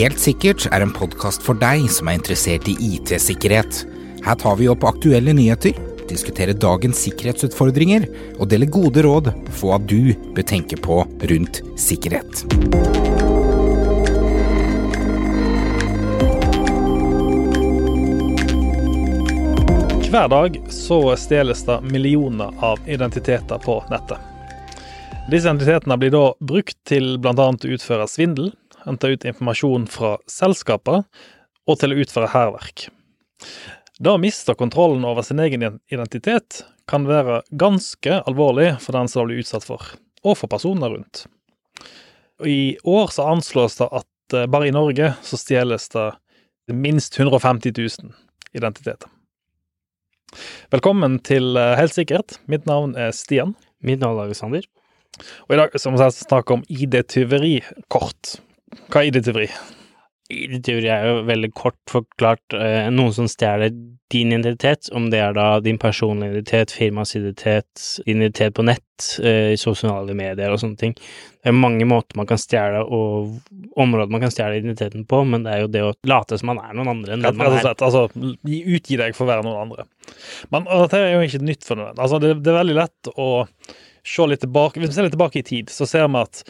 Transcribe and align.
Helt 0.00 0.20
sikkert 0.22 0.64
er 0.72 0.80
en 0.80 0.92
podkast 0.96 1.42
for 1.44 1.58
deg 1.60 1.82
som 1.92 2.08
er 2.08 2.16
interessert 2.16 2.68
i 2.70 2.76
IT-sikkerhet. 2.94 3.82
Her 4.24 4.36
tar 4.40 4.54
vi 4.56 4.68
opp 4.72 4.86
aktuelle 4.88 5.34
nyheter, 5.36 5.76
diskuterer 6.08 6.56
dagens 6.56 7.02
sikkerhetsutfordringer 7.04 8.06
og 8.38 8.48
deler 8.48 8.70
gode 8.70 9.04
råd 9.04 9.32
for 9.50 9.72
hva 9.72 9.78
du 9.82 10.14
bør 10.34 10.46
tenke 10.46 10.78
på 10.80 11.02
rundt 11.04 11.60
sikkerhet. 11.80 12.44
Hver 20.10 20.32
dag 20.32 20.56
så 20.74 21.02
stjeles 21.20 21.66
det 21.68 21.76
millioner 21.92 22.50
av 22.58 22.80
identiteter 22.90 23.60
på 23.62 23.76
nettet. 23.92 24.18
Disse 25.30 25.46
identitetene 25.46 26.00
blir 26.00 26.10
da 26.10 26.24
brukt 26.40 26.80
til 26.88 27.12
bl.a. 27.22 27.34
å 27.36 27.74
utføre 27.76 28.08
svindel, 28.10 28.50
hente 28.84 29.12
ut 29.12 29.26
informasjon 29.28 29.86
fra 29.90 30.16
selskaper 30.30 31.04
og 31.68 31.80
til 31.80 31.94
å 31.94 32.00
utføre 32.02 32.30
hærverk. 32.32 32.88
Det 34.00 34.12
å 34.12 34.20
miste 34.20 34.56
kontrollen 34.56 35.04
over 35.04 35.24
sin 35.26 35.40
egen 35.42 35.80
identitet 35.92 36.62
kan 36.90 37.04
være 37.06 37.42
ganske 37.50 38.22
alvorlig 38.26 38.72
for 38.82 38.96
den 38.96 39.10
som 39.12 39.28
blir 39.28 39.42
utsatt 39.42 39.66
for, 39.66 39.84
og 40.24 40.38
for 40.40 40.50
personer 40.50 40.92
rundt. 40.94 41.26
I 42.40 42.78
år 42.88 43.12
så 43.12 43.28
anslås 43.28 43.76
det 43.76 43.90
at 43.92 44.34
eh, 44.34 44.48
bare 44.48 44.70
i 44.70 44.74
Norge 44.74 45.12
så 45.22 45.36
stjeles 45.36 45.90
det 45.92 46.08
minst 46.72 47.18
150 47.18 47.74
000 47.76 48.12
identiteter. 48.56 49.10
Velkommen 50.72 51.18
til 51.26 51.56
eh, 51.58 51.76
Helt 51.76 51.94
sikkert. 51.94 52.38
Mitt 52.48 52.66
navn 52.70 52.96
er 52.96 53.12
Stian. 53.12 53.56
Mitt 53.84 54.00
navn 54.00 54.16
er 54.16 54.30
Alexander. 54.30 54.64
Og 55.48 55.54
i 55.54 55.58
dag 55.60 55.74
skal 55.76 55.96
vi 55.96 56.10
snakke 56.16 56.56
om 56.56 56.64
ID-tyveri 56.70 57.58
kort. 57.92 58.38
Hva 58.90 59.02
er 59.02 59.10
ID-tyveri? 59.10 59.48
ID-tyveri 60.30 60.90
er 60.94 61.08
jo 61.08 61.22
veldig 61.26 61.50
kort 61.58 61.78
forklart 61.90 62.54
eh, 62.54 62.86
noen 62.94 63.14
som 63.14 63.26
stjeler 63.30 63.72
din 64.10 64.32
identitet, 64.34 64.88
om 64.94 65.08
det 65.10 65.20
er 65.22 65.34
da 65.34 65.46
din 65.62 65.78
personlige 65.78 66.34
identitet, 66.34 66.74
firmas 66.74 67.14
identitet, 67.18 67.82
identitet 68.06 68.54
på 68.54 68.64
nett, 68.66 69.08
eh, 69.22 69.56
sosiale 69.58 70.14
medier 70.18 70.54
og 70.54 70.62
sånne 70.62 70.78
ting. 70.78 70.94
Det 70.94 71.50
er 71.50 71.56
mange 71.56 71.86
måter 71.88 72.18
man 72.18 72.28
kan 72.30 72.38
stjele, 72.38 72.82
og 72.82 73.76
områder 73.78 74.10
man 74.14 74.24
kan 74.24 74.34
stjele 74.34 74.58
identiteten 74.62 75.06
på, 75.10 75.22
men 75.26 75.46
det 75.46 75.54
er 75.54 75.62
jo 75.64 75.70
det 75.74 75.84
å 75.86 75.92
late 76.10 76.38
som 76.38 76.52
man 76.52 76.62
er 76.62 76.74
noen 76.78 76.94
andre 76.94 77.14
enn 77.16 77.26
den 77.26 77.38
man 77.38 77.54
er. 77.54 77.62
Slett, 77.66 77.86
altså, 77.86 78.06
utgi 78.46 78.98
deg 78.98 79.18
for 79.18 79.26
å 79.26 79.32
være 79.34 79.46
noen 79.46 79.62
andre. 79.66 79.86
Men 80.54 80.66
dette 80.70 80.98
er 80.98 81.14
jo 81.14 81.22
ikke 81.26 81.44
nytt 81.46 81.66
for 81.66 81.78
noen. 81.78 81.94
Altså, 81.98 82.22
det, 82.22 82.36
det 82.42 82.54
er 82.54 82.60
veldig 82.62 82.80
lett 82.80 83.14
å 83.14 83.30
se 84.00 84.24
litt 84.26 84.40
tilbake 84.40 84.80
Hvis 84.80 84.94
vi 84.94 84.96
ser 84.96 85.04
litt 85.04 85.12
tilbake 85.12 85.42
i 85.42 85.46
tid, 85.46 85.70
så 85.70 85.86
ser 85.86 86.06
vi 86.08 86.22
at 86.22 86.42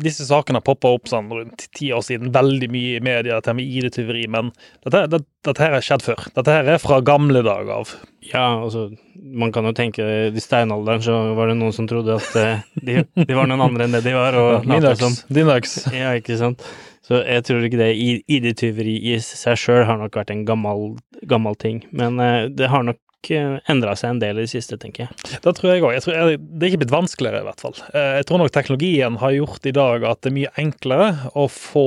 disse 0.00 0.24
sakene 0.24 0.62
poppa 0.64 0.90
opp 0.94 1.10
sånn 1.10 1.28
rundt 1.32 1.66
ti 1.76 1.90
år 1.92 2.04
siden, 2.06 2.32
veldig 2.32 2.68
mye 2.72 2.96
i 2.96 3.02
media, 3.04 3.36
dette 3.36 3.54
med 3.56 3.68
ID-tyveri, 3.68 4.24
men 4.32 4.48
dette, 4.84 5.04
dette, 5.12 5.26
dette 5.44 5.64
her 5.64 5.76
er 5.76 5.84
skjedd 5.84 6.04
før. 6.06 6.22
Dette 6.38 6.54
her 6.54 6.70
er 6.74 6.80
fra 6.82 7.00
gamle 7.04 7.42
dager 7.44 7.74
av. 7.76 7.92
Ja, 8.24 8.46
altså, 8.62 8.88
man 9.16 9.52
kan 9.52 9.68
jo 9.68 9.74
tenke 9.76 10.06
i 10.30 10.42
steinalderen 10.42 11.04
så 11.04 11.18
var 11.36 11.52
det 11.52 11.58
noen 11.60 11.76
som 11.76 11.88
trodde 11.90 12.16
at 12.16 12.32
uh, 12.38 12.64
de, 12.80 13.02
de, 13.18 13.28
var 13.36 13.50
noen 13.50 13.66
andre 13.68 13.86
enn 13.86 13.98
det 13.98 14.04
de 14.06 14.16
var. 14.16 14.38
og 14.38 14.68
Linux. 14.68 15.22
Linux. 15.28 15.78
Ja, 15.92 16.14
ikke 16.18 16.40
sant. 16.40 16.64
Så 17.02 17.18
jeg 17.26 17.44
tror 17.44 17.64
ikke 17.66 17.80
det 17.80 17.92
ID-tyveri 17.98 18.94
i 19.10 19.16
seg 19.22 19.58
sjøl 19.58 19.84
har 19.88 19.98
nok 20.00 20.16
vært 20.16 20.30
en 20.32 20.44
gammel, 20.48 20.92
gammel 21.28 21.58
ting, 21.58 21.82
men 21.92 22.20
uh, 22.22 22.46
det 22.48 22.70
har 22.72 22.86
nok 22.86 23.00
endra 23.30 23.94
seg 23.98 24.14
en 24.14 24.22
del 24.22 24.40
i 24.40 24.46
det 24.46 24.52
siste, 24.52 24.78
tenker 24.80 25.06
jeg. 25.06 25.38
Det 25.44 25.54
tror 25.58 25.70
jeg 25.70 25.84
òg. 25.84 25.94
Det 26.02 26.66
er 26.66 26.70
ikke 26.70 26.82
blitt 26.82 26.94
vanskeligere, 26.94 27.44
i 27.44 27.48
hvert 27.48 27.62
fall. 27.62 27.78
Eh, 27.92 28.18
jeg 28.18 28.26
tror 28.28 28.42
nok 28.42 28.52
teknologien 28.54 29.20
har 29.22 29.36
gjort 29.36 29.70
i 29.70 29.76
dag 29.76 30.04
at 30.08 30.22
det 30.22 30.32
er 30.32 30.38
mye 30.40 30.52
enklere 30.64 31.30
å 31.38 31.46
få, 31.52 31.86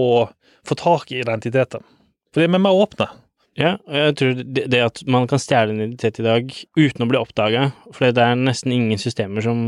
få 0.67 0.79
tak 0.79 1.11
i 1.11 1.21
identiteten. 1.23 1.83
Fordi 2.33 2.47
vi 2.47 2.59
er 2.59 2.65
mer 2.65 2.81
åpne. 2.85 3.09
Ja, 3.55 3.77
og 3.87 3.95
jeg 3.95 4.15
tror 4.19 4.39
det, 4.43 4.79
at 4.83 5.01
man 5.07 5.29
kan 5.31 5.39
stjele 5.39 5.71
en 5.71 5.79
identitet 5.79 6.19
i 6.19 6.25
dag 6.25 6.49
uten 6.75 7.05
å 7.05 7.07
bli 7.07 7.19
oppdaga, 7.21 7.69
for 7.95 8.11
det 8.11 8.23
er 8.23 8.35
nesten 8.35 8.73
ingen 8.75 8.99
systemer 8.99 9.45
som 9.45 9.61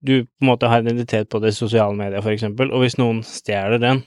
du 0.00 0.14
på 0.24 0.44
en 0.44 0.48
måte 0.48 0.70
har 0.72 0.80
identitet 0.80 1.28
på 1.28 1.42
det 1.44 1.52
sosiale 1.52 1.92
medier, 1.98 2.24
eksempel, 2.32 2.72
og 2.72 2.80
hvis 2.80 2.96
noen 2.96 3.20
stjeler 3.26 3.82
den, 3.82 4.00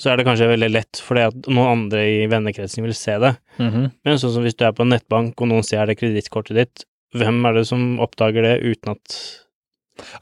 så 0.00 0.12
er 0.12 0.18
det 0.18 0.26
kanskje 0.28 0.50
veldig 0.50 0.68
lett 0.72 1.00
fordi 1.02 1.24
at 1.28 1.48
noen 1.48 1.72
andre 1.72 2.02
i 2.08 2.26
vennekretsen 2.30 2.84
vil 2.84 2.94
se 2.96 3.16
det. 3.22 3.36
Mm 3.58 3.70
-hmm. 3.70 3.90
Men 4.04 4.18
sånn 4.18 4.34
som 4.34 4.42
hvis 4.44 4.56
du 4.56 4.64
er 4.64 4.72
på 4.72 4.82
en 4.82 4.92
nettbank 4.92 5.40
og 5.40 5.48
noen 5.48 5.64
ser 5.64 5.86
det 5.86 5.98
kredittkortet 5.98 6.56
ditt, 6.56 6.84
hvem 7.14 7.44
er 7.46 7.52
det 7.54 7.66
som 7.66 8.00
oppdager 8.00 8.42
det 8.42 8.60
uten 8.62 8.92
at 8.92 9.18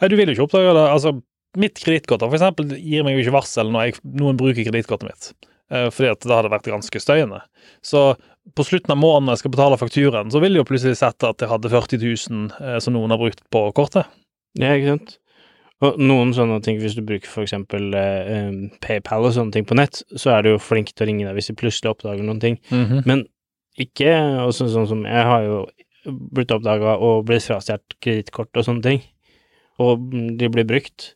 Nei, 0.01 0.09
du 0.09 0.15
vil 0.15 0.29
jo 0.29 0.35
ikke 0.37 0.45
oppdage 0.47 0.75
det. 0.75 0.87
Altså, 0.87 1.21
mitt 1.59 1.81
kredittkort 1.83 2.21
for 2.21 2.37
eksempel 2.37 2.77
gir 2.79 3.03
meg 3.03 3.17
jo 3.17 3.25
ikke 3.25 3.39
varsel 3.39 3.73
når 3.73 3.89
jeg, 3.89 3.97
noen 4.21 4.37
bruker 4.39 4.63
kredittkortet 4.63 5.09
mitt, 5.09 5.49
eh, 5.71 5.89
fordi 5.91 6.11
at 6.13 6.21
det 6.21 6.31
hadde 6.31 6.53
vært 6.53 6.71
ganske 6.71 7.01
støyende. 7.03 7.41
Så 7.83 8.15
på 8.55 8.67
slutten 8.67 8.95
av 8.95 9.01
måneden 9.01 9.33
jeg 9.33 9.43
skal 9.43 9.51
betale 9.51 9.81
fakturaen, 9.81 10.31
så 10.31 10.43
vil 10.43 10.55
jeg 10.55 10.63
jo 10.63 10.69
plutselig 10.69 11.01
sette 11.01 11.27
at 11.27 11.43
jeg 11.43 11.51
hadde 11.51 11.73
40 11.73 11.99
000 12.05 12.51
eh, 12.61 12.79
som 12.79 12.95
noen 12.95 13.11
har 13.11 13.19
brukt 13.19 13.43
på 13.51 13.65
kortet. 13.75 14.07
Ja, 14.55 14.77
ikke 14.77 14.95
sant. 14.95 15.17
Og 15.85 16.01
noen 16.01 16.33
sånne 16.37 16.61
ting, 16.65 16.79
hvis 16.81 16.97
du 16.97 17.03
bruker 17.07 17.31
for 17.31 17.45
eksempel 17.45 17.95
eh, 17.99 18.51
PayPal 18.85 19.27
og 19.29 19.35
sånne 19.37 19.55
ting 19.55 19.67
på 19.69 19.77
nett, 19.79 20.01
så 20.17 20.35
er 20.37 20.45
du 20.45 20.55
jo 20.55 20.63
flink 20.63 20.93
til 20.93 21.05
å 21.05 21.09
ringe 21.11 21.27
deg 21.27 21.37
hvis 21.37 21.51
du 21.51 21.59
plutselig 21.61 21.93
oppdager 21.93 22.25
noen 22.25 22.41
ting. 22.43 22.59
Mm 22.71 22.85
-hmm. 22.85 23.03
Men 23.07 23.25
ikke 23.79 24.11
også 24.45 24.69
sånn 24.71 24.87
som 24.87 25.05
Jeg 25.05 25.25
har 25.27 25.43
jo 25.43 25.67
blitt 26.05 26.53
oppdaga 26.53 26.97
og 27.01 27.25
blitt 27.25 27.43
frastjålet 27.43 27.97
kredittkort 28.01 28.57
og 28.57 28.65
sånne 28.65 28.83
ting, 28.83 29.03
og 29.79 29.99
de 30.39 30.49
blir 30.49 30.65
brukt. 30.65 31.15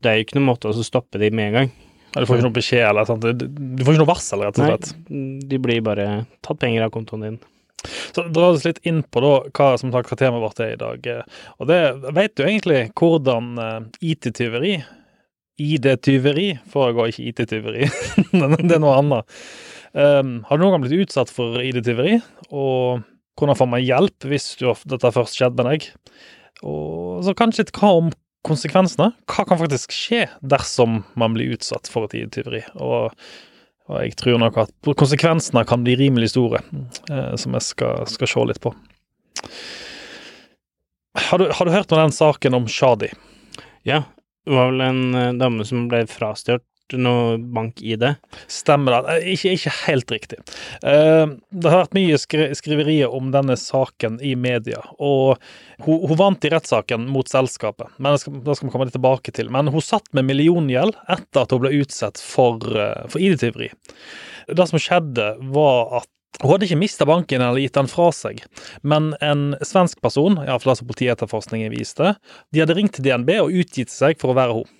Det 0.00 0.10
er 0.10 0.14
jo 0.16 0.24
ikke 0.24 0.38
noen 0.38 0.50
måte 0.52 0.68
å 0.68 0.84
stoppe 0.84 1.18
de 1.18 1.30
med 1.30 1.46
en 1.46 1.52
gang. 1.52 1.70
Ja, 2.14 2.20
du 2.20 2.26
får 2.26 2.38
ikke 2.38 2.46
noe 2.46 2.54
beskjed 2.54 2.84
eller 2.88 3.04
sånt. 3.04 3.22
Du 3.22 3.84
får 3.84 3.94
ikke 3.94 4.04
noe 4.04 4.12
varsel, 4.14 4.40
rett 4.40 4.58
og 4.58 4.68
slett. 4.68 4.94
Nei, 5.10 5.40
de 5.50 5.58
blir 5.58 5.80
bare 5.82 6.26
tatt 6.46 6.58
penger 6.58 6.86
av 6.86 6.90
kontoen 6.90 7.20
din. 7.26 7.38
Så 7.86 8.26
dra 8.32 8.50
oss 8.50 8.66
litt 8.66 8.80
inn 8.88 9.02
på 9.04 9.22
da, 9.24 9.32
hva 9.54 9.70
som 9.80 9.92
sagt, 9.94 10.12
temaet 10.20 10.44
vårt 10.44 10.60
er 10.64 10.74
i 10.74 10.80
dag. 10.80 11.08
Og 11.60 11.70
det 11.70 11.80
Vet 12.16 12.36
du 12.36 12.44
egentlig 12.46 12.84
hvordan 12.98 13.56
uh, 13.60 13.80
IT-tyveri 14.00 14.78
ID-tyveri 15.60 16.48
foregår, 16.70 17.12
ikke 17.12 17.28
IT-tyveri. 17.30 17.86
det 18.34 18.74
er 18.74 18.82
noe 18.82 18.96
annet. 18.98 19.38
Um, 19.94 20.40
har 20.48 20.58
du 20.58 20.64
noen 20.64 20.76
gang 20.76 20.86
blitt 20.86 21.06
utsatt 21.06 21.30
for 21.30 21.60
ID-tyveri? 21.62 22.18
Og 22.50 23.04
hvordan 23.38 23.58
får 23.58 23.70
man 23.70 23.84
hjelp 23.84 24.28
hvis 24.30 24.50
dette 24.90 25.14
først 25.14 25.38
skjedde 25.38 25.62
med 25.62 25.70
deg? 25.70 25.88
Og 26.66 27.22
så 27.26 27.34
kanskje 27.38 27.68
hva 27.70 27.92
om 28.00 28.12
konsekvensene? 28.46 29.12
Hva 29.30 29.46
kan 29.46 29.60
faktisk 29.60 29.94
skje 29.94 30.26
dersom 30.42 31.02
man 31.18 31.36
blir 31.36 31.54
utsatt 31.54 31.90
for 31.90 32.08
et 32.08 32.18
ID-tyveri? 32.18 32.64
Og 32.82 33.14
og 33.90 34.00
jeg 34.00 34.16
tror 34.16 34.40
nok 34.40 34.58
at 34.62 34.92
konsekvensene 34.96 35.64
kan 35.68 35.84
bli 35.84 35.96
rimelig 36.00 36.32
store, 36.32 36.62
eh, 37.10 37.34
som 37.40 37.56
jeg 37.56 37.66
skal, 37.66 38.06
skal, 38.08 38.30
se 38.30 38.44
litt 38.48 38.60
på. 38.64 38.72
Har 41.28 41.38
du, 41.38 41.48
har 41.52 41.68
du, 41.68 41.72
hørt 41.74 41.92
om 41.92 42.00
den 42.00 42.14
saken 42.14 42.56
om 42.56 42.68
Shadi? 42.70 43.12
Ja, 43.84 44.02
det 44.44 44.56
var 44.56 44.72
vel 44.72 44.84
en 44.86 45.02
eh, 45.18 45.34
dame 45.40 45.66
som 45.68 45.88
ble 45.90 46.06
frastjålet 46.10 46.64
noe 46.92 47.38
bank-ID? 47.38 48.04
Stemmer 48.50 48.96
det. 48.96 49.14
Eh, 49.14 49.28
ikke, 49.34 49.54
ikke 49.56 49.74
helt 49.86 50.14
riktig. 50.14 50.38
Uh, 50.84 51.36
det 51.50 51.70
har 51.70 51.84
vært 51.84 51.96
mye 51.96 52.18
skri 52.20 52.50
skriverier 52.58 53.12
om 53.14 53.30
denne 53.34 53.56
saken 53.58 54.20
i 54.24 54.34
media. 54.36 54.82
Og 54.98 55.40
hun, 55.86 56.04
hun 56.04 56.18
vant 56.20 56.44
i 56.44 56.52
rettssaken 56.52 57.08
mot 57.10 57.30
selskapet, 57.30 57.88
men 57.96 58.14
det 58.14 58.24
skal, 58.24 58.40
det 58.44 58.58
skal 58.58 58.68
vi 58.68 58.74
komme 58.74 58.88
litt 58.88 58.98
tilbake 58.98 59.34
til. 59.34 59.50
Men 59.54 59.72
hun 59.72 59.84
satt 59.84 60.10
med 60.16 60.28
milliongjeld 60.28 60.98
etter 61.08 61.44
at 61.44 61.54
hun 61.54 61.64
ble 61.64 61.74
utsatt 61.80 62.20
for, 62.22 62.60
uh, 62.76 63.06
for 63.08 63.22
ID-tyveri. 63.22 63.72
Det 64.52 64.68
som 64.68 64.82
skjedde, 64.82 65.32
var 65.56 66.02
at 66.02 66.10
hun 66.42 66.50
hadde 66.50 66.66
ikke 66.66 66.80
mista 66.80 67.06
banken 67.06 67.42
eller 67.44 67.62
gitt 67.62 67.76
den 67.78 67.88
fra 67.90 68.08
seg, 68.14 68.40
men 68.82 69.12
en 69.22 69.52
svensk 69.62 70.00
person, 70.02 70.40
iallfall 70.42 70.72
det 70.72 70.80
som 70.80 70.88
politietterforskningen 70.88 71.70
viste, 71.70 72.16
de 72.50 72.62
hadde 72.62 72.74
ringt 72.74 72.96
til 72.96 73.06
DNB 73.06 73.36
og 73.38 73.54
utgitt 73.62 73.94
seg 73.94 74.18
for 74.18 74.32
å 74.32 74.38
være 74.40 74.56
hun. 74.58 74.72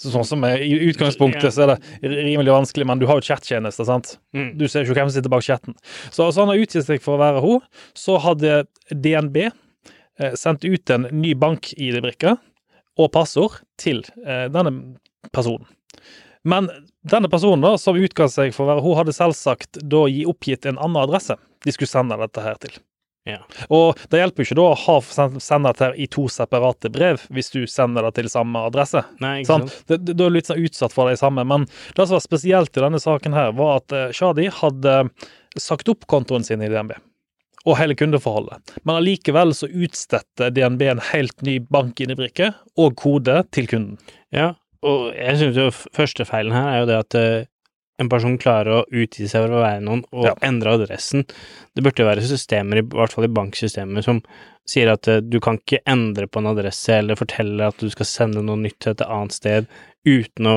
Sånn 0.00 0.24
som 0.24 0.44
I 0.48 0.78
utgangspunktet 0.88 1.52
så 1.52 1.66
er 1.66 1.74
det 1.74 2.08
rimelig 2.08 2.54
vanskelig, 2.54 2.86
men 2.88 3.00
du 3.02 3.06
har 3.10 3.20
jo 3.20 3.26
chattjenester, 3.26 3.84
sant? 3.84 4.14
Mm. 4.32 4.54
Du 4.56 4.64
ser 4.64 4.84
jo 4.84 4.88
ikke 4.88 5.02
hvem 5.02 5.10
som 5.10 5.18
sitter 5.18 5.32
bak 5.32 5.44
chatten. 5.44 5.76
Så, 6.08 6.30
så 6.32 6.40
han 6.40 6.52
har 6.52 6.62
utgitt 6.62 6.86
seg 6.86 7.02
for 7.04 7.18
å 7.18 7.20
være 7.20 7.42
hun. 7.44 7.66
Så 7.98 8.16
hadde 8.24 8.62
DNB 8.88 9.42
eh, 9.44 10.32
sendt 10.40 10.64
ut 10.64 10.94
en 10.94 11.04
ny 11.12 11.34
bank-ID-brikke 11.36 12.38
og 13.00 13.12
passord 13.12 13.60
til 13.80 14.00
eh, 14.24 14.46
denne 14.52 14.72
personen. 15.36 15.68
Men 16.48 16.70
denne 17.04 17.28
personen 17.28 17.64
da, 17.64 17.74
som 17.76 17.98
utga 18.00 18.30
seg 18.32 18.54
for 18.56 18.64
å 18.64 18.72
være 18.72 18.84
hun, 18.86 18.96
hadde 19.02 19.16
selvsagt 19.16 19.82
da 19.84 20.06
gi 20.08 20.24
oppgitt 20.28 20.64
en 20.64 20.80
annen 20.80 21.02
adresse 21.02 21.36
de 21.64 21.76
skulle 21.76 21.92
sende 21.92 22.16
dette 22.20 22.44
her 22.44 22.56
til. 22.62 22.80
Ja. 23.30 23.40
Og 23.72 23.98
det 24.10 24.20
hjelper 24.22 24.42
jo 24.42 24.48
ikke 24.48 24.58
da 24.60 24.66
å 24.68 24.78
ha 24.84 24.96
sende 25.40 25.72
dette 25.72 25.90
i 26.00 26.06
to 26.10 26.26
separate 26.32 26.90
brev 26.92 27.22
hvis 27.30 27.52
du 27.54 27.60
sender 27.70 28.06
det 28.08 28.14
til 28.18 28.30
samme 28.32 28.62
adresse. 28.70 29.02
Nei, 29.22 29.40
ikke 29.42 29.58
sant? 29.58 29.76
Er 29.90 30.00
du 30.02 30.24
litt 30.30 30.50
sånn 30.50 30.62
utsatt 30.64 30.94
for 30.96 31.10
det 31.10 31.20
samme. 31.20 31.44
Men 31.46 31.68
det 31.96 32.06
som 32.06 32.16
var 32.16 32.24
spesielt 32.24 32.76
i 32.76 32.82
denne 32.84 33.00
saken 33.02 33.36
her, 33.36 33.52
var 33.58 33.80
at 33.82 33.94
eh, 33.96 34.08
Shadi 34.16 34.48
hadde 34.60 34.96
sagt 35.58 35.88
opp 35.92 36.06
kontoen 36.10 36.44
sin 36.46 36.62
i 36.62 36.70
DNB. 36.70 36.96
Og 37.68 37.76
hele 37.76 37.92
kundeforholdet. 37.98 38.72
Men 38.88 38.96
allikevel 39.02 39.52
så 39.52 39.68
utstedte 39.68 40.48
DNB 40.56 40.86
en 40.94 41.02
helt 41.10 41.42
ny 41.44 41.58
bank-ID-brikke 41.60 42.54
og 42.80 42.94
kode 42.96 43.42
til 43.52 43.68
kunden. 43.68 43.98
Ja, 44.32 44.54
Og 44.80 45.10
jeg 45.12 45.36
syns 45.36 45.58
jo 45.60 45.66
første 45.92 46.24
feilen 46.24 46.54
her 46.56 46.70
er 46.70 46.78
jo 46.80 46.86
det 46.88 46.98
at 47.02 47.16
eh, 47.20 47.48
en 48.00 48.08
person 48.08 48.38
klarer 48.40 48.78
å 48.80 48.84
utgi 48.90 49.26
seg 49.28 49.44
for 49.44 49.58
å 49.58 49.62
være 49.64 49.82
noen 49.84 50.02
og 50.12 50.24
Ja. 50.30 50.34
endre 50.46 50.72
adressen. 50.78 51.26
Det 51.76 51.84
burde 51.84 52.00
jo 52.02 52.08
være 52.08 52.24
systemer, 52.24 52.80
i 52.80 52.86
hvert 52.86 53.12
fall 53.12 53.26
i 53.28 53.32
banksystemet, 53.36 54.04
som 54.06 54.22
sier 54.66 54.90
at 54.92 55.06
eh, 55.08 55.20
du 55.20 55.38
kan 55.40 55.58
ikke 55.58 55.82
endre 55.86 56.26
på 56.30 56.40
en 56.40 56.50
adresse 56.54 56.88
eller 56.96 57.18
fortelle 57.18 57.66
at 57.68 57.76
du 57.78 57.90
skal 57.92 58.06
sende 58.08 58.42
noe 58.44 58.56
nytt 58.56 58.78
til 58.80 58.92
et 58.94 59.04
annet 59.06 59.32
sted 59.36 59.68
uten 60.06 60.46
å 60.48 60.56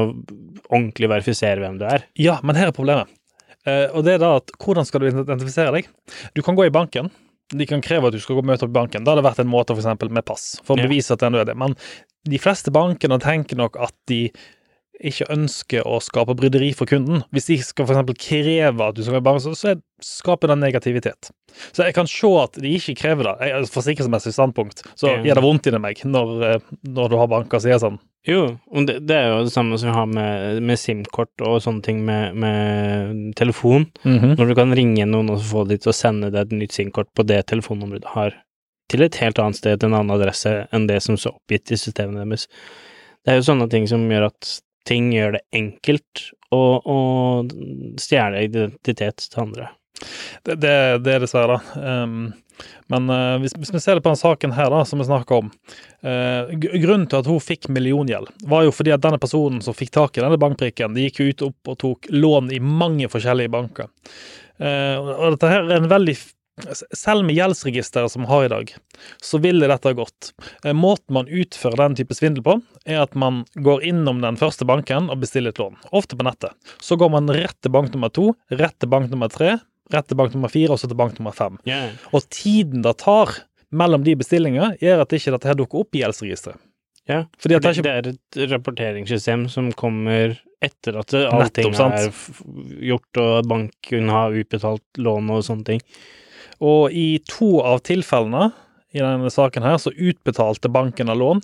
ordentlig 0.71 1.09
verifisere 1.11 1.59
hvem 1.59 1.79
du 1.81 1.85
er. 1.89 2.05
Ja, 2.19 2.39
men 2.43 2.55
her 2.59 2.71
er 2.71 2.75
problemet. 2.75 3.07
Eh, 3.65 3.87
og 3.95 4.03
det 4.07 4.15
er 4.17 4.23
da 4.23 4.35
at 4.41 4.51
hvordan 4.59 4.85
skal 4.87 5.03
du 5.03 5.07
identifisere 5.11 5.71
deg? 5.75 5.87
Du 6.35 6.41
kan 6.45 6.55
gå 6.55 6.65
i 6.67 6.73
banken. 6.73 7.11
De 7.53 7.65
kan 7.69 7.81
kreve 7.83 8.07
at 8.09 8.15
du 8.15 8.19
skal 8.23 8.35
gå 8.37 8.41
og 8.43 8.47
møte 8.49 8.65
opp 8.65 8.71
i 8.73 8.79
banken. 8.79 9.03
Da 9.05 9.11
hadde 9.13 9.21
det 9.23 9.29
vært 9.29 9.43
en 9.43 9.51
måte 9.51 9.75
for 9.75 9.83
eksempel 9.83 10.09
med 10.15 10.25
pass, 10.25 10.59
for 10.63 10.75
å 10.77 10.83
bevise 10.87 11.13
at 11.15 11.19
den 11.23 11.35
er 11.35 11.45
det. 11.47 11.55
Men 11.59 11.75
de 12.27 12.39
fleste 12.39 12.71
bankene 12.73 13.19
tenker 13.21 13.59
nok 13.59 13.75
at 13.83 13.93
de 14.09 14.31
ikke 15.01 15.25
ønsker 15.33 15.87
å 15.89 15.97
skape 16.03 16.35
bryderi 16.37 16.69
for 16.77 16.85
kunden. 16.89 17.23
Hvis 17.33 17.47
de 17.49 17.57
skal 17.65 17.85
eksempel 17.89 18.15
kreve 18.19 18.85
at 18.89 18.95
du 18.95 19.01
skal 19.03 19.17
være 19.17 19.39
i 19.39 19.43
så, 19.43 19.53
så 19.57 19.69
er- 19.73 19.81
skaper 20.03 20.47
det 20.51 20.57
negativitet. 20.59 21.31
Så 21.73 21.83
jeg 21.87 21.93
kan 21.95 22.07
se 22.07 22.27
at 22.43 22.53
de 22.61 22.73
ikke 22.77 22.95
krever 22.99 23.23
det. 23.23 23.33
Jeg, 23.49 23.67
forsikringsmessig 23.73 24.33
standpunkt 24.35 24.83
så 24.99 25.09
gjør 25.25 25.35
det 25.39 25.43
vondt 25.43 25.67
inni 25.71 25.79
meg 25.79 26.01
når, 26.05 26.33
eh, 26.43 26.59
når 26.87 27.09
du 27.09 27.17
har 27.17 27.27
banker 27.31 27.59
som 27.59 27.71
er 27.71 27.79
sånn. 27.81 27.99
Jo, 28.27 28.57
og 28.71 28.85
det, 28.87 29.01
det 29.07 29.15
er 29.17 29.27
jo 29.33 29.43
det 29.43 29.51
samme 29.51 29.77
som 29.77 29.89
vi 29.89 29.95
har 29.97 30.05
med, 30.07 30.61
med 30.63 30.79
SIM-kort 30.79 31.41
og 31.43 31.57
sånne 31.61 31.83
ting 31.83 32.05
med, 32.05 32.35
med 32.39 33.33
telefon. 33.35 33.89
Når 34.37 34.47
du 34.47 34.55
kan 34.55 34.71
ringe 34.73 35.05
noen 35.09 35.29
og 35.33 35.41
få 35.43 35.65
de 35.67 35.77
til 35.77 35.89
å 35.91 35.95
sende 35.97 36.29
deg 36.31 36.45
et 36.47 36.55
nytt 36.61 36.71
SIM-kort 36.71 37.09
på 37.15 37.25
det 37.27 37.41
telefonnummeret 37.51 38.01
du 38.05 38.07
har, 38.13 38.31
til 38.89 39.01
et 39.03 39.15
helt 39.15 39.39
annet 39.39 39.57
sted, 39.57 39.79
til 39.79 39.89
en 39.89 39.97
annen 39.99 40.15
adresse 40.15 40.67
enn 40.71 40.87
det 40.87 41.01
som 41.03 41.17
står 41.17 41.35
oppgitt 41.35 41.71
i 41.71 41.79
systemene 41.79 42.23
deres. 42.27 42.47
Det 43.25 43.31
er 43.33 43.39
jo 43.41 43.47
sånne 43.49 43.69
ting 43.71 43.87
som 43.87 44.03
gjør 44.11 44.27
at 44.29 44.59
ting 44.87 45.11
gjør 45.13 45.37
det 45.37 45.43
enkelt 45.55 46.27
å, 46.53 46.61
å 46.79 46.99
stjele 48.01 48.45
identitet 48.47 49.27
til 49.29 49.43
andre. 49.47 49.71
Det, 50.43 50.57
det, 50.59 50.77
det 51.05 51.15
er 51.15 51.23
dessverre. 51.23 51.59
Um, 51.77 52.31
men 52.91 53.09
uh, 53.09 53.37
hvis, 53.41 53.55
hvis 53.57 53.73
vi 53.73 53.81
ser 53.81 54.01
på 54.03 54.11
den 54.11 54.19
saken 54.19 54.53
her 54.57 54.69
da, 54.73 54.83
som 54.85 55.01
vi 55.01 55.07
snakker 55.07 55.41
om 55.41 55.49
uh, 55.49 56.51
Grunnen 56.53 57.07
til 57.09 57.21
at 57.21 57.29
hun 57.29 57.41
fikk 57.41 57.69
milliongjeld, 57.73 58.29
var 58.49 58.67
jo 58.67 58.75
fordi 58.75 58.93
at 58.93 59.03
denne 59.03 59.21
personen 59.21 59.63
som 59.65 59.75
fikk 59.77 59.93
tak 59.95 60.17
i 60.17 60.23
denne 60.23 60.39
bankbrikken, 60.41 60.93
de 60.95 61.07
gikk 61.07 61.23
ut 61.23 61.47
opp 61.49 61.73
og 61.73 61.79
tok 61.81 62.11
lån 62.13 62.51
i 62.53 62.61
mange 62.63 63.09
forskjellige 63.11 63.53
banker. 63.53 63.89
Uh, 64.61 64.99
og 64.99 65.33
dette 65.35 65.49
her 65.49 65.65
er 65.65 65.79
en 65.79 65.91
veldig 65.91 66.17
selv 66.93 67.25
med 67.25 67.35
gjeldsregisteret 67.35 68.11
som 68.11 68.21
vi 68.25 68.29
har 68.29 68.45
i 68.45 68.51
dag, 68.51 68.73
så 69.21 69.39
ville 69.41 69.67
dette 69.67 69.93
gått. 69.97 70.33
Eh, 70.63 70.73
Måten 70.73 71.15
man 71.17 71.27
utfører 71.27 71.79
den 71.81 71.95
type 71.97 72.15
svindel 72.17 72.43
på, 72.45 72.57
er 72.85 73.01
at 73.03 73.15
man 73.17 73.43
går 73.55 73.83
innom 73.89 74.21
den 74.21 74.37
første 74.37 74.67
banken 74.69 75.09
og 75.09 75.21
bestiller 75.23 75.53
et 75.53 75.61
lån, 75.61 75.79
ofte 75.91 76.17
på 76.19 76.27
nettet. 76.27 76.53
Så 76.81 76.97
går 76.99 77.09
man 77.13 77.31
rett 77.33 77.57
til 77.61 77.73
bank 77.73 77.93
nummer 77.93 78.13
to, 78.13 78.31
rett 78.53 78.77
til 78.79 78.91
bank 78.91 79.09
nummer 79.11 79.31
tre, 79.33 79.57
rett 79.93 80.07
til 80.07 80.19
bank 80.19 80.35
nummer 80.37 80.51
fire 80.53 80.75
og 80.75 80.81
så 80.81 80.89
til 80.91 80.99
bank 80.99 81.17
nummer 81.19 81.35
fem. 81.35 81.57
Yeah. 81.69 81.97
Og 82.13 82.27
tiden 82.29 82.85
det 82.85 82.97
tar 83.01 83.33
mellom 83.73 84.05
de 84.05 84.13
bestillingene, 84.19 84.75
gjør 84.81 85.01
at 85.03 85.17
ikke 85.17 85.33
dette 85.33 85.49
her 85.49 85.57
dukker 85.57 85.81
opp 85.81 85.97
i 85.97 86.03
gjeldsregisteret. 86.03 86.61
ja. 87.09 87.23
At 87.25 87.49
Det, 87.49 87.59
det 87.83 87.91
er 87.91 88.09
et 88.13 88.51
rapporteringssystem 88.53 89.49
som 89.49 89.71
kommer 89.73 90.37
etter 90.63 90.95
at 91.01 91.11
allting 91.13 91.73
Nettopp, 91.73 91.97
er 91.97 92.85
gjort 92.87 93.19
og 93.19 93.47
banken 93.49 94.11
har 94.13 94.37
utbetalt 94.39 95.01
lån 95.03 95.33
og 95.33 95.41
sånne 95.43 95.65
ting. 95.73 95.81
Og 96.61 96.91
i 96.91 97.19
to 97.29 97.61
av 97.65 97.81
tilfellene 97.87 98.51
i 98.93 99.01
denne 99.01 99.31
saken 99.33 99.65
her, 99.65 99.79
så 99.81 99.93
utbetalte 99.95 100.69
banken 100.69 101.09
av 101.09 101.17
lån 101.17 101.41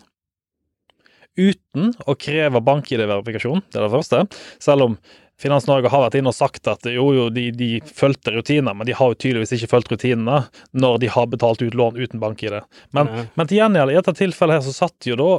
uten 1.39 1.93
å 2.09 2.15
kreve 2.19 2.59
bank-ID-verifikasjon. 2.65 3.61
Det 3.71 3.79
er 3.79 3.85
det 3.85 3.93
første. 3.93 4.21
Selv 4.61 4.85
om 4.89 4.95
Finans 5.39 5.69
Norge 5.69 5.87
har 5.87 6.01
vært 6.03 6.17
inne 6.19 6.33
og 6.33 6.35
sagt 6.35 6.67
at 6.67 6.83
jo, 6.91 7.05
jo, 7.15 7.27
de, 7.31 7.45
de 7.55 7.69
fulgte 7.95 8.33
rutiner, 8.35 8.75
men 8.75 8.87
de 8.89 8.95
har 8.97 9.13
jo 9.13 9.19
tydeligvis 9.23 9.53
ikke 9.55 9.69
fulgt 9.71 9.93
rutinene 9.93 10.41
når 10.75 10.97
de 11.05 11.11
har 11.13 11.29
betalt 11.31 11.63
ut 11.63 11.77
lån 11.79 11.95
uten 12.01 12.19
bank-ID. 12.19 12.57
Men, 12.97 13.07
men 13.39 13.47
til 13.47 13.61
gjengjeld, 13.61 13.93
i 13.93 13.99
dette 14.01 14.15
tilfellet 14.19 14.59
her, 14.59 14.65
så 14.67 14.75
satt 14.75 15.07
jo 15.07 15.15
da 15.19 15.29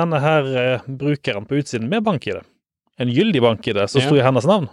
denne 0.00 0.18
her 0.24 0.50
eh, 0.58 0.88
brukeren 0.88 1.46
på 1.46 1.60
utsiden 1.60 1.86
med 1.92 2.02
bank-ID. 2.08 2.40
En 2.98 3.12
gyldig 3.14 3.44
bank-ID 3.44 3.78
som 3.86 4.02
Ja. 4.02 4.08
sto 4.08 4.18
i 4.18 4.24
hennes 4.26 4.48
navn. 4.48 4.66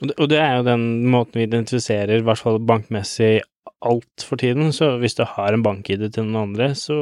Og 0.00 0.26
det, 0.32 0.38
er 0.40 0.58
jo 0.58 0.66
den 0.68 0.84
måten 1.12 1.40
vi 1.40 1.46
identifiserer, 1.48 2.20
i 2.20 2.24
hvert 2.24 2.40
fall 2.40 2.60
bankmessig, 2.64 3.40
alt 3.84 4.24
for 4.24 4.40
tiden. 4.40 4.72
Så 4.76 4.94
hvis 5.02 5.18
du 5.18 5.26
har 5.28 5.52
en 5.52 5.64
bank-ID 5.64 6.06
til 6.14 6.28
noen 6.28 6.50
andre, 6.50 6.70
så, 6.78 6.98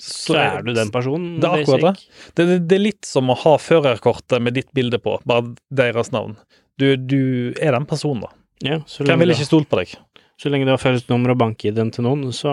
så 0.00 0.38
er 0.40 0.64
du 0.64 0.72
den 0.76 0.92
personen. 0.94 1.34
Det 1.42 1.50
er 1.50 1.64
akkurat 1.64 2.00
det. 2.00 2.08
det. 2.32 2.48
Det, 2.48 2.60
det 2.70 2.78
er 2.78 2.86
litt 2.86 3.08
som 3.08 3.32
å 3.32 3.38
ha 3.42 3.56
førerkortet 3.60 4.40
med 4.40 4.56
ditt 4.56 4.70
bilde 4.76 5.02
på, 5.02 5.18
bare 5.28 5.52
deres 5.68 6.12
navn. 6.16 6.38
Du, 6.80 6.94
du 6.96 7.52
er 7.60 7.76
den 7.76 7.88
personen, 7.88 8.24
da. 8.24 8.36
Ja, 8.64 8.82
så 8.88 9.04
Hvem 9.08 9.22
ville 9.22 9.36
ikke 9.36 9.48
stolt 9.48 9.68
på 9.68 9.80
deg? 9.80 9.92
så 10.40 10.48
lenge 10.48 10.64
du 10.64 10.72
har 10.72 10.80
fellesnummer 10.80 11.34
og 11.34 11.40
bank-ID-en 11.42 11.90
til 11.92 12.06
noen, 12.06 12.30
så, 12.32 12.52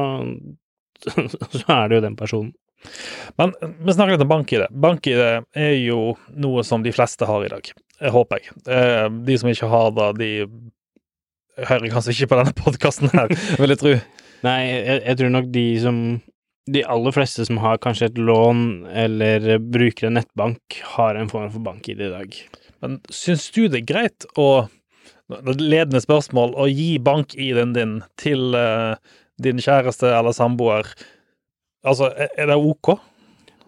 så 1.59 1.65
er 1.71 1.87
du 1.87 1.97
jo 1.97 2.03
den 2.03 2.17
personen. 2.19 2.51
Men 3.39 3.53
vi 3.57 3.95
snakker 3.95 4.13
litt 4.13 4.25
om 4.25 4.31
bank-ID. 4.31 4.65
Bank-ID 4.83 5.21
er 5.57 5.75
jo 5.79 6.01
noe 6.35 6.65
som 6.67 6.83
de 6.83 6.93
fleste 6.95 7.27
har 7.29 7.45
i 7.45 7.51
dag, 7.53 7.71
jeg 8.01 8.13
håper 8.13 8.41
jeg. 8.41 8.55
Eh, 8.69 9.05
De 9.27 9.37
som 9.41 9.49
ikke 9.51 9.69
har 9.71 9.91
det, 9.97 10.07
de 10.21 10.31
hører 11.67 11.89
kanskje 11.93 12.13
ikke 12.13 12.31
på 12.31 12.39
denne 12.41 12.55
podkasten 12.57 13.11
her, 13.13 13.31
vil 13.61 13.73
jeg 13.73 13.81
tro. 13.81 13.93
Nei, 14.45 14.57
jeg, 14.69 15.01
jeg 15.01 15.19
tror 15.19 15.31
nok 15.33 15.47
de 15.49 15.67
som 15.81 16.01
De 16.69 16.83
aller 16.85 17.13
fleste 17.15 17.45
som 17.47 17.57
har 17.63 17.79
kanskje 17.81 18.09
et 18.11 18.17
lån 18.19 18.59
eller 18.91 19.53
bruker 19.63 20.09
en 20.09 20.17
nettbank, 20.19 20.81
har 20.97 21.15
en 21.15 21.29
form 21.31 21.47
for 21.53 21.63
bank-ID 21.63 22.01
i 22.09 22.11
dag. 22.11 22.35
Men 22.83 22.97
syns 23.09 23.47
du 23.55 23.63
det 23.67 23.81
er 23.83 23.87
greit 23.93 24.27
å 24.37 24.67
Ledende 25.27 25.99
spørsmål 25.99 26.53
å 26.55 26.69
gi 26.71 26.93
bank-ID-en 27.03 27.73
din 27.75 27.95
til 28.15 28.55
uh, 28.55 28.95
din 29.43 29.59
kjæreste 29.59 30.07
eller 30.15 30.31
samboer. 30.31 30.87
Altså, 31.83 32.07
er 32.15 32.47
det 32.47 32.55
ok? 32.55 32.93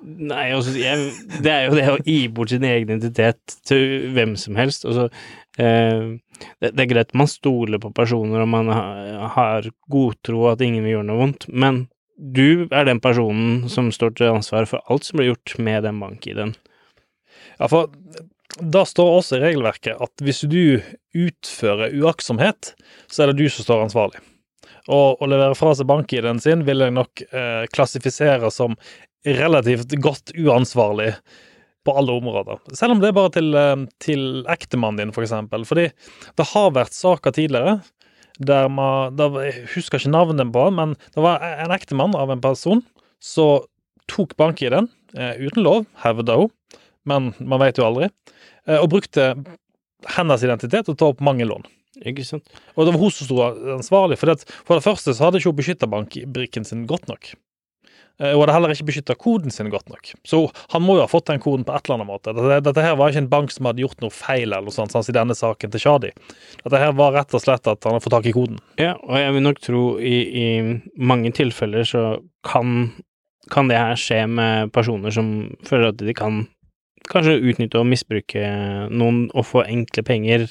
Nei, 0.02 0.46
altså, 0.56 0.74
jeg, 0.80 1.12
det 1.44 1.52
er 1.52 1.68
jo 1.68 1.76
det 1.76 1.86
å 1.92 2.00
gi 2.06 2.20
bort 2.32 2.54
sin 2.54 2.66
egen 2.68 2.88
identitet 2.88 3.58
til 3.68 4.10
hvem 4.16 4.36
som 4.40 4.56
helst. 4.60 4.86
Altså, 4.88 5.10
eh, 5.60 6.16
det, 6.62 6.72
det 6.72 6.86
er 6.86 6.92
greit 6.94 7.16
man 7.18 7.30
stoler 7.30 7.82
på 7.84 7.92
personer 7.96 8.46
og 8.46 8.52
man 8.52 8.72
har, 8.72 9.30
har 9.36 9.70
godtro 9.92 10.48
at 10.54 10.64
ingen 10.64 10.86
vil 10.86 10.98
gjøre 10.98 11.10
noe 11.10 11.22
vondt, 11.26 11.50
men 11.52 11.84
du 12.20 12.68
er 12.76 12.88
den 12.88 13.00
personen 13.04 13.70
som 13.72 13.92
står 13.96 14.18
til 14.18 14.34
ansvar 14.34 14.68
for 14.68 14.84
alt 14.92 15.08
som 15.08 15.20
blir 15.20 15.32
gjort 15.32 15.56
med 15.64 15.86
den 15.88 16.02
bank-ID-en. 16.04 16.56
Ja, 17.60 17.70
for 17.72 17.92
da 18.60 18.84
står 18.88 19.20
også 19.20 19.38
i 19.38 19.44
regelverket 19.44 20.02
at 20.04 20.24
hvis 20.26 20.42
du 20.52 20.82
utfører 21.16 21.96
uaktsomhet, 21.96 22.74
så 23.08 23.24
er 23.24 23.32
det 23.32 23.40
du 23.40 23.48
som 23.52 23.68
står 23.68 23.86
ansvarlig. 23.86 24.24
Og 24.90 25.22
å 25.22 25.30
levere 25.30 25.56
fra 25.58 25.72
seg 25.78 25.88
bank-ID-en 25.90 26.42
sin 26.44 26.66
vil 26.68 26.82
jeg 26.82 26.96
nok 26.96 27.24
eh, 27.30 27.66
klassifisere 27.72 28.50
som 28.52 28.76
relativt 29.26 29.94
godt 30.02 30.34
uansvarlig 30.38 31.14
på 31.88 31.96
alle 31.98 32.16
områder. 32.20 32.60
Selv 32.76 32.96
om 32.96 33.02
det 33.02 33.10
er 33.10 33.18
bare 33.18 33.32
til, 33.34 33.54
eh, 33.56 33.86
til 34.00 34.46
ektemannen 34.48 34.98
din, 34.98 35.14
for 35.16 35.24
eksempel. 35.24 35.66
Fordi 35.66 35.90
det 36.36 36.48
har 36.54 36.72
vært 36.76 36.94
saker 36.94 37.32
tidligere 37.32 37.80
der 38.40 38.70
man 38.70 39.16
der, 39.16 39.30
Jeg 39.44 39.68
husker 39.76 40.00
ikke 40.00 40.12
navnet 40.12 40.54
på 40.54 40.64
han, 40.64 40.76
men 40.76 40.96
det 41.16 41.24
var 41.24 41.44
en 41.44 41.72
ektemann 41.72 42.16
av 42.16 42.32
en 42.32 42.42
person 42.42 42.84
som 43.20 43.66
tok 44.08 44.36
bank-ID-en 44.38 44.88
eh, 45.16 45.36
uten 45.44 45.64
lov, 45.64 45.86
hevda 46.04 46.38
hun, 46.40 46.50
men 47.06 47.34
man 47.40 47.60
vet 47.60 47.78
jo 47.78 47.86
aldri, 47.86 48.10
eh, 48.68 48.80
og 48.80 48.90
brukte 48.90 49.34
hennes 50.16 50.44
identitet 50.46 50.86
til 50.88 50.96
å 50.96 50.98
ta 50.98 51.12
opp 51.12 51.20
mange 51.20 51.44
lån. 51.44 51.68
Ikke 52.08 52.24
sant? 52.24 52.48
Og 52.78 52.86
det 52.86 52.94
var 52.96 53.02
hun 53.02 53.12
som 53.12 53.28
sto 53.28 53.44
ansvarlig, 53.76 54.18
for 54.18 54.32
det, 54.32 54.48
for 54.64 54.80
det 54.80 54.86
første 54.86 55.14
så 55.14 55.28
hadde 55.28 55.42
ikke 55.42 55.52
hun 55.52 55.60
beskytta 55.60 55.92
bankbrikken 55.92 56.66
sin 56.66 56.88
godt 56.88 57.10
nok. 57.12 57.34
Eh, 58.20 58.34
Hun 58.34 58.42
hadde 58.44 58.56
heller 58.58 58.74
ikke 58.76 58.88
beskytta 58.90 59.16
koden 59.20 59.54
sin 59.54 59.70
godt 59.72 59.90
nok. 59.90 60.12
Så 60.28 60.42
han 60.74 60.84
må 60.84 60.98
jo 60.98 61.06
ha 61.06 61.10
fått 61.12 61.30
den 61.32 61.40
koden 61.44 61.66
på 61.68 61.74
et 61.76 61.86
eller 61.88 62.00
annet 62.00 62.10
måte. 62.10 62.34
Dette, 62.36 62.60
dette 62.68 62.84
her 62.84 62.98
var 63.00 63.14
ikke 63.14 63.24
en 63.24 63.32
bank 63.32 63.54
som 63.56 63.70
hadde 63.70 63.84
gjort 63.86 64.04
noe 64.04 64.14
feil, 64.14 64.50
eller 64.50 64.68
noe 64.68 64.76
sånt, 64.76 64.92
sånn 64.96 65.08
i 65.08 65.16
denne 65.16 65.38
saken 65.38 65.72
til 65.74 65.84
Shadi. 65.86 66.12
Dette 66.64 66.82
her 66.84 66.94
var 67.00 67.16
rett 67.16 67.34
og 67.38 67.44
slett 67.44 67.68
at 67.72 67.88
han 67.88 67.96
har 67.96 68.04
fått 68.04 68.18
tak 68.18 68.30
i 68.30 68.36
koden. 68.36 68.60
Ja, 68.82 68.96
og 69.08 69.18
jeg 69.20 69.36
vil 69.38 69.46
nok 69.48 69.64
tro 69.64 69.84
i, 70.04 70.16
i 70.44 70.48
mange 71.00 71.32
tilfeller 71.36 71.88
så 71.88 72.06
kan, 72.48 72.92
kan 73.54 73.72
det 73.72 73.80
her 73.80 74.00
skje 74.00 74.24
med 74.28 74.74
personer 74.76 75.16
som 75.16 75.34
føler 75.68 75.94
at 75.94 76.04
de 76.04 76.16
kan 76.18 76.44
kanskje 77.10 77.40
utnytte 77.42 77.80
og 77.80 77.88
misbruke 77.90 78.44
noen 78.92 79.30
og 79.34 79.48
få 79.50 79.64
enkle 79.66 80.04
penger. 80.06 80.44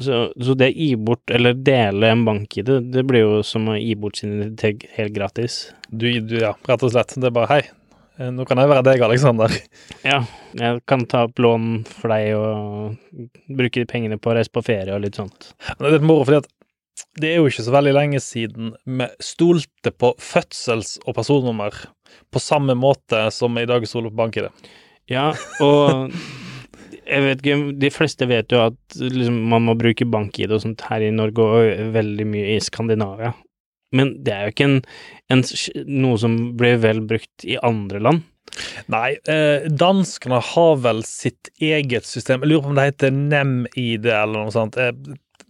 Så, 0.00 0.32
så 0.40 0.54
det 0.56 0.70
å 0.70 0.72
gi 0.72 0.92
bort, 0.96 1.28
eller 1.30 1.56
dele 1.58 2.08
en 2.14 2.24
bank-ID, 2.24 2.70
det 2.94 3.02
blir 3.04 3.26
jo 3.26 3.42
som 3.44 3.68
å 3.68 3.76
gi 3.76 3.92
bort 4.00 4.16
sin 4.22 4.38
identitet 4.38 4.86
helt 4.96 5.12
gratis. 5.12 5.58
Du, 5.90 6.06
du, 6.24 6.38
ja, 6.40 6.54
rett 6.68 6.84
og 6.86 6.94
slett. 6.94 7.12
Det 7.20 7.28
er 7.28 7.34
bare 7.36 7.50
hei, 7.50 7.60
eh, 8.16 8.30
nå 8.32 8.46
kan 8.48 8.62
jeg 8.62 8.70
være 8.72 8.86
deg, 8.88 9.04
Aleksander. 9.04 9.52
Ja, 10.12 10.22
jeg 10.58 10.80
kan 10.88 11.04
ta 11.06 11.26
opp 11.28 11.38
lån 11.38 11.84
for 11.86 12.10
deg 12.10 12.32
og 12.34 13.28
bruke 13.52 13.82
de 13.82 13.86
pengene 13.86 14.18
på 14.18 14.32
å 14.32 14.38
reise 14.38 14.50
på 14.50 14.64
ferie 14.66 14.96
og 14.96 15.04
litt 15.04 15.20
sånt. 15.20 15.52
Det 15.68 15.84
er 15.84 15.98
litt 15.98 16.08
moro, 16.08 16.24
fordi 16.26 16.40
det 17.20 17.28
er 17.28 17.38
jo 17.38 17.50
ikke 17.50 17.64
så 17.66 17.74
veldig 17.74 17.92
lenge 17.94 18.20
siden 18.24 18.72
vi 18.88 19.08
stolte 19.22 19.92
på 19.92 20.14
fødsels- 20.20 20.98
og 21.04 21.16
personnummer 21.20 21.76
på 22.32 22.40
samme 22.42 22.74
måte 22.78 23.26
som 23.32 23.56
i 23.60 23.68
dag 23.68 23.84
stoler 23.88 24.12
på 24.12 24.20
bank-ID. 24.24 24.48
Ja, 25.12 25.32
og 25.60 26.12
jeg 27.12 27.24
vet 27.26 27.42
ikke, 27.42 27.56
de 27.82 27.90
fleste 27.92 28.28
vet 28.30 28.52
jo 28.52 28.64
at 28.64 28.98
liksom, 28.98 29.38
man 29.52 29.66
må 29.68 29.76
bruke 29.78 30.08
bank-ID 30.08 30.54
og 30.56 30.64
sånt 30.64 30.84
her 30.88 31.04
i 31.04 31.12
Norge 31.14 31.44
og 31.44 31.94
veldig 31.94 32.26
mye 32.28 32.56
i 32.56 32.60
Skandinavia. 32.62 33.32
Men 33.92 34.14
det 34.24 34.32
er 34.34 34.46
jo 34.46 34.54
ikke 34.54 34.68
en, 34.68 34.78
en, 35.32 35.42
noe 36.02 36.20
som 36.20 36.36
blir 36.58 36.78
vel 36.82 37.02
brukt 37.04 37.44
i 37.44 37.58
andre 37.60 38.00
land. 38.02 38.22
Nei, 38.92 39.14
eh, 39.30 39.68
danskene 39.68 40.40
har 40.44 40.78
vel 40.84 41.02
sitt 41.08 41.52
eget 41.62 42.08
system. 42.08 42.42
Jeg 42.42 42.52
lurer 42.52 42.64
på 42.64 42.72
om 42.72 42.78
det 42.78 42.88
heter 42.90 43.14
NemID 43.16 44.08
eller 44.08 44.46
noe 44.46 44.54
sånt. 44.54 44.78
Eh, 44.80 44.92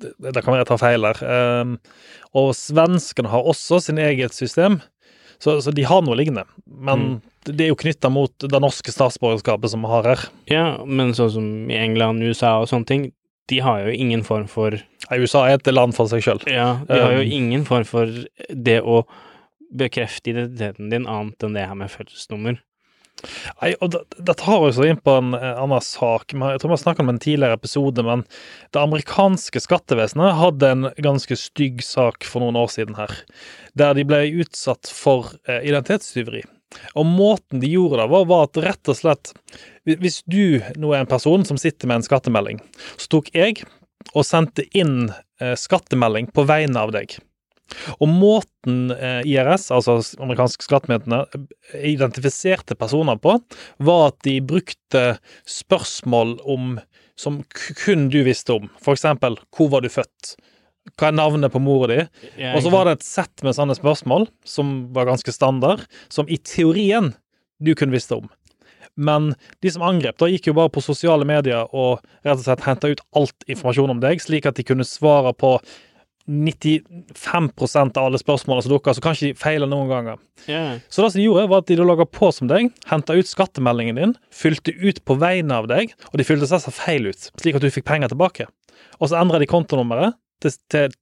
det 0.02 0.42
kan 0.42 0.52
være 0.52 0.64
jeg 0.64 0.70
tar 0.72 0.82
feil 0.82 1.08
her. 1.08 1.22
Eh, 1.22 1.98
og 2.38 2.52
svenskene 2.58 3.30
har 3.32 3.48
også 3.48 3.80
sin 3.86 4.00
eget 4.02 4.34
system, 4.34 4.80
så, 5.42 5.58
så 5.62 5.74
de 5.74 5.86
har 5.86 6.02
noe 6.04 6.18
lignende. 6.18 6.46
Men 6.66 7.06
mm. 7.06 7.16
Det 7.48 7.66
er 7.66 7.72
jo 7.72 7.78
knytta 7.78 8.10
mot 8.12 8.32
det 8.38 8.60
norske 8.62 8.92
statsborgerskapet 8.94 9.72
som 9.72 9.82
vi 9.84 9.90
har 9.90 10.08
her. 10.12 10.24
Ja, 10.50 10.66
men 10.86 11.14
sånn 11.16 11.32
som 11.34 11.50
i 11.70 11.78
England, 11.80 12.22
USA 12.22 12.58
og 12.62 12.70
sånne 12.70 12.88
ting, 12.88 13.06
de 13.50 13.60
har 13.64 13.82
jo 13.86 13.94
ingen 13.94 14.22
form 14.26 14.46
for 14.50 14.78
USA 15.12 15.46
er 15.48 15.58
et 15.58 15.70
land 15.72 15.96
for 15.96 16.08
seg 16.08 16.24
sjøl. 16.24 16.42
Ja, 16.48 16.82
de 16.88 17.00
har 17.02 17.16
jo 17.18 17.24
um, 17.24 17.32
ingen 17.36 17.64
form 17.68 17.84
for 17.88 18.10
det 18.48 18.78
å 18.80 19.02
bekrefte 19.72 20.32
identiteten 20.32 20.92
din 20.92 21.08
annet 21.10 21.42
enn 21.44 21.56
det 21.56 21.66
her 21.68 21.78
med 21.78 21.92
fødselsnummer. 21.92 22.60
Nei, 23.60 23.70
og 23.84 23.92
Dette 23.92 24.34
tar 24.40 24.64
oss 24.66 24.80
inn 24.82 24.98
på 24.98 25.14
en 25.20 25.34
annen 25.36 25.84
sak. 25.84 26.32
Jeg 26.32 26.62
tror 26.62 26.72
vi 26.72 26.74
har 26.74 26.80
snakket 26.80 27.04
om 27.04 27.12
en 27.12 27.20
tidligere 27.22 27.58
episode, 27.58 28.04
men 28.06 28.24
det 28.74 28.80
amerikanske 28.82 29.62
skattevesenet 29.62 30.38
hadde 30.40 30.72
en 30.74 30.88
ganske 31.04 31.38
stygg 31.38 31.84
sak 31.86 32.26
for 32.26 32.42
noen 32.42 32.58
år 32.58 32.72
siden 32.72 32.98
her, 32.98 33.14
der 33.78 33.94
de 33.98 34.06
ble 34.08 34.24
utsatt 34.42 34.90
for 34.90 35.34
eh, 35.46 35.62
identitetstyveri. 35.70 36.42
Og 36.98 37.08
måten 37.08 37.62
de 37.62 37.70
gjorde 37.72 38.00
det 38.02 38.08
var, 38.12 38.28
var 38.30 38.46
at 38.46 38.60
rett 38.64 38.90
og 38.92 38.98
slett 38.98 39.32
Hvis 39.88 40.22
du 40.30 40.62
nå 40.78 40.92
er 40.92 41.02
en 41.02 41.10
person 41.10 41.44
som 41.48 41.58
sitter 41.60 41.90
med 41.90 42.00
en 42.00 42.06
skattemelding, 42.06 42.62
så 42.96 43.10
tok 43.16 43.32
jeg 43.34 43.64
og 44.12 44.24
sendte 44.26 44.64
inn 44.78 45.10
eh, 45.40 45.54
skattemelding 45.58 46.28
på 46.34 46.44
vegne 46.46 46.80
av 46.80 46.92
deg. 46.94 47.16
Og 48.02 48.10
måten 48.10 48.92
eh, 48.94 49.22
IRS, 49.28 49.70
altså 49.74 49.98
amerikanske 50.22 50.66
skattemyndigheter, 50.66 51.46
identifiserte 51.78 52.76
personer 52.78 53.18
på, 53.22 53.36
var 53.82 54.08
at 54.10 54.18
de 54.26 54.38
brukte 54.44 55.04
spørsmål 55.48 56.36
om 56.42 56.76
som 57.18 57.42
kun 57.84 58.08
du 58.10 58.22
visste 58.26 58.56
om. 58.56 58.70
For 58.82 58.96
eksempel, 58.96 59.36
hvor 59.54 59.70
var 59.72 59.84
du 59.84 59.90
født? 59.92 60.34
Hva 60.98 61.08
er 61.08 61.16
navnet 61.16 61.52
på 61.54 61.62
mora 61.62 61.88
di? 61.90 61.98
Og 62.52 62.62
så 62.64 62.72
var 62.72 62.88
det 62.88 62.98
et 62.98 63.06
sett 63.06 63.44
med 63.46 63.54
sånne 63.56 63.76
spørsmål, 63.78 64.26
som 64.46 64.74
var 64.94 65.08
ganske 65.10 65.34
standard, 65.34 65.84
som 66.12 66.28
i 66.28 66.40
teorien 66.42 67.12
du 67.62 67.74
kunne 67.78 67.94
visste 67.94 68.18
om. 68.18 68.26
Men 68.94 69.30
de 69.64 69.70
som 69.72 69.84
angrep, 69.86 70.18
da 70.20 70.28
gikk 70.28 70.50
jo 70.50 70.56
bare 70.58 70.72
på 70.72 70.82
sosiale 70.84 71.24
medier 71.28 71.70
og 71.70 72.02
rett 72.26 72.36
og 72.36 72.44
slett 72.44 72.66
henta 72.66 72.90
ut 72.92 73.00
alt 73.16 73.46
informasjon 73.48 73.94
om 73.94 74.02
deg, 74.02 74.20
slik 74.20 74.48
at 74.48 74.58
de 74.58 74.66
kunne 74.68 74.86
svare 74.86 75.32
på 75.38 75.56
95% 76.28 77.98
av 77.98 78.04
alle 78.06 78.18
spørsmålene 78.20 78.62
som 78.62 78.72
dukka, 78.74 78.94
så 78.94 79.02
kan 79.02 79.16
ikke 79.16 79.32
de 79.32 79.38
feile 79.40 79.66
noen 79.66 79.88
ganger. 79.90 80.20
Yeah. 80.46 80.78
Så 80.92 81.02
det 81.02 81.12
som 81.12 81.18
de 81.18 81.26
gjorde, 81.26 81.48
var 81.50 81.64
at 81.64 81.70
de 81.70 81.78
logga 81.80 82.06
på 82.06 82.30
som 82.34 82.50
deg, 82.50 82.70
henta 82.90 83.16
ut 83.18 83.30
skattemeldingen 83.30 83.98
din, 83.98 84.14
fylte 84.30 84.74
ut 84.76 85.02
på 85.08 85.16
vegne 85.18 85.58
av 85.62 85.70
deg, 85.72 85.94
og 86.12 86.20
de 86.20 86.26
fylte 86.26 86.46
seg 86.50 86.76
feil 86.76 87.10
ut, 87.10 87.30
slik 87.40 87.58
at 87.58 87.64
du 87.64 87.72
fikk 87.74 87.88
penger 87.88 88.12
tilbake. 88.12 88.46
Og 89.00 89.10
så 89.10 89.18
endra 89.18 89.40
de 89.42 89.50
kontonummeret 89.50 90.14
til, 90.42 90.58
til 90.72 90.98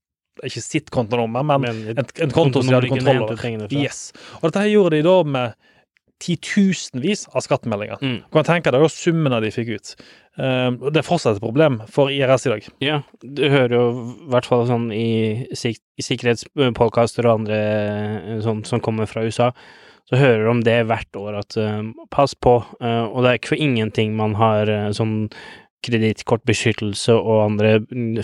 ikke 0.47 0.63
sitt 0.63 0.93
kontonummer, 0.95 1.45
men, 1.45 1.65
men 1.65 1.99
en, 1.99 2.07
en 2.25 2.33
konto 2.35 2.63
som 2.63 2.71
de 2.71 2.79
hadde 2.79 2.93
kontroll 2.93 3.27
over. 3.27 3.75
Yes. 3.75 4.11
Og 4.41 4.49
dette 4.49 4.63
her 4.65 4.73
gjorde 4.73 4.97
de 4.97 5.05
da 5.07 5.17
med 5.37 5.59
titusenvis 6.21 7.27
av 7.33 7.45
skattemeldinger. 7.45 8.01
Mm. 8.05 8.17
Du 8.27 8.37
kan 8.37 8.47
tenke 8.47 8.73
deg 8.75 8.85
summene 8.93 9.41
de 9.41 9.53
fikk 9.55 9.71
ut. 9.73 9.93
Uh, 10.37 10.73
det 10.93 11.01
er 11.01 11.07
fortsatt 11.07 11.39
et 11.39 11.45
problem 11.45 11.81
for 11.91 12.13
IRS 12.13 12.47
i 12.47 12.53
dag. 12.53 12.67
Ja, 12.85 12.99
du 13.25 13.45
hører 13.49 13.77
jo 13.77 13.85
i 13.93 14.33
hvert 14.33 14.49
fall 14.49 14.67
sånn 14.69 14.91
i, 14.95 15.49
sik 15.57 15.81
sikkerhetspodkaster 16.01 17.27
og 17.29 17.43
andre 17.43 17.57
eh, 17.61 18.37
sånn 18.45 18.63
som 18.65 18.81
kommer 18.81 19.09
fra 19.09 19.25
USA, 19.27 19.51
så 20.09 20.17
hører 20.17 20.47
du 20.47 20.53
om 20.55 20.63
det 20.65 20.79
hvert 20.89 21.19
år 21.21 21.41
at 21.43 21.59
uh, 21.61 21.83
pass 22.13 22.33
på, 22.37 22.55
uh, 22.81 23.05
og 23.09 23.21
det 23.25 23.33
er 23.33 23.41
ikke 23.41 23.55
for 23.55 23.65
ingenting 23.69 24.15
man 24.17 24.37
har 24.41 24.71
sånn 24.97 25.29
kredittkortbeskyttelse 25.87 27.15
og 27.17 27.45
andre 27.47 27.77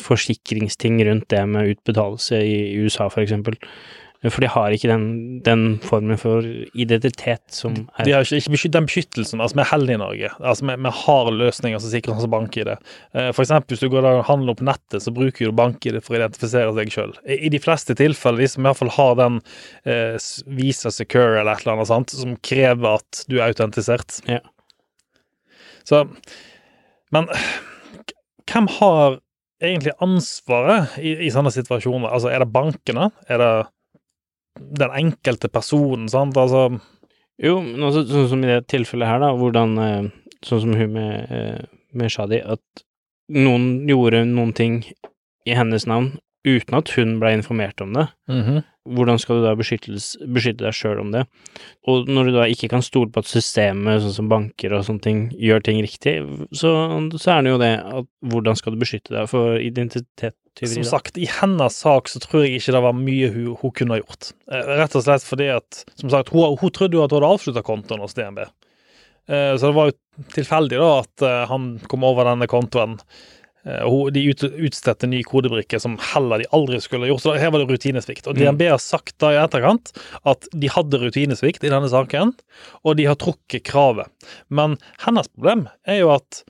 forsikringsting 0.02 1.00
rundt 1.08 1.28
det 1.32 1.44
med 1.48 1.76
utbetalelse 1.76 2.40
i 2.44 2.58
USA, 2.82 3.08
for 3.12 3.24
eksempel. 3.24 3.58
For 4.24 4.42
de 4.42 4.48
har 4.50 4.74
ikke 4.74 4.88
den, 4.88 5.04
den 5.44 5.64
formen 5.84 6.18
for 6.18 6.44
identitet 6.74 7.42
som 7.52 7.74
er 7.98 8.08
De 8.08 8.14
har 8.14 8.24
ikke, 8.24 8.54
ikke 8.56 8.70
den 8.72 8.88
beskyttelsen. 8.88 9.42
Altså, 9.44 9.58
vi 9.58 9.62
er 9.62 9.70
heldige 9.70 9.98
i 9.98 10.00
Norge. 10.00 10.30
Altså, 10.40 10.66
vi, 10.66 10.76
vi 10.86 10.92
har 11.02 11.30
løsninger 11.34 11.82
som 11.82 11.92
sikrer 11.92 12.16
oss 12.16 12.30
bank-ID. 12.32 12.72
Eh, 12.72 13.28
for 13.36 13.44
eksempel 13.44 13.76
hvis 13.76 13.84
du 13.84 13.90
går 13.92 14.08
og 14.08 14.24
handler 14.30 14.56
på 14.58 14.66
nettet, 14.66 15.04
så 15.04 15.12
bruker 15.14 15.50
du 15.50 15.58
bank-ID 15.60 16.00
for 16.00 16.16
å 16.16 16.20
identifisere 16.22 16.74
deg 16.78 16.90
sjøl. 16.94 17.14
I, 17.26 17.38
I, 17.38 17.52
de 17.52 17.62
fleste 17.62 17.96
tilfeller, 17.98 18.42
de 18.42 18.50
som 18.54 18.64
i 18.64 18.68
hvert 18.70 18.80
fall 18.80 18.94
har 18.96 19.14
den 19.20 19.38
eh, 19.84 20.16
Visa 20.58 20.92
Secure 20.94 21.42
eller 21.42 21.52
et 21.52 21.66
eller 21.66 21.76
annet 21.76 21.92
sånt, 21.92 22.16
som 22.16 22.36
krever 22.40 22.98
at 23.02 23.24
du 23.30 23.38
er 23.38 23.50
autentisert. 23.50 24.20
Ja. 24.30 24.40
Så 25.86 26.06
Men 27.16 27.30
hvem 28.50 28.68
har 28.78 29.18
egentlig 29.62 29.94
ansvaret 30.04 30.98
i, 31.00 31.14
i, 31.26 31.30
sånne 31.32 31.52
situasjoner? 31.54 32.10
Altså, 32.12 32.30
er 32.32 32.44
det 32.44 32.52
bankene? 32.52 33.08
Er 33.30 33.42
det 33.42 33.50
den 34.82 34.92
enkelte 35.00 35.50
personen, 35.52 36.08
sant? 36.12 36.36
Altså 36.40 36.68
Jo, 37.42 37.58
men 37.60 37.84
også 37.84 38.06
sånn 38.08 38.30
som 38.30 38.44
i 38.44 38.48
det 38.48 38.62
tilfellet 38.72 39.10
her, 39.10 39.20
da, 39.24 39.32
hvordan 39.36 39.74
eh, 39.82 40.06
Sånn 40.44 40.60
som 40.62 40.74
hun 40.76 40.92
med, 40.92 41.30
eh, 41.32 41.64
med 41.96 42.12
Shadi, 42.12 42.38
at 42.44 42.82
noen 43.32 43.88
gjorde 43.88 44.20
noen 44.28 44.52
ting 44.54 44.74
i 45.48 45.54
hennes 45.56 45.86
navn 45.88 46.12
uten 46.46 46.78
at 46.78 46.92
hun 46.96 47.18
ble 47.20 47.34
informert 47.36 47.80
om 47.82 47.92
det. 47.96 48.06
Mm 48.30 48.42
-hmm. 48.42 48.64
Hvordan 48.86 49.18
skal 49.18 49.36
du 49.36 49.42
da 49.42 49.54
beskytte 49.56 50.62
deg 50.62 50.74
sjøl 50.74 51.00
om 51.00 51.10
det? 51.10 51.24
Og 51.90 52.06
når 52.06 52.24
du 52.24 52.32
da 52.36 52.44
ikke 52.46 52.68
kan 52.68 52.82
stole 52.82 53.10
på 53.10 53.18
at 53.18 53.26
systemet, 53.26 54.02
sånn 54.02 54.14
som 54.14 54.28
banker 54.28 54.72
og 54.72 54.84
sånne 54.86 55.02
ting, 55.02 55.32
gjør 55.34 55.60
ting 55.60 55.82
riktig, 55.82 56.22
så, 56.52 56.70
så 57.18 57.30
er 57.30 57.42
det 57.42 57.50
jo 57.50 57.58
det 57.58 57.74
at 57.82 58.06
hvordan 58.20 58.56
skal 58.56 58.72
du 58.72 58.78
beskytte 58.78 59.10
deg 59.10 59.28
for 59.28 59.58
identitetstyveri? 59.58 60.84
Som 60.84 60.84
sagt, 60.84 61.18
i 61.18 61.26
hennes 61.26 61.74
sak 61.74 62.08
så 62.08 62.20
tror 62.22 62.44
jeg 62.44 62.60
ikke 62.60 62.72
det 62.72 62.82
var 62.82 62.92
mye 62.92 63.32
hun, 63.34 63.56
hun 63.60 63.72
kunne 63.72 63.94
ha 63.94 63.98
gjort. 63.98 64.32
Eh, 64.52 64.62
rett 64.78 64.94
og 64.94 65.02
slett 65.02 65.26
fordi 65.26 65.48
at, 65.48 65.84
som 65.96 66.10
sagt, 66.10 66.28
hun, 66.28 66.56
hun 66.60 66.70
trodde 66.70 66.94
jo 66.94 67.02
at 67.02 67.10
hun 67.10 67.22
hadde 67.22 67.34
avslutta 67.34 67.62
kontoen 67.62 68.00
hos 68.00 68.14
DNB. 68.14 68.38
Eh, 69.28 69.56
så 69.58 69.66
det 69.66 69.74
var 69.74 69.90
jo 69.90 69.98
tilfeldig 70.34 70.78
da 70.78 70.90
at 71.00 71.22
eh, 71.26 71.42
han 71.50 71.72
kom 71.90 72.06
over 72.06 72.28
denne 72.28 72.46
kontoen 72.50 73.00
Eh, 73.66 74.10
de 74.14 74.22
utstedte 74.62 75.08
ny 75.10 75.22
kodebrikke 75.26 75.80
som 75.82 75.96
heller 76.12 76.42
de 76.42 76.48
aldri 76.54 76.78
skulle 76.82 77.08
gjort. 77.10 77.24
Så 77.24 77.34
her 77.34 77.50
var 77.50 77.62
det 77.62 77.70
rutinesvikt. 77.72 78.28
Og 78.30 78.38
DNB 78.38 78.62
mm. 78.62 78.72
har 78.76 78.82
sagt 78.82 79.16
da 79.22 79.32
i 79.34 79.40
etterkant 79.42 79.90
at 80.28 80.46
de 80.54 80.70
hadde 80.70 81.00
rutinesvikt 81.02 81.66
i 81.66 81.72
denne 81.72 81.90
saken, 81.90 82.34
og 82.86 83.00
de 83.00 83.08
har 83.10 83.18
trukket 83.18 83.66
kravet. 83.66 84.12
Men 84.46 84.78
hennes 85.02 85.30
problem 85.34 85.66
er 85.88 86.02
jo 86.04 86.14
at 86.14 86.44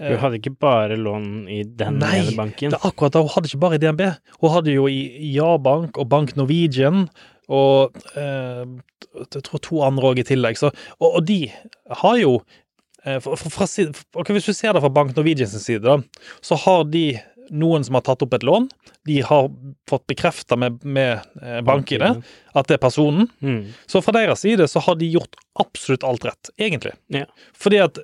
eh, 0.00 0.14
hun 0.14 0.22
hadde 0.24 0.40
ikke 0.40 0.56
bare 0.64 0.96
lån 0.96 1.30
i 1.52 1.62
den 1.68 2.00
Nei, 2.00 2.24
banken? 2.38 2.72
det 2.72 2.80
er 2.80 2.88
akkurat 2.88 3.18
det. 3.18 3.26
Hun 3.26 3.34
hadde 3.36 3.52
ikke 3.52 3.64
bare 3.66 3.78
i 3.80 3.84
DNB. 3.84 4.04
Hun 4.40 4.54
hadde 4.56 4.76
jo 4.78 4.88
i 4.88 5.00
Ja-bank 5.36 6.00
og 6.00 6.08
Bank 6.12 6.36
Norwegian 6.40 7.08
og 7.52 7.94
eh, 8.18 8.64
jeg 9.16 9.42
tror 9.46 9.60
to 9.62 9.82
andre 9.86 10.10
òg 10.10 10.20
i 10.20 10.26
tillegg. 10.26 10.58
Så, 10.60 10.72
og, 10.98 11.08
og, 11.08 11.20
de 11.28 11.46
har 12.02 12.16
jo 12.20 12.38
fra, 13.22 13.36
fra, 13.38 13.66
okay, 14.18 14.34
hvis 14.34 14.50
du 14.50 14.54
ser 14.56 14.74
det 14.74 14.82
fra 14.82 14.92
Bank 14.92 15.14
Norwegians 15.16 15.54
side, 15.62 15.84
da, 15.86 16.00
så 16.44 16.58
har 16.66 16.86
de 16.90 17.08
noen 17.50 17.84
som 17.84 17.96
har 17.98 18.04
tatt 18.06 18.22
opp 18.24 18.34
et 18.34 18.44
lån. 18.46 18.68
De 19.06 19.20
har 19.22 19.48
fått 19.90 20.06
bekrefta 20.10 20.56
med, 20.58 20.80
med 20.84 21.20
eh, 21.42 21.60
bank-ID 21.66 22.04
at 22.06 22.68
det 22.68 22.78
er 22.78 22.82
personen. 22.82 23.28
Mm. 23.40 23.72
Så 23.86 24.02
fra 24.04 24.14
deres 24.16 24.42
side 24.42 24.66
så 24.70 24.82
har 24.82 24.98
de 24.98 25.10
gjort 25.12 25.38
absolutt 25.60 26.06
alt 26.06 26.26
rett, 26.26 26.50
egentlig. 26.58 26.96
Ja. 27.14 27.26
Fordi 27.56 27.82
at 27.84 28.00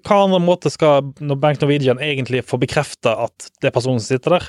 hva 0.00 0.22
andre 0.24 0.40
måte 0.42 0.72
skal 0.72 1.12
når 1.20 1.40
Bank 1.42 1.60
Norwegian 1.62 2.00
egentlig 2.02 2.44
få 2.48 2.60
bekrefta 2.62 3.16
at 3.26 3.50
det 3.60 3.70
er 3.70 3.76
personen 3.76 4.00
som 4.00 4.16
sitter 4.16 4.38
der? 4.38 4.48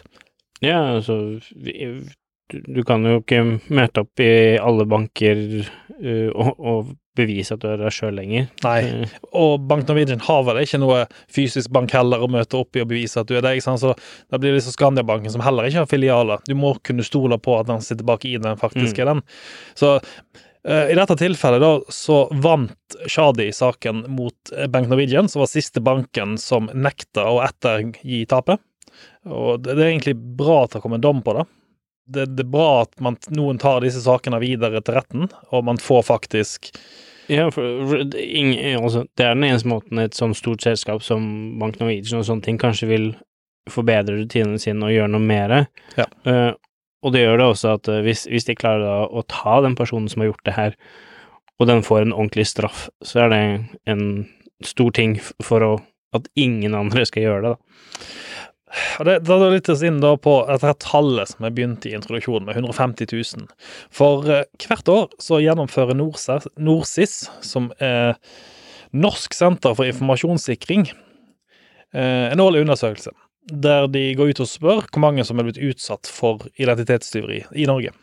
Ja, 0.64 0.80
altså 0.96 1.38
du, 1.54 2.80
kan 2.88 3.04
jo 3.06 3.20
ikke 3.20 3.44
møte 3.68 4.02
opp 4.06 4.24
i 4.24 4.58
alle 4.58 4.88
banker 4.90 5.44
uh, 5.60 6.30
og, 6.32 6.54
og 6.58 6.96
bevise 7.18 7.56
at 7.56 7.64
du 7.64 7.68
er 7.72 7.80
deg 7.82 7.94
sjøl 7.94 8.16
lenger. 8.18 8.48
Nei, 8.64 8.78
eh. 8.86 9.16
og 9.38 9.68
Bank 9.70 9.88
Norwegian 9.90 10.24
har 10.28 10.44
vel 10.48 10.62
ikke 10.64 10.80
noe 10.82 11.04
fysisk 11.34 11.72
bank 11.74 11.94
heller 11.96 12.24
å 12.24 12.30
møte 12.32 12.60
opp 12.60 12.78
i 12.78 12.84
og 12.84 12.92
bevise 12.92 13.22
at 13.22 13.30
du 13.30 13.38
er 13.38 13.46
deg, 13.46 13.62
så 13.64 13.94
da 13.94 14.40
blir 14.40 14.52
det 14.52 14.60
liksom 14.60 14.78
Skandiabanken 14.78 15.34
som 15.34 15.44
heller 15.46 15.68
ikke 15.68 15.84
har 15.84 15.92
filialer. 15.92 16.44
Du 16.48 16.56
må 16.58 16.76
kunne 16.86 17.06
stole 17.06 17.40
på 17.42 17.58
at 17.60 17.70
den 17.70 17.84
sitter 17.86 18.08
bak 18.08 18.26
i 18.28 18.36
den 18.42 18.60
faktisk 18.60 18.98
mm. 18.98 19.02
er 19.02 19.12
den. 19.12 19.24
Så 19.78 19.98
uh, 19.98 20.86
i 20.92 20.98
dette 20.98 21.18
tilfellet 21.20 21.64
da, 21.64 21.74
så 21.94 22.24
vant 22.44 22.98
Shadi 23.10 23.50
saken 23.56 24.06
mot 24.14 24.54
eh, 24.56 24.70
Bank 24.72 24.90
Norwegian, 24.92 25.30
som 25.32 25.44
var 25.44 25.52
siste 25.52 25.84
banken 25.84 26.38
som 26.42 26.70
nekta 26.74 27.28
å 27.32 27.42
ettergi 27.46 28.24
tapet. 28.30 28.64
Og 29.28 29.60
det, 29.62 29.76
det 29.76 29.84
er 29.84 29.92
egentlig 29.92 30.16
bra 30.40 30.64
at 30.66 30.78
det 30.78 30.84
kom 30.84 30.96
en 30.96 31.04
dom 31.04 31.24
på 31.26 31.36
det. 31.38 31.48
Det, 32.08 32.26
det, 32.38 32.46
er 32.46 32.52
bra 32.52 32.86
at 32.86 32.94
man, 33.04 33.18
noen 33.36 33.60
tar 33.60 33.84
disse 33.84 34.00
sakene 34.06 34.40
videre 34.40 34.80
til 34.80 34.96
retten, 34.96 35.28
og 35.52 35.66
man 35.68 35.80
får 35.82 36.06
faktisk 36.08 36.72
Ja, 37.28 37.50
for 37.52 38.06
ingen, 38.16 38.78
altså, 38.80 39.04
det 39.20 39.26
er 39.26 39.36
den 39.36 39.44
eneste 39.50 39.68
måten 39.68 40.00
et 40.00 40.16
sånt 40.16 40.38
stort 40.40 40.64
selskap 40.64 41.04
som 41.04 41.26
Bank 41.60 41.82
Norwegian 41.82 42.22
og 42.22 42.30
sånne 42.30 42.46
ting 42.46 42.60
kanskje 42.62 42.88
vil 42.88 43.10
forbedre 43.68 44.22
rutinene 44.22 44.62
sine 44.64 44.88
og 44.88 44.94
gjøre 44.96 45.12
noe 45.12 45.28
mer. 45.28 45.56
Ja. 45.98 46.06
Uh, 46.24 46.54
og 47.04 47.12
det 47.12 47.26
gjør 47.26 47.42
det 47.42 47.50
også 47.52 47.74
at 47.76 47.90
uh, 47.92 48.00
hvis, 48.06 48.24
hvis 48.32 48.48
de 48.48 48.56
klarer 48.56 48.86
da 48.86 48.96
å 49.12 49.26
ta 49.28 49.58
den 49.66 49.76
personen 49.76 50.08
som 50.08 50.24
har 50.24 50.32
gjort 50.32 50.48
det 50.48 50.56
her, 50.56 50.78
og 51.60 51.68
den 51.68 51.84
får 51.84 52.06
en 52.06 52.16
ordentlig 52.16 52.48
straff, 52.48 52.88
så 53.04 53.26
er 53.26 53.34
det 53.34 53.42
en 53.92 54.04
stor 54.66 54.94
ting 54.96 55.18
for 55.44 55.66
å, 55.66 55.72
at 56.16 56.30
ingen 56.40 56.78
andre 56.78 57.06
skal 57.10 57.28
gjøre 57.28 57.44
det, 57.44 57.54
da. 57.58 58.08
Det 59.08 59.20
da 59.24 59.38
litt 59.48 59.70
oss 59.72 59.84
inn 59.86 60.02
på 60.02 60.34
dette 60.50 60.74
tallet 60.84 61.32
som 61.32 61.46
jeg 61.48 61.56
begynte 61.56 61.88
i 61.88 61.96
introduksjonen 61.96 62.50
med, 62.50 62.58
150 62.60 63.08
000. 63.14 63.48
For 63.94 64.28
eh, 64.28 64.44
hvert 64.68 64.92
år 64.92 65.08
så 65.24 65.40
gjennomfører 65.40 65.96
NorSIS, 65.96 67.16
som 67.46 67.72
er 67.80 68.18
Norsk 68.92 69.36
senter 69.36 69.76
for 69.78 69.88
informasjonssikring, 69.88 70.90
eh, 71.96 72.28
en 72.34 72.44
årlig 72.44 72.66
undersøkelse 72.66 73.16
der 73.48 73.88
de 73.88 74.10
går 74.20 74.34
ut 74.34 74.42
og 74.44 74.50
spør 74.52 74.82
hvor 74.92 75.00
mange 75.00 75.24
som 75.24 75.40
er 75.40 75.48
blitt 75.48 75.62
utsatt 75.64 76.10
for 76.12 76.50
identitetstyveri 76.60 77.46
i 77.56 77.68
Norge. 77.70 77.94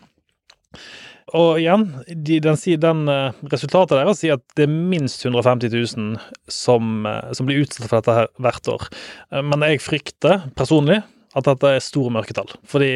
Og 1.32 1.56
igjen, 1.56 1.86
de, 2.04 2.36
den, 2.44 2.58
den 2.82 3.08
eh, 3.08 3.36
resultatet 3.48 3.96
deres 3.96 4.20
sier 4.20 4.36
at 4.36 4.44
det 4.58 4.66
er 4.66 4.74
minst 4.92 5.24
150 5.24 5.72
000 5.72 6.18
som, 6.52 7.06
eh, 7.08 7.32
som 7.32 7.48
blir 7.48 7.62
utsatt 7.64 7.86
for 7.88 7.96
dette 7.96 8.16
her 8.18 8.28
hvert 8.44 8.68
år. 8.68 8.88
Eh, 9.32 9.40
Men 9.40 9.64
jeg 9.64 9.80
frykter 9.80 10.44
personlig 10.58 11.00
at 11.34 11.48
dette 11.48 11.70
er 11.72 11.82
store 11.82 12.12
mørketall. 12.12 12.52
Fordi 12.68 12.92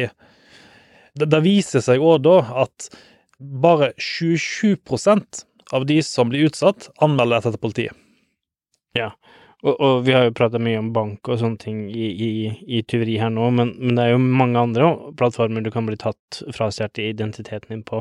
det, 1.17 1.25
det 1.25 1.41
viser 1.43 1.81
seg 1.83 2.05
òg 2.05 2.21
da 2.27 2.37
at 2.67 2.91
bare 3.39 3.93
27 3.97 4.77
av 5.73 5.85
de 5.89 5.99
som 6.05 6.29
blir 6.29 6.49
utsatt, 6.49 6.89
anmelder 7.01 7.39
dette 7.39 7.55
til 7.55 7.63
politiet. 7.65 7.97
Og, 9.59 9.73
og 9.75 10.03
vi 10.07 10.13
har 10.15 10.27
jo 10.27 10.35
prata 10.37 10.59
mye 10.61 10.79
om 10.79 10.91
bank 10.95 11.27
og 11.27 11.41
sånne 11.41 11.59
ting 11.59 11.79
i, 11.91 12.07
i, 12.09 12.29
i 12.79 12.81
tyveri 12.87 13.17
her 13.19 13.31
nå, 13.33 13.49
men, 13.57 13.73
men 13.81 13.97
det 13.97 14.05
er 14.05 14.13
jo 14.13 14.21
mange 14.23 14.61
andre 14.61 14.91
plattformer 15.19 15.65
du 15.65 15.71
kan 15.73 15.89
bli 15.89 15.99
tatt 15.99 16.41
frastjålet 16.55 17.01
identiteten 17.09 17.73
din 17.73 17.83
på. 17.83 17.99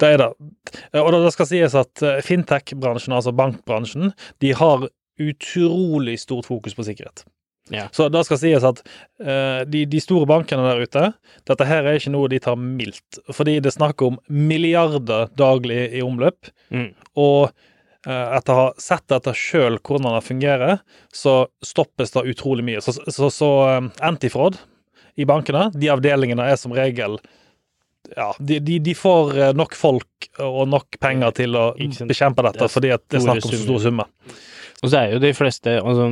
Det 0.00 0.12
er 0.12 0.20
det. 0.20 0.30
Og 1.00 1.12
det 1.16 1.32
skal 1.32 1.48
sies 1.48 1.76
at 1.78 2.04
eh, 2.04 2.20
fintech-bransjen, 2.26 3.16
altså 3.16 3.32
bankbransjen, 3.36 4.12
de 4.44 4.52
har 4.58 4.88
utrolig 5.22 6.18
stort 6.20 6.48
fokus 6.50 6.76
på 6.76 6.84
sikkerhet. 6.90 7.24
Ja. 7.70 7.86
Så 7.92 8.08
det 8.12 8.24
skal 8.26 8.40
sies 8.40 8.64
at 8.66 8.80
uh, 9.22 9.62
de, 9.68 9.84
de 9.88 10.00
store 10.02 10.26
bankene 10.28 10.64
der 10.66 10.82
ute, 10.82 11.04
dette 11.48 11.66
her 11.68 11.86
er 11.86 11.98
ikke 11.98 12.12
noe 12.12 12.30
de 12.32 12.40
tar 12.42 12.58
mildt. 12.58 13.20
Fordi 13.32 13.60
det 13.62 13.70
er 13.70 13.76
snakk 13.76 14.02
om 14.04 14.18
milliarder 14.28 15.30
daglig 15.38 15.84
i 15.94 16.02
omløp. 16.04 16.50
Mm. 16.74 16.90
Og 17.22 17.52
etter 18.10 18.54
å 18.54 18.64
ha 18.64 18.70
sett 18.82 19.04
dette 19.12 19.34
sjøl, 19.36 19.78
hvordan 19.78 20.16
det 20.16 20.24
fungerer, 20.26 20.82
så 21.14 21.46
stoppes 21.62 22.14
det 22.16 22.26
utrolig 22.32 22.66
mye. 22.66 22.82
Så, 22.82 22.96
så, 23.06 23.30
så 23.30 23.50
eh, 23.68 23.80
antifraud 24.02 24.58
i 25.20 25.28
bankene, 25.28 25.68
de 25.76 25.90
avdelingene 25.92 26.48
er 26.48 26.58
som 26.60 26.74
regel 26.74 27.20
ja, 28.16 28.32
de, 28.38 28.58
de, 28.58 28.78
de 28.82 28.94
får 28.98 29.36
eh, 29.38 29.52
nok 29.56 29.76
folk 29.78 30.30
og 30.42 30.64
nok 30.70 30.98
penger 31.00 31.36
til 31.42 31.58
å 31.58 31.68
bekjempe 32.08 32.44
dette, 32.48 32.68
fordi 32.72 32.90
at 32.96 33.04
det 33.08 33.20
er 33.20 33.28
snakk 33.28 33.46
om 33.46 33.54
så 33.54 33.60
store 33.62 33.84
summer. 33.86 34.10
Og 34.82 34.90
så 34.90 34.98
er 34.98 35.12
jo 35.12 35.20
de 35.22 35.30
fleste 35.36 35.76
altså, 35.78 36.08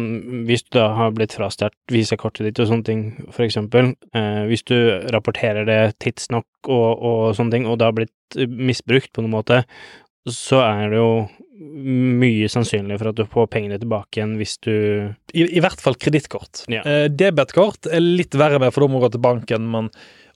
Hvis 0.47 0.63
du 0.69 0.77
da 0.77 0.85
har 0.95 1.15
blitt 1.17 1.35
frastjålet 1.35 1.75
visakortet 1.91 2.47
ditt 2.47 2.61
og 2.63 2.69
sånne 2.71 2.87
ting, 2.87 3.03
for 3.35 3.43
eksempel, 3.47 3.95
eh, 4.15 4.45
hvis 4.51 4.63
du 4.71 4.77
rapporterer 5.11 5.67
det 5.67 5.81
tidsnok 6.03 6.71
og, 6.71 6.89
og 6.95 7.21
sånne 7.39 7.57
ting, 7.57 7.67
og 7.67 7.81
det 7.81 7.89
har 7.89 7.97
blitt 7.99 8.39
eh, 8.39 8.47
misbrukt 8.47 9.11
på 9.11 9.25
noen 9.25 9.35
måte, 9.41 9.65
så 10.31 10.63
er 10.63 10.93
det 10.93 11.01
jo 11.01 11.11
mye 11.61 12.49
sannsynlig 12.49 12.97
for 13.01 13.11
at 13.11 13.19
du 13.19 13.27
får 13.29 13.51
pengene 13.53 13.77
tilbake 13.81 14.17
igjen 14.17 14.39
hvis 14.41 14.57
du 14.65 14.73
I, 14.73 15.45
i 15.45 15.61
hvert 15.61 15.83
fall 15.83 15.99
kredittkort. 16.01 16.65
Ja. 16.73 16.81
Eh, 16.89 17.07
debetkort 17.13 17.89
er 17.91 18.01
litt 18.01 18.37
verre 18.39 18.61
med, 18.63 18.73
for 18.73 18.85
da 18.85 18.91
må 18.91 19.01
du 19.01 19.05
gå 19.05 19.13
til 19.17 19.25
banken, 19.25 19.69
men, 19.73 19.91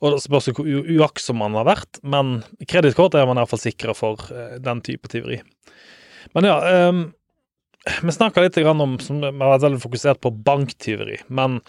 og 0.05 0.15
det 0.15 0.23
spørs 0.25 0.51
hvor 0.53 0.69
uaktsom 0.69 1.41
man 1.41 1.57
har 1.57 1.69
vært, 1.71 2.03
men 2.05 2.37
kredittkort 2.69 3.17
er 3.17 3.29
man 3.31 3.41
iallfall 3.41 3.63
sikra 3.63 3.97
for 3.97 4.21
eh, 4.35 4.59
den 4.63 4.85
type 4.85 5.09
tyveri. 5.13 5.41
Men 6.37 6.51
ja, 6.51 6.61
eh, 6.69 7.03
vi 8.05 8.17
snakka 8.17 8.45
litt 8.45 8.61
grann 8.61 8.81
om 8.81 8.97
som 9.03 9.21
Vi 9.21 9.29
har 9.29 9.57
vært 9.57 9.67
veldig 9.67 9.83
fokusert 9.83 10.23
på 10.25 10.33
banktyveri, 10.45 11.23
men 11.29 11.61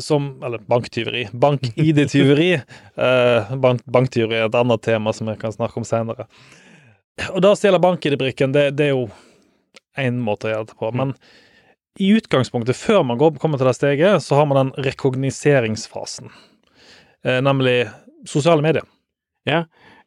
som 0.00 0.30
Eller 0.40 0.62
banktyveri. 0.64 1.26
Bank-ID-tyveri. 1.32 2.52
eh, 3.06 3.56
bank, 3.60 3.82
banktyveri 3.84 4.38
er 4.38 4.46
et 4.46 4.56
annet 4.56 4.80
tema 4.80 5.12
som 5.12 5.28
jeg 5.28 5.42
kan 5.42 5.52
snakke 5.52 5.76
om 5.76 5.84
senere. 5.84 6.24
Og 7.30 7.40
da 7.44 7.52
å 7.54 7.58
stjele 7.58 7.80
bank-ID-brikken, 7.82 8.54
det, 8.54 8.68
det 8.78 8.88
er 8.88 8.94
jo 8.94 9.08
én 10.00 10.18
måte 10.22 10.48
å 10.48 10.54
gjøre 10.54 10.68
det 10.70 10.78
på. 10.80 10.90
Men 10.98 11.14
i 12.02 12.10
utgangspunktet, 12.16 12.78
før 12.78 13.04
man 13.06 13.20
går, 13.20 13.36
kommer 13.42 13.60
til 13.60 13.70
det 13.70 13.76
steget, 13.78 14.24
så 14.24 14.40
har 14.40 14.48
man 14.50 14.60
den 14.60 14.86
rekogniseringsfasen. 14.86 16.32
Eh, 17.24 17.38
nemlig 17.44 17.84
sosiale 18.28 18.64
medier. 18.64 18.86
Ja. 19.46 19.64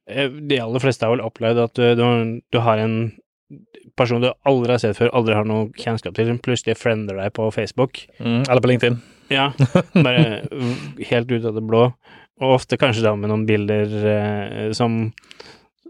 De 0.08 0.60
aller 0.64 0.84
fleste 0.84 1.04
har 1.04 1.16
vel 1.16 1.24
opplevd 1.24 1.64
at 1.64 1.80
du, 1.80 1.88
du, 2.00 2.06
du 2.52 2.60
har 2.64 2.80
en 2.80 3.00
person 3.98 4.22
du 4.22 4.30
aldri 4.48 4.76
har 4.76 4.82
sett 4.84 4.98
før, 5.00 5.12
aldri 5.16 5.36
har 5.36 5.48
noe 5.48 5.68
kjennskap 5.80 6.16
til, 6.16 6.30
plutselig 6.44 6.78
friender 6.80 7.18
deg 7.20 7.34
på 7.36 7.48
Facebook. 7.56 8.04
Eller 8.20 8.64
på 8.64 8.72
LinkedIn. 8.72 9.00
Ja, 9.34 9.50
bare 10.06 10.44
helt 11.10 11.32
ut 11.32 11.48
av 11.48 11.56
det 11.58 11.64
blå. 11.68 11.90
Og 12.38 12.54
ofte 12.60 12.78
kanskje 12.80 13.04
da 13.04 13.16
med 13.18 13.32
noen 13.32 13.48
bilder 13.50 13.96
eh, 14.12 14.68
som 14.78 15.08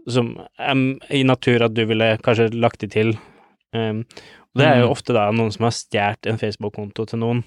som 0.08 0.32
um, 0.58 0.98
i 1.10 1.22
natur 1.24 1.62
at 1.66 1.74
du 1.76 1.84
ville 1.86 2.16
kanskje 2.24 2.50
lagt 2.54 2.80
det 2.80 2.90
til. 2.96 3.14
Um, 3.74 4.04
og 4.54 4.62
det 4.62 4.66
er 4.66 4.78
jo 4.80 4.88
Mm. 4.88 4.92
ofte 4.96 5.12
da 5.14 5.30
noen 5.30 5.52
som 5.52 5.64
har 5.68 5.72
stjålet 5.76 6.26
en 6.26 6.38
Facebook-konto 6.40 7.06
til 7.06 7.18
noen. 7.20 7.44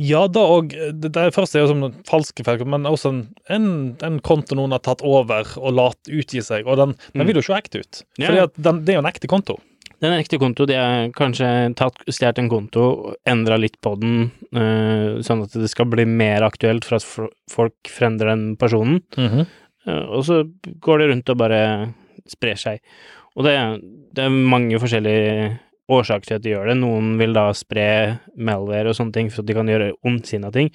Ja, 0.00 0.22
da 0.32 0.40
og 0.40 0.70
Det 0.70 1.10
det 1.12 1.34
første 1.34 1.58
er 1.58 1.66
jo 1.66 1.72
som 1.74 1.82
falske 2.08 2.42
felger, 2.46 2.64
men 2.66 2.84
også 2.88 3.10
en, 3.12 3.18
en, 3.50 3.96
en 4.02 4.18
konto 4.24 4.56
noen 4.56 4.72
har 4.72 4.80
tatt 4.80 5.02
over 5.04 5.44
og 5.60 5.74
latt 5.76 6.08
utgi 6.08 6.40
seg, 6.42 6.64
og 6.66 6.76
den, 6.80 6.94
den 7.12 7.22
Mm. 7.22 7.26
vil 7.26 7.36
jo 7.36 7.42
se 7.42 7.52
ekte 7.58 7.80
ut. 7.84 8.02
Ja. 8.18 8.30
Fordi 8.30 8.62
det 8.80 8.88
er 8.94 8.96
jo 8.96 9.04
en 9.04 9.12
ekte 9.12 9.28
konto. 9.28 9.58
Det 10.00 10.08
er 10.08 10.14
en 10.16 10.22
ekte 10.24 10.38
konto. 10.40 10.64
De 10.64 10.72
har 10.80 11.10
kanskje 11.12 11.74
stjålet 12.08 12.38
en 12.40 12.48
konto, 12.48 13.14
endra 13.28 13.58
litt 13.60 13.76
på 13.84 13.92
den, 14.00 14.30
eh, 14.56 15.20
sånn 15.20 15.42
at 15.44 15.52
det 15.52 15.68
skal 15.68 15.84
bli 15.92 16.06
mer 16.08 16.40
aktuelt 16.48 16.84
for 16.88 16.96
at 16.96 17.04
folk 17.52 17.74
frender 17.84 18.30
den 18.32 18.56
personen. 18.56 19.02
Eh, 19.18 19.44
og 20.10 20.22
så 20.26 20.42
går 20.82 21.02
det 21.02 21.08
rundt 21.10 21.32
og 21.32 21.40
bare 21.40 21.62
sprer 22.30 22.58
seg. 22.60 22.84
Og 23.38 23.46
det, 23.46 23.54
det 24.16 24.26
er 24.26 24.34
mange 24.54 24.78
forskjellige 24.82 25.50
årsaker 25.90 26.26
til 26.26 26.38
at 26.38 26.44
de 26.44 26.52
gjør 26.52 26.70
det. 26.70 26.76
Noen 26.80 27.14
vil 27.20 27.34
da 27.34 27.48
spre 27.56 27.86
malware 28.38 28.90
og 28.90 28.98
sånne 28.98 29.14
ting 29.16 29.30
for 29.30 29.42
at 29.42 29.50
de 29.50 29.56
kan 29.58 29.70
gjøre 29.70 29.94
ondsinna 30.06 30.52
ting, 30.54 30.70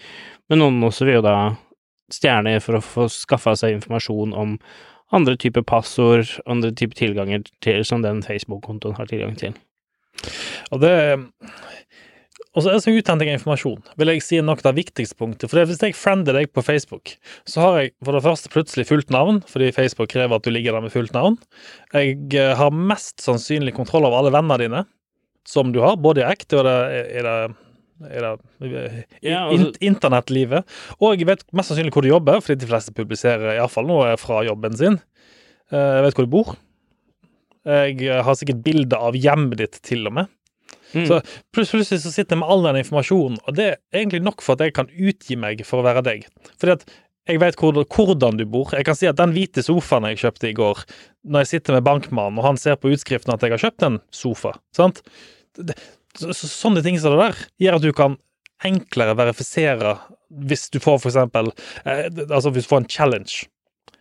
men 0.50 0.62
noen 0.62 0.84
også 0.88 1.08
vil 1.08 1.20
jo 1.20 1.26
da 1.26 1.38
stjerne 2.14 2.58
for 2.62 2.78
å 2.78 2.84
få 2.84 3.08
skaffa 3.10 3.56
seg 3.58 3.78
informasjon 3.78 4.36
om 4.38 4.58
andre 5.16 5.36
typer 5.40 5.64
passord, 5.66 6.28
andre 6.50 6.72
typer 6.76 7.00
tilganger 7.00 7.46
til, 7.64 7.86
som 7.88 8.04
den 8.04 8.22
Facebook-kontoen 8.26 8.98
har 8.98 9.10
tilgang 9.10 9.36
til. 9.40 9.56
Og 10.74 10.82
det 10.82 10.96
Og 12.56 12.64
så 12.64 12.72
er 12.72 12.80
så 12.80 12.94
uthenting 12.96 13.30
av 13.30 13.36
informasjon, 13.38 13.82
vil 14.00 14.12
jeg 14.14 14.24
si 14.24 14.38
noe 14.40 14.56
det 14.64 14.72
viktigste 14.78 15.18
punktet. 15.20 15.52
For 15.52 15.68
hvis 15.68 15.82
jeg 15.84 15.96
friender 16.00 16.38
deg 16.38 16.54
på 16.56 16.64
Facebook, 16.64 17.18
så 17.44 17.66
har 17.66 17.80
jeg 17.82 17.92
for 18.08 18.16
det 18.16 18.24
første 18.24 18.52
plutselig 18.54 18.88
fullt 18.88 19.12
navn, 19.12 19.42
fordi 19.50 19.74
Facebook 19.76 20.14
krever 20.14 20.40
at 20.40 20.48
du 20.48 20.54
ligger 20.56 20.78
der 20.78 20.86
med 20.86 20.94
fullt 20.94 21.12
navn. 21.16 21.36
Jeg 21.92 22.16
eh, 22.40 22.54
har 22.56 22.72
mest 22.72 23.20
sannsynlig 23.26 23.76
kontroll 23.76 24.08
over 24.08 24.22
alle 24.24 24.32
vennene 24.36 24.60
dine, 24.64 24.86
som 25.46 25.76
du 25.76 25.82
har, 25.84 26.00
både 26.02 26.24
i 26.24 26.30
ekte 26.32 26.62
og 26.62 26.68
det, 26.70 26.80
i 27.20 27.26
det 27.28 27.38
i 28.04 28.20
det 28.20 28.32
Ja, 29.24 29.46
altså- 29.48 29.72
internettlivet. 29.80 30.66
Og 31.00 31.18
jeg 31.18 31.28
vet 31.28 31.44
mest 31.56 31.72
sannsynlig 31.72 31.94
hvor 31.96 32.04
du 32.04 32.10
jobber, 32.10 32.42
fordi 32.44 32.60
de 32.60 32.68
fleste 32.68 32.92
publiserer 32.96 33.56
iallfall 33.56 33.88
noe 33.88 34.16
fra 34.20 34.44
jobben 34.44 34.76
sin. 34.76 35.00
Eh, 35.72 35.78
Jeg 35.96 36.04
vet 36.04 36.16
hvor 36.16 36.26
du 36.26 36.32
bor. 36.32 36.56
Jeg 37.66 38.02
eh, 38.04 38.22
har 38.22 38.36
sikkert 38.36 38.64
bilde 38.64 38.98
av 39.00 39.16
hjemmet 39.16 39.58
ditt, 39.58 39.80
til 39.82 40.06
og 40.08 40.14
med. 40.14 40.28
Mm. 40.96 41.08
Så 41.10 41.20
plutselig 41.56 41.88
så 41.90 42.12
sitter 42.12 42.38
jeg 42.38 42.42
med 42.42 42.52
all 42.52 42.64
den 42.66 42.80
informasjonen, 42.82 43.40
og 43.44 43.58
det 43.58 43.66
er 43.74 44.00
egentlig 44.00 44.24
nok 44.24 44.44
for 44.46 44.56
at 44.56 44.64
jeg 44.64 44.76
kan 44.78 44.92
utgi 44.92 45.38
meg 45.40 45.66
for 45.68 45.82
å 45.82 45.88
være 45.88 46.06
deg. 46.06 46.28
Fordi 46.56 46.78
at 46.78 46.86
jeg 47.26 47.42
vet 47.42 47.58
hvordan 47.58 48.38
du 48.38 48.46
bor. 48.46 48.70
Jeg 48.76 48.86
kan 48.86 48.98
si 48.98 49.08
at 49.10 49.18
den 49.18 49.34
hvite 49.34 49.64
sofaen 49.66 50.06
jeg 50.12 50.22
kjøpte 50.22 50.50
i 50.52 50.58
går, 50.58 50.84
når 51.26 51.46
jeg 51.46 51.56
sitter 51.56 51.78
med 51.78 51.88
bankmannen, 51.88 52.38
og 52.38 52.46
han 52.46 52.60
ser 52.62 52.78
på 52.78 52.92
utskriften 52.94 53.34
at 53.34 53.42
jeg 53.42 53.56
har 53.56 53.64
kjøpt 53.64 53.86
en 53.88 53.98
sofa, 54.14 54.54
sant? 54.78 55.02
Sånne 56.16 56.84
ting 56.86 57.00
som 57.02 57.16
det 57.16 57.24
der 57.24 57.42
gjør 57.66 57.80
at 57.80 57.86
du 57.86 57.92
kan 57.98 58.20
enklere 58.64 59.18
verifisere 59.18 59.98
hvis 60.48 60.70
du 60.72 60.80
får 60.80 61.02
for 61.04 61.12
eksempel 61.12 61.50
eh, 61.84 62.08
Altså 62.30 62.54
hvis 62.56 62.68
du 62.68 62.72
får 62.72 62.84
en 62.84 62.90
challenge. 62.90 63.48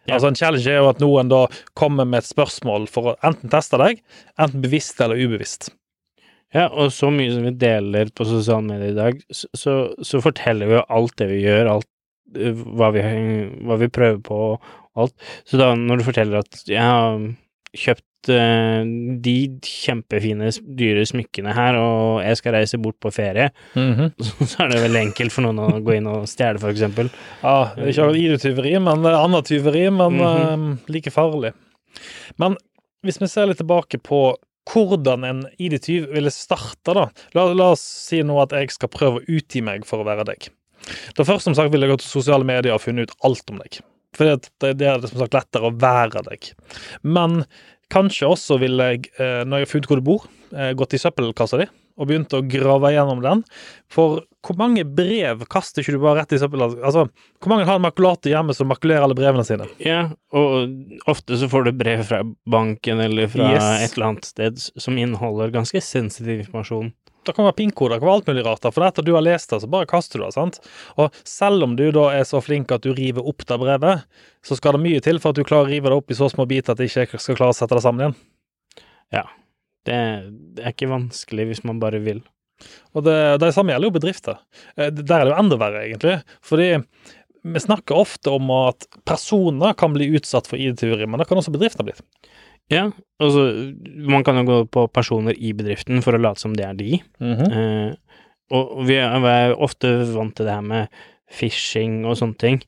Ja. 0.05 0.15
Altså 0.17 0.31
En 0.31 0.39
challenge 0.39 0.71
er 0.71 0.83
jo 0.83 0.91
at 0.93 1.01
noen 1.03 1.33
da 1.33 1.47
kommer 1.79 2.07
med 2.07 2.23
et 2.23 2.29
spørsmål 2.29 2.87
for 2.93 3.13
å 3.13 3.17
enten 3.27 3.53
teste 3.53 3.81
deg, 3.81 4.05
enten 4.37 4.63
bevisst 4.65 5.01
eller 5.01 5.21
ubevisst. 5.21 5.73
Ja, 6.55 6.69
og 6.71 6.93
så 6.95 7.11
mye 7.11 7.33
som 7.35 7.43
vi 7.49 7.51
deler 7.59 8.11
på 8.15 8.27
sosiale 8.29 8.63
medier 8.63 8.93
i 8.93 8.99
dag, 8.99 9.21
så, 9.35 9.49
så, 9.59 9.75
så 10.07 10.23
forteller 10.23 10.71
vi 10.71 10.79
jo 10.79 10.87
alt 10.97 11.17
det 11.19 11.27
vi 11.33 11.43
gjør, 11.43 11.71
alt 11.73 11.89
eh, 12.39 12.65
hva 12.79 12.93
vi, 12.95 13.03
hva 13.67 13.79
vi 13.81 13.91
prøver 13.91 14.21
på 14.23 14.41
og 14.55 14.75
alt. 15.05 15.15
Så 15.51 15.59
da 15.59 15.73
når 15.79 16.01
du 16.01 16.07
forteller 16.07 16.45
at 16.45 16.61
jeg 16.71 16.79
har 16.79 17.25
kjøpt 17.75 18.31
eh, 18.31 18.87
de 19.27 19.35
kjempefine, 19.67 20.53
dyre 20.79 21.03
smykkene 21.11 21.57
her, 21.59 21.81
og 21.83 22.23
jeg 22.23 22.39
skal 22.39 22.57
reise 22.61 22.79
bort 22.79 23.01
på 23.03 23.11
ferie, 23.15 23.51
Mhm. 23.75 24.15
så 24.51 24.65
er 24.65 24.71
det 24.77 24.85
veldig 24.87 25.03
enkelt 25.09 25.35
for 25.35 25.49
noen 25.49 25.59
å 25.59 25.83
gå 25.83 25.99
inn 25.99 26.07
og 26.11 26.31
stjele, 26.31 26.63
for 26.63 26.71
eksempel. 26.71 27.11
Ja, 27.43 27.75
det 27.75 27.89
er 27.89 27.93
ikke 27.97 28.23
ID-tyveri, 28.23 28.77
men 28.79 29.11
er 29.11 29.19
annet 29.19 29.51
tyveri, 29.51 29.89
men 29.91 30.21
mm 30.21 30.23
-hmm. 30.23 30.73
uh, 30.79 30.91
like 30.95 31.11
farlig. 31.11 31.53
Men 32.39 32.57
hvis 33.03 33.21
vi 33.21 33.27
ser 33.29 33.47
litt 33.51 33.59
tilbake 33.59 33.99
på 33.99 34.37
hvordan 34.71 35.25
en 35.29 35.43
ID-tyv 35.61 36.09
ville 36.15 36.33
starte, 36.33 36.95
da. 36.97 37.09
La, 37.37 37.47
la 37.53 37.71
oss 37.75 37.83
si 37.83 38.23
nå 38.25 38.39
at 38.43 38.55
jeg 38.57 38.73
skal 38.75 38.93
prøve 38.93 39.21
å 39.21 39.27
utgi 39.39 39.63
meg 39.65 39.87
for 39.89 40.03
å 40.03 40.09
være 40.09 40.27
deg. 40.31 40.49
Da 41.17 41.25
først 41.27 41.49
som 41.49 41.57
sagt 41.57 41.73
vil 41.73 41.85
jeg 41.85 41.93
gå 41.93 42.01
til 42.01 42.11
sosiale 42.11 42.47
medier 42.49 42.77
og 42.77 42.83
funnet 42.85 43.11
ut 43.11 43.29
alt 43.29 43.53
om 43.53 43.61
deg. 43.63 43.81
For 44.15 44.31
det, 44.31 44.75
det, 44.79 44.87
er 44.87 45.07
som 45.09 45.25
sagt 45.25 45.37
lettere 45.37 45.71
å 45.71 45.77
være 45.81 46.23
deg. 46.29 46.51
Men 47.03 47.43
kanskje 47.93 48.31
også 48.31 48.61
vil 48.63 48.79
jeg, 48.81 49.09
eh, 49.19 49.43
når 49.45 49.65
jeg 49.65 49.67
har 49.67 49.73
funnet 49.73 49.91
hvor 49.91 50.01
du 50.01 50.07
bor, 50.07 50.29
eh, 50.55 50.75
gått 50.79 50.95
i 50.97 51.01
søppelkassa 51.03 51.61
di 51.61 51.69
og 51.95 52.09
begynte 52.11 52.41
å 52.41 52.45
grave 52.51 52.91
gjennom 52.95 53.21
den. 53.23 53.43
For 53.93 54.25
hvor 54.45 54.57
mange 54.59 54.83
brev 54.85 55.45
kaster 55.53 55.81
ikke 55.85 55.95
du 55.95 56.01
bare 56.03 56.23
rett 56.23 56.35
i 56.35 56.41
søppelkassa? 56.43 56.81
Altså, 56.85 57.05
hvor 57.39 57.53
mange 57.53 57.69
har 57.69 57.79
en 57.79 57.85
makulator 57.87 58.33
hjemme 58.33 58.57
som 58.57 58.69
makulerer 58.69 59.07
alle 59.07 59.15
brevene 59.19 59.45
sine? 59.47 59.69
Ja, 59.81 60.09
og 60.35 60.75
ofte 61.11 61.39
så 61.41 61.47
får 61.53 61.69
du 61.69 61.73
brev 61.79 62.03
fra 62.09 62.21
banken 62.51 63.01
eller 63.05 63.31
fra 63.31 63.53
Yes. 63.55 63.69
et 63.87 63.95
eller 63.97 64.11
annet 64.13 64.29
sted 64.29 64.59
som 64.75 64.99
inneholder 64.99 65.55
ganske 65.55 65.81
sensitiv 65.81 66.43
informasjon. 66.45 66.93
Det 67.25 67.33
kan 67.33 67.47
være 67.47 67.57
pinkoder, 67.57 67.95
det 67.95 68.03
kan 68.03 68.09
være 68.11 68.17
alt 68.19 68.27
mulig 68.29 68.43
rart. 68.45 68.67
For 68.75 68.85
etter 68.85 69.07
du 69.07 69.15
har 69.17 69.23
lest 69.25 69.49
det, 69.55 69.63
så 69.63 69.71
bare 69.71 69.87
kaster 69.89 70.21
du 70.21 70.27
det. 70.27 70.35
sant? 70.35 70.59
Og 71.01 71.15
selv 71.25 71.63
om 71.65 71.73
du 71.79 71.87
da 71.95 72.11
er 72.19 72.27
så 72.29 72.43
flink 72.45 72.69
at 72.75 72.83
du 72.85 72.91
river 72.93 73.25
opp 73.25 73.47
det 73.49 73.57
brevet, 73.63 74.03
så 74.45 74.59
skal 74.59 74.77
det 74.77 74.83
mye 74.85 75.01
til 75.01 75.17
for 75.23 75.31
at 75.33 75.39
du 75.41 75.45
klarer 75.47 75.71
å 75.71 75.73
rive 75.73 75.89
det 75.89 75.97
opp 76.03 76.11
i 76.13 76.19
så 76.19 76.29
små 76.29 76.45
biter 76.51 76.75
at 76.75 76.83
du 76.83 76.85
ikke 76.85 77.17
skal 77.17 77.39
klare 77.39 77.55
å 77.55 77.57
sette 77.57 77.79
det 77.79 77.87
sammen 77.87 78.05
igjen. 78.11 79.25
Det, 79.85 79.99
det 80.57 80.65
er 80.65 80.73
ikke 80.75 80.91
vanskelig 80.93 81.49
hvis 81.51 81.65
man 81.69 81.81
bare 81.83 82.01
vil. 82.05 82.23
Og 82.95 83.05
det, 83.05 83.17
det 83.43 83.51
samme 83.57 83.75
gjelder 83.75 83.91
jo 83.91 83.97
bedrifter. 83.99 84.39
Eh, 84.77 84.91
Der 84.95 85.19
er 85.21 85.27
det 85.27 85.35
jo 85.35 85.41
enda 85.43 85.59
verre, 85.61 85.85
egentlig. 85.89 86.19
Fordi 86.47 86.71
vi 87.45 87.61
snakker 87.61 87.99
ofte 88.01 88.33
om 88.33 88.49
at 88.57 88.87
personer 89.05 89.75
kan 89.77 89.93
bli 89.93 90.07
utsatt 90.17 90.47
for 90.49 90.57
ID-tyveri, 90.57 91.05
men 91.11 91.21
det 91.21 91.27
kan 91.29 91.37
også 91.41 91.53
bedrifter 91.53 91.85
bli. 91.85 91.93
Ja, 92.73 92.87
altså 93.21 93.43
man 94.09 94.25
kan 94.25 94.39
jo 94.41 94.47
gå 94.49 94.59
på 94.73 94.87
personer 94.89 95.37
i 95.37 95.51
bedriften 95.53 96.01
for 96.05 96.17
å 96.17 96.23
late 96.23 96.41
som 96.41 96.55
det 96.57 96.65
er 96.65 96.79
de. 96.79 97.03
Mhm. 97.21 97.51
Eh, 97.53 98.23
og 98.55 98.85
vi 98.89 98.97
er, 99.01 99.13
vi 99.25 99.29
er 99.33 99.55
ofte 99.65 99.91
vant 100.13 100.35
til 100.37 100.47
det 100.47 100.53
her 100.53 100.65
med 100.65 100.99
phishing 101.33 102.03
og 102.05 102.17
sånne 102.21 102.41
ting. 102.41 102.59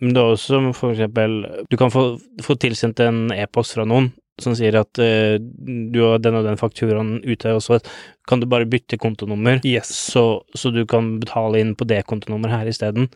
Men 0.00 0.14
det 0.14 0.22
er 0.22 0.34
også 0.34 0.60
for 0.74 0.90
eksempel 0.94 1.34
Du 1.70 1.76
kan 1.78 1.90
få, 1.90 2.16
få 2.42 2.56
tilsendt 2.58 2.98
en 3.02 3.28
e-post 3.34 3.76
fra 3.76 3.84
noen 3.86 4.10
som 4.42 4.54
sier 4.58 4.74
at 4.80 4.98
uh, 4.98 5.36
du 5.38 5.98
har 6.02 6.18
den 6.22 6.34
og 6.38 6.46
den 6.46 6.58
fakturaen 6.58 7.20
ute, 7.22 7.52
og 7.54 7.62
så 7.62 7.78
kan 8.26 8.40
du 8.40 8.46
bare 8.50 8.66
bytte 8.66 8.96
kontonummer, 8.98 9.60
Yes. 9.68 9.90
så, 9.92 10.40
så 10.56 10.72
du 10.74 10.80
kan 10.88 11.18
betale 11.20 11.60
inn 11.60 11.74
på 11.78 11.86
det 11.86 12.00
kontonummeret 12.10 12.56
her 12.64 12.70
isteden. 12.72 13.10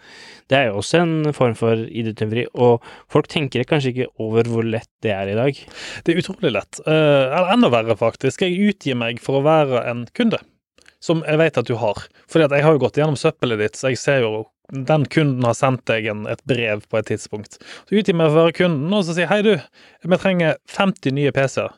Det 0.53 0.59
er 0.59 0.69
jo 0.69 0.83
også 0.83 1.01
en 1.03 1.33
form 1.37 1.57
for 1.59 1.81
ID-tyveri, 1.89 2.45
og 2.55 2.85
folk 3.11 3.31
tenker 3.33 3.65
kanskje 3.69 3.95
ikke 3.95 4.11
over 4.23 4.51
hvor 4.53 4.69
lett 4.69 4.91
det 5.03 5.15
er 5.17 5.33
i 5.33 5.39
dag. 5.39 5.63
Det 6.05 6.15
er 6.15 6.21
utrolig 6.23 6.53
lett. 6.55 6.83
uh, 6.87 6.93
eller 7.33 7.55
enda 7.57 7.73
verre, 7.73 7.97
faktisk. 7.99 8.45
Jeg 8.47 8.75
utgir 8.75 8.99
meg 9.01 9.19
for 9.25 9.41
å 9.41 9.47
være 9.49 9.83
en 9.91 10.07
kunde, 10.15 10.39
som 11.05 11.25
jeg 11.27 11.41
vet 11.41 11.59
at 11.61 11.69
du 11.69 11.75
har. 11.79 12.05
Fordi 12.31 12.47
at 12.49 12.55
jeg 12.57 12.67
har 12.67 12.77
jo 12.77 12.83
gått 12.83 12.99
gjennom 12.99 13.19
søppelet 13.19 13.63
ditt, 13.63 13.79
så 13.79 13.93
jeg 13.93 14.01
ser 14.01 14.25
jo 14.25 14.47
den 14.73 15.07
kunden 15.09 15.47
har 15.49 15.57
sendt 15.57 15.87
deg 15.89 16.11
en, 16.13 16.27
et 16.29 16.43
brev 16.49 16.83
på 16.91 16.99
et 16.99 17.07
tidspunkt. 17.09 17.57
Så 17.89 18.01
utgir 18.01 18.17
meg 18.19 18.35
for 18.35 18.53
kunden, 18.57 18.91
og 18.93 19.07
så 19.07 19.17
sier 19.17 19.31
hei, 19.31 19.41
du, 19.47 19.55
vi 20.05 20.19
trenger 20.21 20.59
50 20.75 21.17
nye 21.17 21.33
PC-er, 21.33 21.73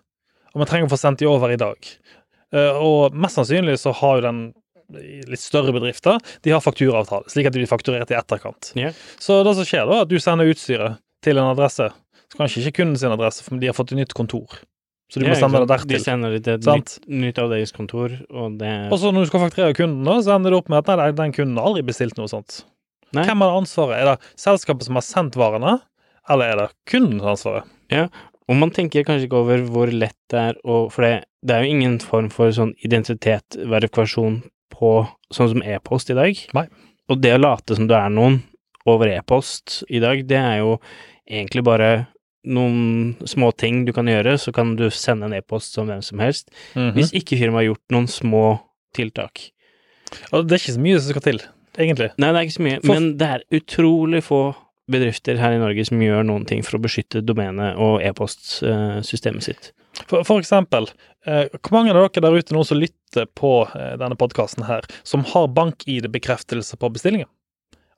og 0.55 0.65
vi 0.65 0.71
trenger 0.71 0.91
å 0.91 0.95
få 0.95 0.99
sendt 0.99 1.23
de 1.23 1.29
over 1.31 1.55
i 1.55 1.61
dag. 1.61 1.93
Eh, 2.57 2.81
og 2.83 3.15
mest 3.15 3.39
sannsynlig 3.39 3.79
så 3.83 3.95
har 4.01 4.19
jo 4.19 4.27
den 4.27 4.43
litt 5.31 5.43
større 5.43 5.71
bedrifter, 5.71 6.19
de 6.43 6.51
har 6.51 6.63
fakturaavtale, 6.65 7.31
slik 7.31 7.47
at 7.47 7.55
de 7.55 7.63
blir 7.63 7.71
fakturert 7.71 8.11
i 8.11 8.19
etterkant. 8.19 8.73
Yeah. 8.75 8.97
Så 9.23 9.39
det 9.47 9.55
som 9.59 9.69
skjer 9.69 9.87
da, 9.87 10.01
at 10.03 10.11
du 10.11 10.19
sender 10.19 10.51
utstyret 10.51 10.99
til 11.23 11.39
en 11.39 11.53
adresse, 11.53 11.87
så 12.31 12.41
kanskje 12.41 12.65
ikke 12.65 12.81
kunden 12.81 12.99
sin 12.99 13.15
adresse, 13.15 13.45
for 13.47 13.61
de 13.61 13.71
har 13.71 13.77
fått 13.77 13.95
et 13.95 14.01
nytt 14.03 14.17
kontor. 14.19 14.59
Så 15.11 15.19
Ja, 15.19 15.33
må 15.33 15.39
sende 15.41 15.61
det 15.65 15.71
dertil. 15.73 15.91
De 15.91 15.99
sender 16.05 16.35
det 16.37 16.43
til 16.47 16.55
et 16.55 16.67
nytt, 16.71 16.93
nytt 17.11 17.39
avdelingskontor, 17.43 18.13
og 18.31 18.59
det 18.61 18.75
Og 18.93 19.01
så 19.03 19.11
når 19.11 19.27
du 19.27 19.31
skal 19.33 19.43
fakturere 19.43 19.75
kunden, 19.75 20.05
da, 20.07 20.21
så 20.23 20.37
ender 20.37 20.55
det 20.55 20.61
opp 20.61 20.69
med 20.71 20.85
at 20.85 21.01
nei, 21.01 21.11
den 21.19 21.33
kunden 21.35 21.59
har 21.59 21.67
aldri 21.67 21.83
bestilt 21.89 22.19
noe 22.21 22.31
sånt. 22.31 22.61
Nei. 23.11 23.25
Hvem 23.27 23.43
har 23.43 23.57
ansvaret? 23.59 23.97
Er 23.99 24.13
det 24.13 24.35
selskapet 24.39 24.87
som 24.87 24.99
har 25.01 25.03
sendt 25.03 25.39
varene, 25.39 25.81
eller 26.31 26.53
er 26.53 26.61
det 26.61 26.69
kundens 26.87 27.27
ansvaret? 27.27 27.67
Og 28.51 28.59
man 28.59 28.71
tenker 28.75 29.07
kanskje 29.07 29.27
ikke 29.27 29.43
over 29.43 29.65
hvor 29.71 29.91
lett 29.95 30.19
det 30.31 30.39
er 30.39 30.57
å 30.67 30.85
For 30.91 31.07
det, 31.07 31.25
det 31.47 31.57
er 31.57 31.65
jo 31.65 31.75
ingen 31.75 31.99
form 32.03 32.31
for 32.35 32.55
sånn 32.55 32.73
identitetverifikasjon 32.87 34.41
på 34.75 34.93
sånn 35.35 35.53
som 35.55 35.67
e-post 35.67 36.11
i 36.15 36.19
dag. 36.19 36.39
Nei. 36.57 36.67
Og 37.11 37.19
det 37.23 37.35
å 37.35 37.43
late 37.43 37.75
som 37.75 37.89
du 37.91 37.95
er 37.99 38.11
noen 38.15 38.41
over 38.89 39.11
e-post 39.11 39.81
i 39.91 40.01
dag, 40.03 40.23
det 40.27 40.39
er 40.39 40.61
jo 40.63 40.79
egentlig 41.27 41.65
bare 41.67 41.91
noen 42.47 43.17
små 43.29 43.51
ting 43.57 43.85
du 43.85 43.93
kan 43.93 44.07
gjøre, 44.09 44.39
så 44.41 44.53
kan 44.53 44.75
du 44.77 44.89
sende 44.91 45.27
en 45.29 45.35
e-post 45.37 45.75
som 45.77 45.87
hvem 45.91 46.03
som 46.03 46.19
helst, 46.19 46.49
Mhm. 46.75 46.93
hvis 46.97 47.13
ikke 47.13 47.37
firmaet 47.39 47.67
har 47.67 47.75
gjort 47.75 47.91
noen 47.91 48.07
små 48.09 48.61
tiltak. 48.97 49.51
Og 50.33 50.47
det 50.49 50.53
er 50.57 50.63
ikke 50.65 50.79
så 50.79 50.81
mye 50.81 51.01
som 51.01 51.11
skal 51.13 51.23
til, 51.23 51.39
egentlig. 51.79 52.11
Nei, 52.19 52.33
det 52.33 52.37
er 52.41 52.47
ikke 52.49 52.59
så 52.59 52.67
mye, 52.67 52.81
For- 52.85 52.95
men 52.95 53.17
det 53.17 53.29
er 53.29 53.45
utrolig 53.61 54.23
få 54.25 54.55
bedrifter 54.91 55.39
her 55.39 55.53
i 55.53 55.59
Norge 55.59 55.85
som 55.87 56.01
gjør 56.01 56.25
noen 56.27 56.47
ting 56.47 56.63
for 56.63 56.79
å 56.79 56.83
beskytte 56.83 57.23
domenet 57.25 57.77
og 57.79 58.01
e-postsystemet 58.03 59.43
sitt. 59.43 59.73
For, 60.09 60.25
for 60.25 60.41
eksempel, 60.41 60.89
eh, 61.27 61.47
hvor 61.63 61.73
mange 61.73 61.91
av 61.95 62.11
dere 62.11 62.23
der 62.23 62.39
ute 62.39 62.55
nå 62.57 62.65
som 62.67 62.79
lytter 62.81 63.27
på 63.37 63.69
eh, 63.77 63.97
denne 64.01 64.17
podkasten 64.17 64.65
her, 64.67 64.83
som 65.05 65.23
har 65.25 65.47
bank-ID-bekreftelse 65.49 66.77
på 66.81 66.91
bestillinger? 66.93 67.27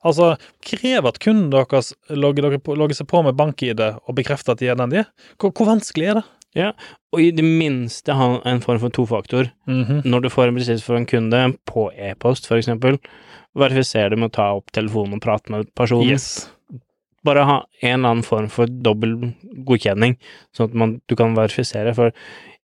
Altså, 0.03 0.33
krev 0.65 1.07
at 1.07 1.19
kunden 1.23 1.49
deres 1.53 1.93
logger, 2.11 2.49
logger 2.51 2.97
seg 2.97 3.07
på 3.09 3.23
med 3.23 3.37
bank-ID 3.39 3.81
og 3.81 4.15
bekrefter 4.17 4.53
at 4.55 4.63
de 4.63 4.71
er 4.71 4.79
den 4.79 4.91
de 4.91 5.03
er? 5.03 5.11
Hvor, 5.39 5.53
hvor 5.55 5.69
vanskelig 5.73 6.09
er 6.11 6.19
det? 6.19 6.25
Ja, 6.53 6.71
Og 7.13 7.21
i 7.21 7.31
det 7.33 7.45
minste 7.45 8.13
ha 8.13 8.27
en 8.49 8.61
form 8.61 8.79
for 8.81 8.93
tofaktor. 8.93 9.49
Mhm. 9.69 10.03
Når 10.05 10.21
du 10.21 10.29
får 10.29 10.47
en 10.49 10.57
bestilt 10.57 10.83
fra 10.85 10.97
en 10.97 11.05
kunde 11.09 11.57
på 11.69 11.87
e-post, 11.93 12.47
for 12.49 12.57
eksempel, 12.57 12.99
verifiser 13.57 14.09
det 14.09 14.19
med 14.19 14.31
å 14.31 14.35
ta 14.37 14.47
opp 14.57 14.71
telefonen 14.73 15.17
og 15.17 15.21
prate 15.21 15.53
med 15.53 15.69
personen. 15.77 16.09
Yes. 16.09 16.49
Bare 17.25 17.45
ha 17.47 17.57
en 17.81 17.99
eller 17.99 18.09
annen 18.09 18.25
form 18.25 18.49
for 18.51 18.67
dobbel 18.67 19.33
godkjenning, 19.65 20.17
sånn 20.53 20.71
at 20.71 20.77
man, 20.77 20.95
du 21.07 21.15
kan 21.15 21.37
verifisere. 21.37 21.93
For 21.95 22.11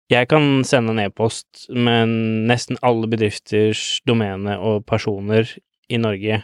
jeg 0.10 0.28
kan 0.32 0.64
sende 0.66 0.96
en 0.96 1.04
e-post 1.06 1.68
med 1.70 2.10
nesten 2.50 2.80
alle 2.82 3.08
bedrifters 3.10 4.02
domene 4.10 4.58
og 4.58 4.86
personer 4.90 5.50
i 5.90 6.02
Norge. 6.02 6.44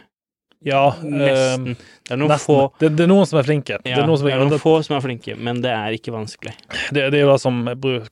Ja, 0.64 0.94
Nesten. 1.02 1.68
eh, 1.70 1.74
Det 2.06 2.14
er 2.14 2.16
noen 2.16 2.30
nesten. 2.32 2.46
få 2.46 2.72
Det, 2.80 2.88
det 2.96 3.04
er 3.04 3.10
noen 3.10 3.26
som 3.28 3.38
er 3.38 3.44
flinke. 3.46 3.76
ja, 3.76 3.82
det, 3.84 3.92
er 4.02 4.06
noen 4.06 4.18
som 4.18 4.26
det 4.26 4.32
er, 4.32 4.38
er 4.38 4.44
noen 4.44 4.54
det, 4.54 4.60
få 4.62 4.72
som 4.86 4.96
er 4.96 5.00
flinke, 5.04 5.36
men 5.38 5.60
det 5.62 5.70
er 5.70 5.92
ikke 5.98 6.14
vanskelig. 6.14 6.54
det, 6.92 7.10
det 7.12 7.20
er 7.20 7.26
jo 7.26 7.32
det 7.32 7.40
som 7.42 7.60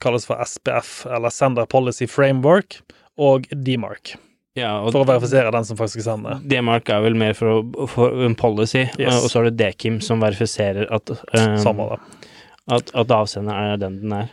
kalles 0.02 0.26
for 0.28 0.36
SPF, 0.44 1.06
eller 1.06 1.30
Sender 1.34 1.66
Policy 1.66 2.06
Framework, 2.06 2.80
og 3.18 3.46
DMARC, 3.50 4.16
Ja, 4.58 4.76
for 4.90 5.00
å 5.02 5.06
verifisere 5.08 5.50
den 5.54 5.64
som 5.66 5.76
faktisk 5.78 6.04
sender. 6.04 6.38
D-mark 6.46 6.88
er 6.90 7.00
vel 7.02 7.14
mer 7.18 7.32
for, 7.34 7.64
for 7.90 8.22
en 8.26 8.34
policy, 8.38 8.84
Yes. 8.98 9.22
og 9.24 9.30
så 9.32 9.40
er 9.40 9.50
det 9.50 9.56
Dekim 9.58 10.00
som 10.02 10.20
verifiserer 10.22 10.86
at, 10.94 11.10
um, 11.10 11.56
Samme 11.58 11.88
det. 11.94 11.98
at, 12.70 12.90
at 12.94 13.08
avsenderen 13.10 13.72
er 13.74 13.76
den 13.82 14.00
den 14.04 14.12
er. 14.20 14.28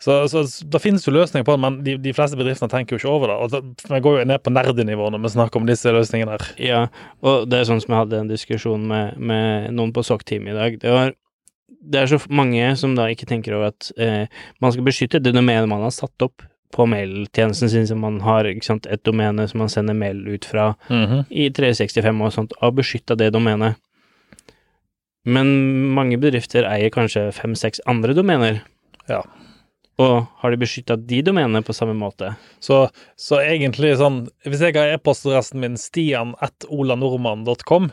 Så, 0.00 0.14
så 0.32 0.42
det 0.72 0.80
finnes 0.80 1.04
jo 1.04 1.12
løsninger 1.12 1.44
på 1.44 1.54
det, 1.54 1.60
men 1.60 1.74
de, 1.84 1.94
de 2.00 2.12
fleste 2.16 2.38
bedriftene 2.40 2.72
tenker 2.72 2.96
jo 2.96 3.00
ikke 3.02 3.10
over 3.12 3.28
det. 3.28 3.36
Og 3.36 3.50
det 3.52 3.90
vi 3.90 4.02
går 4.06 4.20
jo 4.22 4.28
ned 4.30 4.40
på 4.40 4.52
nerdenivå 4.54 5.10
når 5.12 5.24
vi 5.26 5.32
snakker 5.34 5.60
om 5.60 5.66
disse 5.68 5.92
løsningene 5.92 6.36
her. 6.38 6.46
Ja, 6.60 6.84
og 7.20 7.50
det 7.52 7.60
er 7.60 7.68
sånn 7.68 7.82
som 7.84 7.92
jeg 7.92 8.06
hadde 8.06 8.22
en 8.22 8.30
diskusjon 8.30 8.86
med, 8.88 9.18
med 9.20 9.74
noen 9.76 9.92
på 9.92 10.04
SOK-teamet 10.06 10.54
i 10.54 10.56
dag. 10.56 10.78
Det 10.80 10.94
var 10.94 11.12
det 11.80 12.00
er 12.00 12.10
så 12.10 12.18
mange 12.28 12.64
som 12.76 12.94
da 12.96 13.06
ikke 13.08 13.28
tenker 13.28 13.54
over 13.56 13.70
at 13.70 13.90
eh, 14.00 14.26
man 14.60 14.72
skal 14.74 14.84
beskytte 14.84 15.20
det 15.22 15.32
domenet 15.32 15.68
man 15.70 15.84
har 15.86 15.94
satt 15.94 16.24
opp 16.24 16.44
på 16.74 16.86
mailtjenesten 16.86 17.70
sin, 17.70 17.86
som 17.88 18.02
man 18.04 18.20
har 18.22 18.46
sant, 18.62 18.86
et 18.86 19.02
domene 19.06 19.46
som 19.50 19.62
man 19.62 19.70
sender 19.72 19.96
mail 19.96 20.20
ut 20.28 20.46
fra 20.46 20.68
i 21.30 21.48
365 21.50 22.20
og 22.22 22.34
sånt, 22.34 22.54
og 22.62 22.76
beskytta 22.78 23.16
det 23.18 23.32
domenet. 23.34 23.80
Men 25.26 25.50
mange 25.96 26.18
bedrifter 26.20 26.68
eier 26.68 26.92
kanskje 26.94 27.26
fem-seks 27.34 27.82
andre 27.90 28.14
domener. 28.14 28.62
Ja. 29.10 29.24
Og 30.00 30.14
har 30.40 30.48
de 30.54 30.60
beskytta 30.62 30.94
de 30.96 31.18
domenene 31.26 31.60
på 31.66 31.74
samme 31.76 31.92
måte? 31.98 32.30
Så, 32.64 32.76
så 33.20 33.34
egentlig 33.42 33.90
sånn 34.00 34.22
Hvis 34.46 34.62
jeg 34.64 34.76
har 34.78 34.94
e-postadressen 34.94 35.60
min 35.60 35.76
stian 35.80 36.32
at 36.40 36.64
olanordmann.com, 36.72 37.90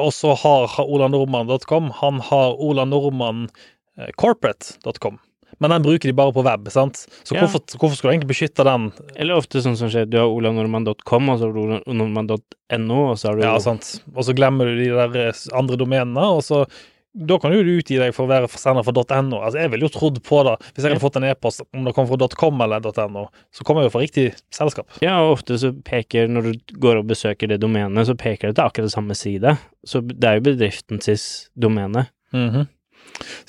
og 0.00 0.10
så 0.14 0.30
har 0.42 0.76
olanorman.com, 0.84 1.84
han 2.02 2.16
har 2.28 2.48
olanormancorporate.com. 2.62 5.16
Men 5.60 5.70
den 5.74 5.82
bruker 5.84 6.08
de 6.08 6.14
bare 6.16 6.32
på 6.32 6.44
web, 6.46 6.68
sant? 6.72 6.96
Så 7.26 7.34
Ja. 7.34 7.40
hvorfor, 7.42 7.60
hvorfor 7.76 7.96
skulle 7.96 8.12
du 8.12 8.16
egentlig 8.16 8.32
beskytte 8.32 8.64
den? 8.64 8.92
Eller 9.16 9.34
ofte 9.36 9.60
sånn 9.60 9.76
som 9.76 9.88
skjer, 9.90 10.06
du 10.08 10.16
har 10.16 10.26
olanorman.com, 10.30 11.28
og 11.28 11.38
så 11.38 11.44
har 11.48 11.52
du 11.52 11.60
olanorman.no, 11.90 12.98
og 13.10 13.18
så 13.18 13.28
har 13.28 13.34
du 13.36 13.42
Ja, 13.44 13.58
sant? 13.58 14.00
Og 14.14 14.24
så 14.24 14.32
glemmer 14.34 14.64
du 14.70 14.76
de 14.84 14.90
der 14.94 15.16
eh, 15.28 15.32
andre 15.52 15.76
domenene, 15.76 16.24
og 16.38 16.42
så 16.46 16.64
da 17.12 17.38
kan 17.42 17.50
jo 17.50 17.62
du 17.66 17.72
utgi 17.74 17.96
deg 17.98 18.12
for 18.14 18.28
å 18.28 18.30
være 18.30 18.48
sender 18.54 18.84
for 18.86 18.94
.no. 18.94 19.40
Altså, 19.42 19.58
jeg 19.58 19.72
ville 19.72 19.88
jo 19.88 19.92
trodd 19.94 20.20
på 20.26 20.42
det. 20.46 20.56
Hvis 20.70 20.84
jeg 20.84 20.92
hadde 20.92 21.02
fått 21.02 21.18
en 21.18 21.26
e-post 21.26 21.64
om 21.74 21.88
det 21.88 21.94
kom 21.96 22.06
fra 22.06 22.28
.com 22.38 22.62
eller 22.62 22.84
.no, 23.10 23.24
så 23.50 23.66
kommer 23.66 23.82
jeg 23.82 23.90
jo 23.90 23.94
fra 23.96 24.04
riktig 24.04 24.26
selskap. 24.54 24.86
Ja, 25.02 25.16
og 25.24 25.38
ofte 25.40 25.58
så 25.58 25.72
peker, 25.74 26.30
når 26.30 26.46
du 26.50 26.76
går 26.82 27.00
og 27.00 27.08
besøker 27.10 27.50
det 27.50 27.58
domenet, 27.64 28.06
så 28.06 28.14
peker 28.14 28.50
det 28.52 28.60
til 28.60 28.68
akkurat 28.68 28.94
samme 28.94 29.16
side. 29.18 29.56
Så 29.82 30.04
det 30.06 30.22
er 30.28 30.38
jo 30.38 30.46
bedriftens 30.52 31.50
domene. 31.58 32.06
Mhm. 32.36 32.68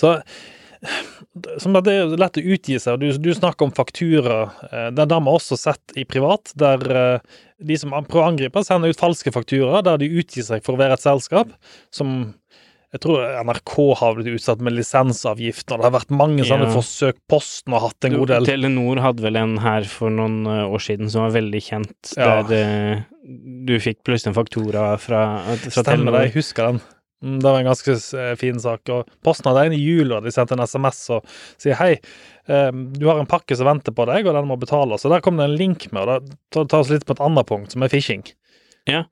Så 0.01 0.17
som 1.61 1.75
det 1.77 1.93
er 1.93 2.09
lett 2.17 2.39
å 2.39 2.43
utgi 2.55 2.79
seg, 2.81 2.97
du, 2.99 3.11
du 3.21 3.29
snakker 3.37 3.67
om 3.67 3.73
faktura. 3.75 4.39
Eh, 4.71 4.89
Den 4.97 5.13
har 5.13 5.21
vi 5.21 5.33
også 5.35 5.57
sett 5.59 5.93
i 5.99 6.03
privat, 6.09 6.51
der 6.57 6.81
eh, 6.89 7.39
de 7.61 7.77
som 7.77 7.93
prøver 7.93 8.25
å 8.25 8.31
angripe, 8.31 8.63
sender 8.65 8.91
ut 8.91 8.99
falske 8.99 9.31
fakturaer 9.33 9.85
der 9.85 10.01
de 10.01 10.09
utgir 10.17 10.43
seg 10.47 10.65
for 10.65 10.75
å 10.75 10.81
være 10.81 10.97
et 10.97 11.05
selskap 11.05 11.53
som 11.93 12.33
jeg 12.91 13.01
tror 13.05 13.21
NRK 13.45 13.73
har 14.01 14.15
blitt 14.17 14.33
utsatt 14.35 14.61
med 14.61 14.73
lisensavgift, 14.75 15.71
og 15.71 15.79
det 15.79 15.85
har 15.87 15.93
vært 15.99 16.09
mange 16.11 16.43
sånne 16.43 16.67
Ja. 16.67 16.73
forsøk. 16.75 17.15
Posten 17.29 17.71
har 17.73 17.85
hatt 17.87 18.03
en 18.05 18.17
god 18.17 18.27
del. 18.27 18.45
Telenor 18.45 18.99
hadde 18.99 19.21
vel 19.23 19.37
en 19.37 19.57
her 19.63 19.83
for 19.87 20.09
noen 20.09 20.45
eh, 20.45 20.65
år 20.67 20.79
siden 20.83 21.09
som 21.09 21.21
var 21.23 21.31
veldig 21.41 21.61
kjent, 21.63 22.13
Ja. 22.17 22.41
der 22.41 22.49
det, 22.51 23.05
du 23.65 23.77
fikk 23.79 24.03
plutselig 24.03 24.27
en 24.35 24.39
faktura 24.43 24.97
fra, 24.99 25.21
fra 25.55 25.71
Stemmer 25.71 25.83
Telenor. 25.83 26.11
det, 26.19 26.25
jeg 26.33 26.35
husker 26.43 26.67
den. 26.71 26.81
Mm, 27.23 27.37
Det 27.39 27.43
var 27.43 27.59
en 27.59 27.65
ganske 27.69 27.91
eh, 28.17 28.35
fin 28.35 28.59
sak. 28.59 28.89
og 28.89 29.07
Posten 29.23 29.45
hadde 29.53 29.67
en 29.67 29.73
i 29.73 29.81
jula, 29.85 30.19
de 30.21 30.31
sendte 30.31 30.53
en 30.57 30.65
SMS 30.65 31.09
og 31.11 31.23
sier 31.61 31.75
hei, 31.77 31.91
eh, 32.49 32.71
du 32.71 33.05
har 33.07 33.19
en 33.19 33.27
pakke 33.29 33.55
som 33.55 33.67
venter 33.67 33.93
på 33.93 34.05
deg, 34.09 34.25
og 34.25 34.33
den 34.33 34.47
må 34.49 34.57
betales. 34.59 35.05
Og 35.05 35.11
der 35.11 35.21
kom 35.21 35.37
det 35.37 35.45
en 35.45 35.55
link 35.55 35.91
med, 35.93 36.01
og 36.09 36.25
det 36.25 36.67
tar- 36.67 36.79
oss 36.81 36.89
litt 36.89 37.05
på 37.05 37.11
et 37.15 37.21
annet 37.21 37.45
punkt, 37.47 37.71
som 37.71 37.83
er 37.83 37.89
phishing. 37.89 38.23
Ja, 38.89 39.03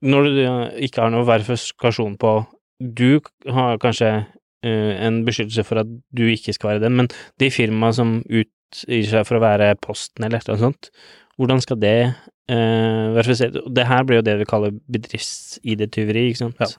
Når 0.00 0.22
du 0.22 0.78
ikke 0.86 1.02
har 1.02 1.10
noe 1.10 1.26
verifikasjon 1.26 2.16
på 2.16 2.46
Du 2.78 3.20
har 3.50 3.80
kanskje 3.82 4.10
uh, 4.22 4.92
en 5.06 5.22
beskyttelse 5.26 5.64
for 5.66 5.82
at 5.82 5.92
du 6.14 6.26
ikke 6.30 6.54
skal 6.56 6.74
være 6.74 6.84
den, 6.86 6.98
men 7.00 7.12
de 7.42 7.50
firmaene 7.50 7.96
som 7.96 8.18
utgir 8.24 9.06
seg 9.10 9.26
for 9.26 9.38
å 9.38 9.44
være 9.44 9.74
Posten 9.82 10.26
eller 10.26 10.38
et 10.38 10.48
eller 10.48 10.58
annet 10.58 10.66
sånt, 10.68 10.90
hvordan 11.38 11.62
skal 11.62 11.80
det 11.82 11.96
uh, 12.08 13.14
verifiseres? 13.16 13.64
Det 13.74 13.86
her 13.88 14.04
blir 14.06 14.20
jo 14.20 14.26
det 14.26 14.36
vi 14.40 14.50
kaller 14.50 14.76
bedrifts-ID-tyveri, 14.94 16.28
ikke 16.30 16.44
sant? 16.46 16.62
Ja. 16.62 16.70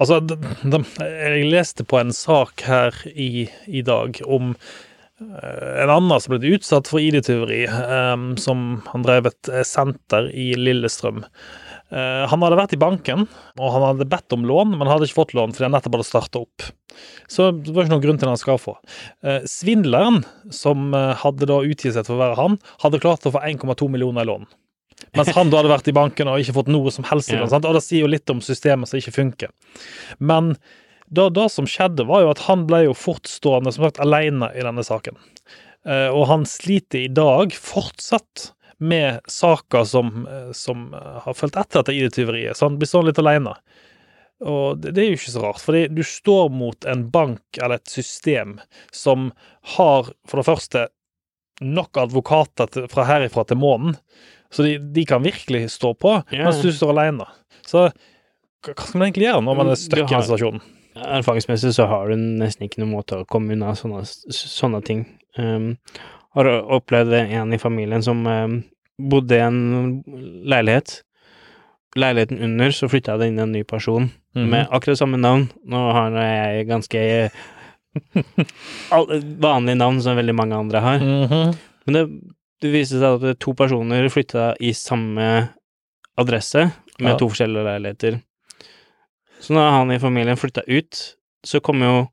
Altså, 0.00 0.20
de, 0.24 0.36
de, 0.72 0.80
jeg 1.04 1.48
leste 1.52 1.84
på 1.84 1.98
en 2.00 2.12
sak 2.16 2.64
her 2.64 2.96
i, 3.12 3.50
i 3.68 3.82
dag 3.84 4.16
om 4.24 4.54
eh, 4.54 5.82
en 5.82 5.92
annen 5.92 6.22
som 6.22 6.32
ble 6.32 6.54
utsatt 6.56 6.88
for 6.88 7.04
ID-tyveri, 7.04 7.66
um, 7.68 8.30
som 8.40 8.80
han 8.88 9.04
drev 9.04 9.28
et 9.28 9.50
eh, 9.52 9.66
senter 9.68 10.30
i 10.32 10.54
Lillestrøm. 10.56 11.20
Eh, 11.90 12.24
han 12.30 12.42
hadde 12.44 12.58
vært 12.58 12.74
i 12.76 12.80
banken, 12.80 13.24
og 13.58 13.72
han 13.74 13.84
hadde 13.88 14.06
bedt 14.10 14.34
om 14.36 14.44
lån, 14.46 14.76
men 14.78 14.90
hadde 14.90 15.08
ikke 15.08 15.18
fått 15.24 15.34
lån 15.34 15.54
fordi 15.56 15.66
han 15.66 15.74
nettopp 15.74 15.96
hadde 15.98 16.06
starta 16.06 16.42
opp. 16.44 16.66
Så 17.30 17.48
det 17.56 17.74
var 17.74 17.86
ikke 17.86 17.94
noen 17.96 18.04
grunn 18.04 18.20
til 18.20 18.28
at 18.28 18.34
han 18.36 18.42
skal 18.42 18.60
få. 18.62 18.76
Eh, 19.26 19.40
svindleren, 19.50 20.22
som 20.54 20.94
eh, 20.94 21.12
hadde 21.18 21.48
da 21.50 21.60
utgitt 21.66 21.96
seg 21.96 22.06
for 22.06 22.16
å 22.16 22.22
være 22.22 22.38
han, 22.38 22.58
hadde 22.84 23.02
klart 23.02 23.26
å 23.26 23.34
få 23.34 23.42
1,2 23.42 23.90
millioner 23.90 24.26
i 24.26 24.30
lån. 24.30 24.46
Mens 25.16 25.32
han 25.34 25.50
da 25.50 25.58
hadde 25.58 25.72
vært 25.72 25.88
i 25.90 25.96
banken 25.96 26.28
og 26.30 26.42
ikke 26.42 26.54
fått 26.60 26.70
noe 26.70 26.92
som 26.94 27.06
helst 27.08 27.32
Ja. 27.32 27.42
Og 27.42 27.74
det 27.74 27.82
sier 27.82 28.04
jo 28.04 28.12
litt 28.12 28.30
om 28.30 28.42
systemet 28.44 28.90
som 28.90 29.00
ikke 29.00 29.16
funker. 29.16 29.50
Men 30.20 30.52
det, 31.08 31.24
det 31.34 31.48
som 31.50 31.66
skjedde, 31.66 32.04
var 32.06 32.22
jo 32.22 32.30
at 32.30 32.44
han 32.46 32.66
ble 32.68 32.84
jo 32.84 32.94
fortstående 32.94 33.72
som 33.74 33.88
sagt 33.88 33.98
alene 34.04 34.52
i 34.54 34.62
denne 34.62 34.84
saken. 34.86 35.16
Og 35.88 36.26
han 36.28 36.44
sliter 36.44 37.00
i 37.00 37.08
dag 37.16 37.56
fortsatt 37.56 38.50
med 38.80 39.20
saker 39.30 39.84
som, 39.84 40.26
eh, 40.26 40.52
som 40.56 40.94
eh, 40.94 41.18
har 41.24 41.36
fulgt 41.36 41.58
etter 41.60 41.82
dette 41.82 41.96
ID-tyveriet, 41.96 42.56
så 42.56 42.68
han 42.68 42.78
blir 42.80 42.88
stående 42.88 43.12
litt 43.12 43.22
alene. 43.22 43.54
Og 44.40 44.78
det, 44.80 44.94
det 44.96 45.02
er 45.02 45.10
jo 45.10 45.18
ikke 45.18 45.34
så 45.34 45.42
rart, 45.44 45.60
fordi 45.60 45.82
du 45.92 46.00
står 46.06 46.48
mot 46.56 46.88
en 46.88 47.04
bank 47.12 47.60
eller 47.60 47.76
et 47.76 47.92
system 47.92 48.56
som 48.92 49.30
har 49.76 50.08
for 50.28 50.40
det 50.40 50.46
første 50.48 50.86
nok 51.60 52.00
advokater 52.00 52.70
til, 52.72 52.86
fra 52.88 53.04
herifra 53.04 53.44
til 53.44 53.60
månen, 53.60 53.98
så 54.50 54.64
de, 54.64 54.78
de 54.80 55.04
kan 55.06 55.22
virkelig 55.22 55.66
stå 55.76 55.92
på, 55.94 56.16
yeah. 56.32 56.48
mens 56.48 56.62
du 56.64 56.72
står 56.72 56.94
alene. 56.94 57.28
Så 57.68 57.90
hva 58.64 58.74
skal 58.76 59.00
man 59.00 59.10
egentlig 59.10 59.28
gjøre 59.28 59.44
når 59.44 59.58
man 59.60 59.72
er 59.72 59.78
stuck 59.80 60.08
i 60.08 60.16
en 60.16 60.24
situasjon? 60.24 60.62
Erfaringsmessig 61.00 61.74
så 61.76 61.86
har 61.88 62.10
du 62.10 62.16
nesten 62.40 62.66
ikke 62.66 62.82
noen 62.82 62.96
måte 62.96 63.20
å 63.20 63.28
komme 63.28 63.54
unna 63.54 63.76
sånne, 63.78 64.02
sånne 64.34 64.80
ting. 64.84 65.04
Um, 65.38 65.74
har 66.34 66.46
opplevd 66.76 67.12
en 67.20 67.52
i 67.52 67.58
familien 67.58 68.02
som 68.02 68.26
um, 68.26 68.62
bodde 69.00 69.36
i 69.36 69.40
en 69.44 70.02
leilighet. 70.46 71.00
Leiligheten 71.98 72.38
under 72.46 72.70
så 72.70 72.86
flytta 72.88 73.16
det 73.18 73.26
inn 73.32 73.38
en 73.42 73.52
ny 73.52 73.64
person 73.64 74.10
Mhm. 74.34 74.44
med 74.50 74.68
akkurat 74.70 74.98
samme 74.98 75.18
navn. 75.18 75.48
Nå 75.66 75.78
har 75.92 76.10
jeg 76.14 76.68
ganske 76.68 77.00
vanlig 79.40 79.74
navn 79.76 79.98
som 80.02 80.16
veldig 80.16 80.34
mange 80.38 80.54
andre 80.56 80.78
har. 80.84 80.98
Mhm. 81.02 81.56
Men 81.86 81.94
det, 81.96 82.04
det 82.62 82.72
viste 82.72 83.00
seg 83.00 83.24
at 83.24 83.38
to 83.42 83.54
personer 83.58 84.06
flytta 84.12 84.52
i 84.60 84.72
samme 84.76 85.48
adresse, 86.20 86.70
med 87.00 87.12
Ja. 87.14 87.18
to 87.18 87.28
forskjellige 87.32 87.64
leiligheter. 87.64 88.20
Så 89.40 89.54
når 89.56 89.70
han 89.72 89.90
i 89.90 89.98
familien 89.98 90.36
flytta 90.36 90.62
ut, 90.68 91.16
så 91.46 91.60
kom 91.64 91.80
jo 91.82 92.08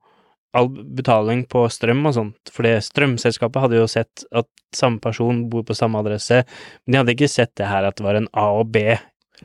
all 0.57 0.69
betaling 0.69 1.45
på 1.49 1.65
strøm 1.71 2.05
og 2.09 2.15
sånt, 2.17 2.51
fordi 2.53 2.75
strømselskapet 2.83 3.63
hadde 3.65 3.81
jo 3.81 3.87
sett 3.91 4.25
at 4.35 4.49
samme 4.75 5.01
person 5.03 5.45
bor 5.51 5.63
på 5.67 5.77
samme 5.77 6.01
adresse, 6.01 6.43
men 6.85 6.93
de 6.93 7.01
hadde 7.01 7.15
ikke 7.15 7.31
sett 7.31 7.53
det 7.59 7.69
her 7.69 7.87
at 7.87 7.97
det 7.99 8.05
var 8.05 8.19
en 8.19 8.29
A 8.37 8.49
og 8.59 8.71
B 8.73 8.83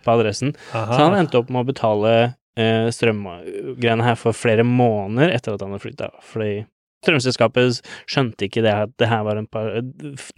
på 0.03 0.15
adressen. 0.15 0.55
Aha. 0.73 0.97
Så 0.97 1.01
han 1.05 1.19
endte 1.19 1.41
opp 1.41 1.53
med 1.53 1.63
å 1.63 1.69
betale 1.69 2.13
eh, 2.57 2.89
strømgreiene 2.95 4.07
her 4.07 4.19
for 4.19 4.37
flere 4.37 4.67
måneder 4.67 5.35
etter 5.37 5.55
at 5.55 5.65
han 5.65 5.75
hadde 5.75 5.85
flytta, 5.85 6.13
fordi 6.27 6.63
strømselskapet 7.03 7.81
skjønte 8.11 8.47
ikke 8.47 8.63
det 8.65 8.73
at 8.85 8.93
det 9.03 9.09
her 9.11 9.25
var 9.27 9.41
en 9.41 9.49
par, 9.51 9.69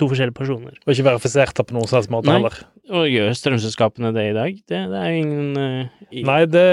to 0.01 0.09
forskjellige 0.09 0.37
personer. 0.37 0.79
Og 0.85 0.95
ikke 0.95 1.09
verifisert 1.11 1.57
det 1.59 1.67
på 1.69 1.77
noen 1.77 1.91
slags 1.91 2.09
måte 2.13 2.31
Nei. 2.31 2.39
heller. 2.39 2.57
Og 2.95 3.09
gjør 3.11 3.35
strømselskapene 3.37 4.13
det 4.17 4.29
i 4.31 4.37
dag? 4.37 4.61
Det, 4.65 4.81
det 4.93 5.03
er 5.03 5.19
ingen 5.19 5.59
uh, 5.61 6.07
i, 6.09 6.25
Nei, 6.25 6.41
det 6.49 6.65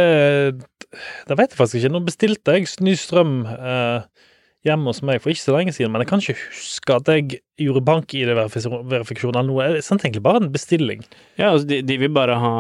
Det 1.28 1.38
vet 1.40 1.54
jeg 1.54 1.60
faktisk 1.60 1.80
ikke. 1.82 1.94
Nå 1.94 2.04
bestilte 2.08 2.58
jeg 2.58 2.68
ny 2.84 2.96
strøm 3.00 3.36
eh, 3.48 4.26
hjemme 4.68 4.92
hos 4.92 5.02
meg 5.06 5.22
for 5.22 5.34
ikke 5.34 5.44
så 5.44 5.56
lenge 5.56 5.74
siden, 5.76 5.92
men 5.94 6.04
jeg 6.04 6.10
kan 6.12 6.22
ikke 6.22 6.38
huske 6.52 6.98
at 6.98 7.10
jeg 7.10 7.40
gjorde 7.62 7.84
bank-ID-verifikasjon 7.88 9.34
eller 9.34 9.48
noe. 9.48 9.70
Jeg 9.78 9.86
sendte 9.88 10.08
egentlig 10.08 10.26
bare 10.26 10.44
en 10.44 10.52
bestilling. 10.54 11.02
Ja, 11.40 11.54
altså 11.54 11.70
de, 11.70 11.82
de 11.86 11.98
vil 12.02 12.14
bare 12.14 12.38
ha 12.42 12.54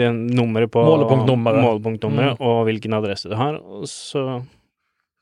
det 0.00 0.10
nummeret 0.12 0.72
på 0.74 0.84
Målepunktnummeret. 0.84 2.36
Mm. 2.36 2.44
og 2.44 2.66
hvilken 2.68 2.98
adresse 2.98 3.32
du 3.32 3.38
har, 3.40 3.60
og 3.62 3.88
så 3.90 4.42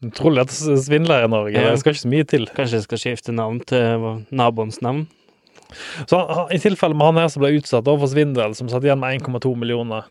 Utrolig 0.03 0.43
at 0.43 0.51
svindler 0.51 1.23
i 1.23 1.29
Norge. 1.31 1.55
Ja. 1.55 1.71
Det 1.71 1.79
skal 1.79 1.95
ikke 1.95 2.01
så 2.01 2.09
mye 2.11 2.27
til. 2.27 2.49
kanskje 2.57 2.81
jeg 2.81 2.87
skal 2.89 2.99
skifte 2.99 3.35
navn 3.37 3.61
til 3.71 4.25
naboens 4.35 4.81
navn. 4.83 5.05
Så 6.11 6.23
I 6.55 6.61
tilfelle 6.63 6.97
med 6.97 7.11
han 7.11 7.21
her 7.25 7.33
som 7.33 7.45
ble 7.45 7.55
utsatt 7.59 7.89
for 7.89 8.11
svindel, 8.11 8.57
som 8.59 8.71
satt 8.73 8.87
igjen 8.87 9.03
med 9.03 9.23
1,2 9.23 9.55
millioner 9.59 10.09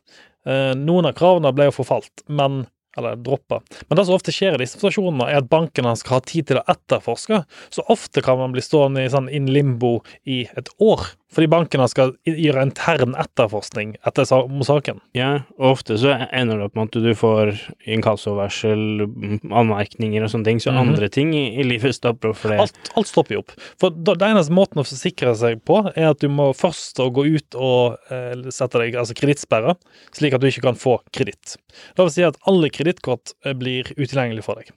eh, 0.47 0.71
Noen 0.77 1.09
av 1.09 1.17
kravene 1.17 1.53
ble 1.55 1.69
jo 1.69 1.79
forfalt, 1.81 2.25
men 2.27 2.63
eller 2.97 3.15
droppa. 3.15 3.61
Men 3.87 3.97
det 3.97 4.03
som 4.05 4.17
ofte 4.17 4.33
skjer 4.35 4.57
i 4.57 4.65
disse 4.65 4.75
situasjonene, 4.75 5.29
er 5.31 5.39
at 5.39 5.49
bankene 5.51 5.93
skal 5.95 6.17
ha 6.17 6.25
tid 6.27 6.49
til 6.49 6.59
å 6.59 6.65
etterforske. 6.71 7.37
Så 7.71 7.85
ofte 7.91 8.23
kan 8.25 8.39
man 8.41 8.51
bli 8.51 8.63
stående 8.63 9.05
i 9.05 9.11
sånn 9.11 9.29
in 9.31 9.47
limbo 9.47 10.01
i 10.27 10.43
et 10.59 10.71
år, 10.83 11.05
fordi 11.31 11.47
bankene 11.51 11.87
skal 11.87 12.13
gjøre 12.27 12.65
intern 12.67 13.15
etterforskning 13.19 13.93
etter 14.07 14.27
saken. 14.27 14.99
Ja, 15.15 15.43
og 15.57 15.77
ofte 15.77 15.95
så 15.97 16.15
ender 16.31 16.59
det 16.59 16.65
opp 16.69 16.75
med 16.75 16.89
at 16.91 17.03
du 17.05 17.11
får 17.15 17.53
inkassovarsel, 17.87 19.05
mm, 19.07 19.51
anmerkninger 19.51 20.25
og 20.25 20.31
sånne 20.33 20.45
ting, 20.49 20.59
så 20.59 20.71
Mhm. 20.71 20.81
andre 20.81 21.09
ting 21.09 21.33
i, 21.35 21.63
livet 21.63 21.95
stopper 21.95 22.29
opp 22.31 22.37
for 22.37 22.49
det. 22.49 22.59
Alt, 22.59 22.91
alt 22.95 23.07
stopper 23.07 23.35
jo 23.35 23.39
opp. 23.39 23.51
For 23.79 23.89
da, 23.89 24.13
det 24.15 24.27
eneste 24.27 24.51
måten 24.53 24.81
å 24.81 24.85
forsikre 24.87 25.35
seg 25.35 25.63
på, 25.65 25.79
er 25.95 26.09
at 26.11 26.19
du 26.19 26.27
må 26.29 26.51
først 26.53 26.97
gå 26.97 27.25
ut 27.37 27.55
og 27.55 27.97
eh, 28.11 28.35
sette 28.51 28.79
deg 28.79 28.95
altså 28.95 29.15
kredittsperre, 29.15 29.75
slik 30.13 30.33
at 30.33 30.41
du 30.41 30.47
ikke 30.47 30.61
kan 30.67 30.75
få 30.75 30.99
kreditt. 31.13 31.57
Det 31.95 32.03
vil 32.03 32.09
si 32.11 32.23
at 32.23 32.37
alle 32.47 32.69
kredittkort 32.69 33.33
eh, 33.45 33.53
blir 33.53 33.83
utilgjengelig 33.95 34.43
for 34.43 34.55
deg. 34.55 34.71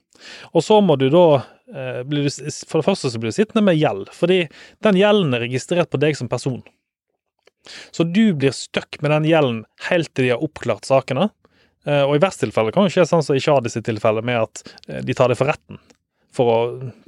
Og 0.54 0.62
så 0.62 0.80
må 0.80 0.96
du 0.96 1.08
da 1.10 1.42
du, 1.66 2.18
For 2.68 2.80
det 2.80 2.86
første 2.86 3.10
så 3.10 3.20
blir 3.20 3.32
du 3.32 3.36
sittende 3.38 3.64
med 3.64 3.78
gjeld, 3.80 4.10
fordi 4.12 4.42
den 4.84 4.98
gjelden 5.00 5.32
er 5.36 5.44
registrert 5.46 5.90
på 5.92 6.00
deg 6.02 6.16
som 6.18 6.28
person. 6.28 6.62
Så 7.94 8.04
du 8.04 8.34
blir 8.36 8.52
stuck 8.52 8.98
med 9.00 9.10
den 9.14 9.24
gjelden 9.30 9.62
helt 9.88 10.10
til 10.12 10.26
de 10.26 10.34
har 10.34 10.44
oppklart 10.44 10.84
sakene. 10.84 11.30
Eh, 11.86 12.02
og 12.04 12.16
i 12.16 12.20
verste 12.22 12.44
tilfelle 12.46 12.72
kan 12.72 12.84
det 12.84 12.92
skje 12.92 13.06
sånn 13.08 13.24
som 13.24 13.36
i 13.36 13.40
Shadis 13.40 13.76
sitt 13.76 13.86
tilfelle, 13.88 14.20
med 14.24 14.42
at 14.42 14.62
eh, 14.88 15.00
de 15.04 15.16
tar 15.16 15.32
det 15.32 15.38
for 15.40 15.48
retten 15.48 15.80
for 16.34 16.50
å 16.50 16.58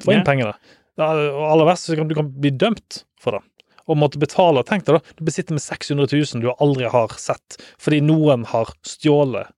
få 0.05 0.15
inn 0.15 0.23
Ja. 0.23 0.25
pengene. 0.25 0.55
Og 0.97 1.43
aller 1.45 1.69
verst 1.69 1.91
så 1.91 1.97
kan 1.99 2.09
du 2.09 2.15
kan 2.17 2.29
bli 2.33 2.51
dømt 2.57 3.03
for 3.21 3.37
det. 3.37 3.43
Og 3.87 3.99
måtte 4.01 4.19
betale. 4.19 4.65
Tenk 4.65 4.87
deg 4.87 4.97
da, 4.97 5.15
du 5.19 5.25
besitter 5.29 5.53
med 5.53 5.63
600 5.63 6.09
000 6.09 6.41
du 6.43 6.49
aldri 6.57 6.89
har 6.89 7.13
sett, 7.21 7.59
fordi 7.79 8.01
noen 8.01 8.47
har 8.49 8.73
stjålet 8.87 9.53
Eh, 9.53 9.56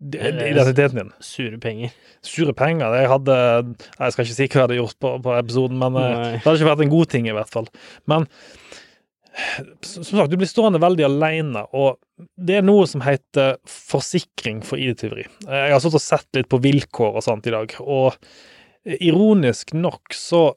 identiteten 0.00 0.96
din. 0.96 1.12
Sure 1.20 1.58
penger. 1.60 1.92
Sure 2.24 2.54
penger. 2.56 2.94
Jeg 2.96 3.10
hadde 3.12 3.36
Jeg 3.36 4.14
skal 4.14 4.24
ikke 4.24 4.36
si 4.36 4.46
hva 4.46 4.54
jeg 4.54 4.64
hadde 4.64 4.78
gjort 4.80 4.98
på, 5.02 5.12
på 5.24 5.36
episoden, 5.36 5.80
men 5.80 5.98
eh, 6.00 6.10
Nei. 6.16 6.32
det 6.38 6.44
hadde 6.46 6.58
ikke 6.60 6.70
vært 6.70 6.84
en 6.86 6.94
god 6.94 7.12
ting, 7.12 7.28
i 7.28 7.36
hvert 7.36 7.52
fall. 7.52 7.68
Men 8.10 8.28
som 9.86 10.04
sagt, 10.04 10.30
du 10.32 10.36
blir 10.40 10.48
stående 10.50 10.80
veldig 10.82 11.04
alene, 11.06 11.62
og 11.76 12.00
det 12.36 12.58
er 12.58 12.64
noe 12.66 12.86
som 12.90 13.04
heter 13.04 13.60
forsikring 13.70 14.58
for 14.66 14.80
ID-tyveri. 14.80 15.26
Jeg 15.46 15.72
har 15.72 15.82
stått 15.82 16.00
og 16.00 16.02
sett 16.02 16.26
litt 16.36 16.50
på 16.50 16.60
vilkår 16.60 17.20
og 17.20 17.24
sånt 17.24 17.46
i 17.48 17.54
dag, 17.54 17.76
og 17.80 18.18
ironisk 18.98 19.74
nok 19.76 20.16
så 20.16 20.48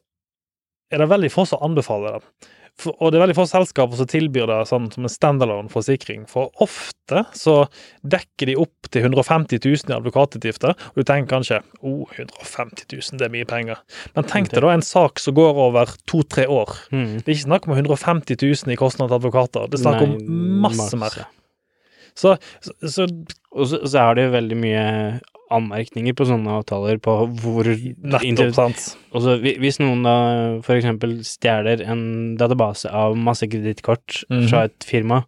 er 0.93 1.03
det 1.03 1.09
veldig 1.11 1.31
få 1.33 1.45
som 1.49 1.63
anbefaler 1.65 2.17
det. 2.17 2.49
For, 2.81 2.95
og 2.97 3.11
det 3.13 3.19
er 3.19 3.23
veldig 3.27 3.35
få 3.37 3.45
selskaper 3.49 3.99
som 3.99 4.09
tilbyr 4.09 4.47
det 4.49 4.59
sånn 4.69 4.87
som 4.93 5.05
en 5.05 5.11
standalone-forsikring. 5.11 6.25
For 6.31 6.49
ofte 6.63 7.21
så 7.37 7.57
dekker 8.01 8.49
de 8.49 8.57
opp 8.63 8.89
til 8.89 9.05
150 9.05 9.61
000 9.61 9.93
i 9.93 9.97
advokatutgifter, 9.99 10.73
og 10.73 10.97
du 10.97 11.05
tenker 11.05 11.29
kanskje 11.35 11.61
oh, 11.81 12.09
150 12.17 12.89
000, 12.89 13.19
det 13.21 13.29
er 13.29 13.35
mye 13.35 13.49
penger. 13.49 13.83
Men 14.17 14.27
tenk 14.29 14.49
deg 14.53 14.65
da 14.65 14.73
en 14.73 14.85
sak 14.85 15.21
som 15.21 15.37
går 15.37 15.61
over 15.67 15.93
to-tre 16.09 16.47
år. 16.49 16.73
Mm. 16.89 17.21
Det 17.21 17.27
er 17.27 17.37
ikke 17.37 17.45
snakk 17.45 17.69
om 17.69 17.77
150 17.77 18.41
000 18.41 18.73
i 18.73 18.79
kostnad 18.79 19.11
til 19.11 19.21
advokater, 19.21 19.69
det 19.69 19.79
er 19.79 19.85
snakk 19.85 20.05
om 20.07 20.17
masse 20.65 20.97
mer. 20.97 21.21
Så, 22.15 22.35
så, 22.61 22.73
så 22.87 23.07
Og 23.53 23.67
så, 23.69 23.79
så 23.85 23.99
er 24.07 24.15
det 24.17 24.23
jo 24.27 24.33
veldig 24.33 24.57
mye 24.57 24.83
anmerkninger 25.53 26.15
på 26.17 26.25
sånne 26.25 26.55
avtaler 26.59 26.97
på 27.03 27.13
hvor 27.43 27.67
nettopp, 27.69 28.53
sant. 28.57 28.85
Også, 29.13 29.35
hvis 29.61 29.77
noen 29.81 30.01
da 30.05 30.15
eksempel 30.73 31.19
stjeler 31.27 31.83
en 31.85 32.05
database 32.39 32.89
av 32.89 33.13
masse 33.19 33.45
kredittkort 33.49 34.23
Mhm. 34.31 34.47
fra 34.49 34.63
et 34.69 34.87
firma, 34.87 35.23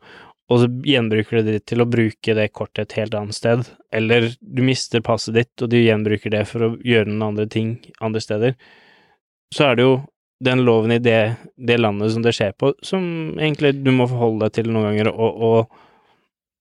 og 0.50 0.60
så 0.62 0.68
gjenbruker 0.86 1.42
du 1.42 1.52
det 1.52 1.66
til 1.70 1.82
å 1.82 1.90
bruke 1.90 2.34
det 2.38 2.52
kortet 2.54 2.88
et 2.88 2.98
helt 3.00 3.14
annet 3.18 3.34
sted, 3.38 3.64
eller 3.94 4.32
du 4.42 4.62
mister 4.66 5.02
passet 5.02 5.34
ditt, 5.38 5.54
og 5.62 5.70
du 5.70 5.78
gjenbruker 5.78 6.34
det 6.34 6.48
for 6.48 6.60
å 6.68 6.74
gjøre 6.82 7.08
noen 7.10 7.30
andre 7.32 7.48
ting 7.50 7.80
andre 8.02 8.22
steder, 8.22 8.56
så 9.54 9.72
er 9.72 9.76
det 9.76 9.86
jo 9.88 9.96
den 10.44 10.66
loven 10.66 10.92
i 10.92 11.00
det, 11.00 11.38
det 11.58 11.80
landet 11.80 12.12
som 12.14 12.22
det 12.26 12.34
skjer 12.36 12.54
på, 12.60 12.74
som 12.86 13.02
egentlig 13.40 13.84
du 13.84 13.92
må 13.96 14.08
forholde 14.10 14.46
deg 14.46 14.54
til 14.60 14.72
noen 14.74 14.90
ganger, 14.92 15.14
og, 15.14 15.42
og 15.42 15.82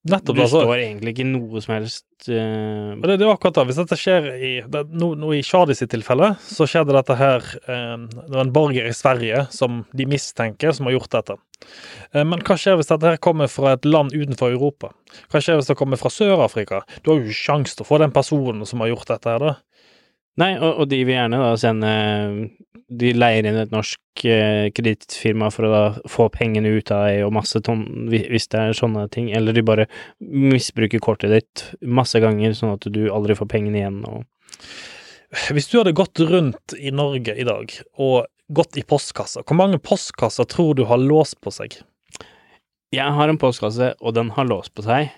Nettopp, 0.04 0.36
du 0.36 0.42
altså. 0.44 0.60
står 0.66 0.82
egentlig 0.82 1.14
ikke 1.14 1.24
noe 1.30 1.60
som 1.64 1.72
helst 1.78 2.26
uh... 2.28 2.92
Det, 3.00 3.14
det 3.16 3.24
er 3.24 3.30
akkurat 3.32 3.56
det. 3.56 3.64
Hvis 3.70 3.78
dette 3.80 3.96
skjer 3.96 4.26
i 4.36 4.50
det, 4.68 4.82
nå, 4.92 5.14
nå 5.16 5.30
I 5.32 5.40
Shadi 5.46 5.76
sitt 5.78 5.94
tilfelle, 5.94 6.34
så 6.44 6.66
skjedde 6.68 6.92
dette 6.96 7.16
her 7.16 7.40
uh, 7.40 7.96
Det 8.04 8.34
var 8.34 8.42
en 8.42 8.52
borger 8.52 8.90
i 8.90 8.96
Sverige 8.96 9.46
som 9.54 9.82
de 9.96 10.08
mistenker, 10.10 10.76
som 10.76 10.90
har 10.90 10.98
gjort 10.98 11.14
dette. 11.16 11.38
Uh, 12.12 12.20
men 12.20 12.44
hva 12.44 12.58
skjer 12.60 12.76
hvis 12.76 12.92
dette 12.92 13.14
her 13.14 13.22
kommer 13.24 13.48
fra 13.48 13.78
et 13.78 13.88
land 13.88 14.12
utenfor 14.12 14.52
Europa? 14.52 14.92
Hva 15.32 15.40
skjer 15.40 15.56
hvis 15.56 15.72
det 15.72 15.78
kommer 15.80 16.00
fra 16.00 16.12
Sør-Afrika? 16.12 16.82
Du 17.00 17.12
har 17.12 17.22
jo 17.22 17.30
ikke 17.30 17.40
sjanse 17.40 17.78
til 17.78 17.86
å 17.86 17.90
få 17.94 18.02
den 18.04 18.12
personen 18.12 18.68
som 18.68 18.84
har 18.84 18.92
gjort 18.92 19.14
dette 19.14 19.32
her, 19.32 19.40
da. 19.40 19.56
Nei, 20.40 20.54
og, 20.58 20.82
og 20.82 20.88
de 20.90 20.98
vil 21.06 21.14
gjerne 21.14 21.38
da 21.38 21.52
sende 21.60 21.90
De 22.90 23.12
leier 23.14 23.46
inn 23.46 23.58
et 23.60 23.72
norsk 23.74 24.24
eh, 24.26 24.66
kredittfirma 24.74 25.50
for 25.54 25.68
å 25.68 25.70
da 25.72 25.82
få 26.10 26.26
pengene 26.34 26.74
ut 26.74 26.90
av 26.94 27.06
deg 27.06 27.22
og 27.26 27.34
masse 27.36 27.62
tonn, 27.64 27.84
hvis 28.10 28.50
det 28.52 28.60
er 28.60 28.76
sånne 28.76 29.06
ting, 29.14 29.30
eller 29.34 29.56
de 29.56 29.64
bare 29.66 29.86
misbruker 30.20 31.02
kortet 31.02 31.32
ditt 31.32 31.64
masse 31.80 32.20
ganger, 32.22 32.54
sånn 32.54 32.74
at 32.76 32.86
du 32.92 33.06
aldri 33.14 33.38
får 33.38 33.50
pengene 33.50 33.80
igjen 33.80 34.02
og 34.10 34.22
Hvis 35.54 35.70
du 35.70 35.80
hadde 35.80 35.96
gått 35.96 36.20
rundt 36.20 36.76
i 36.78 36.92
Norge 36.94 37.34
i 37.34 37.46
dag 37.46 37.72
og 37.98 38.26
gått 38.54 38.76
i 38.78 38.84
postkassa, 38.86 39.42
hvor 39.42 39.58
mange 39.58 39.80
postkasser 39.82 40.46
tror 40.50 40.76
du 40.78 40.84
har 40.90 41.00
låst 41.00 41.40
på 41.42 41.50
seg? 41.54 41.80
Jeg 42.94 43.10
har 43.16 43.30
en 43.30 43.40
postkasse, 43.40 43.94
og 43.98 44.14
den 44.14 44.30
har 44.36 44.46
låst 44.46 44.74
på 44.76 44.84
seg. 44.86 45.10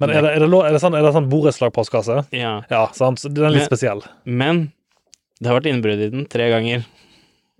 Men 0.00 0.10
er 0.12 0.22
det, 0.26 0.30
er 0.36 0.44
det, 0.44 0.48
er 0.52 0.72
det 0.76 0.80
sånn, 0.82 0.94
er 0.98 1.02
det 1.06 1.12
sånn 1.14 1.30
borettslag-postkasse? 1.32 2.18
Ja, 2.36 2.58
Ja, 2.70 2.82
sant? 2.92 3.18
Så 3.22 3.30
den 3.32 3.44
er 3.48 3.54
litt 3.54 3.62
Men- 3.64 3.70
spesiell. 3.70 4.02
men 4.24 4.72
det 5.40 5.48
har 5.50 5.58
vært 5.60 5.70
innbrudd 5.72 6.00
i 6.04 6.10
den 6.12 6.26
tre 6.26 6.50
ganger. 6.52 6.84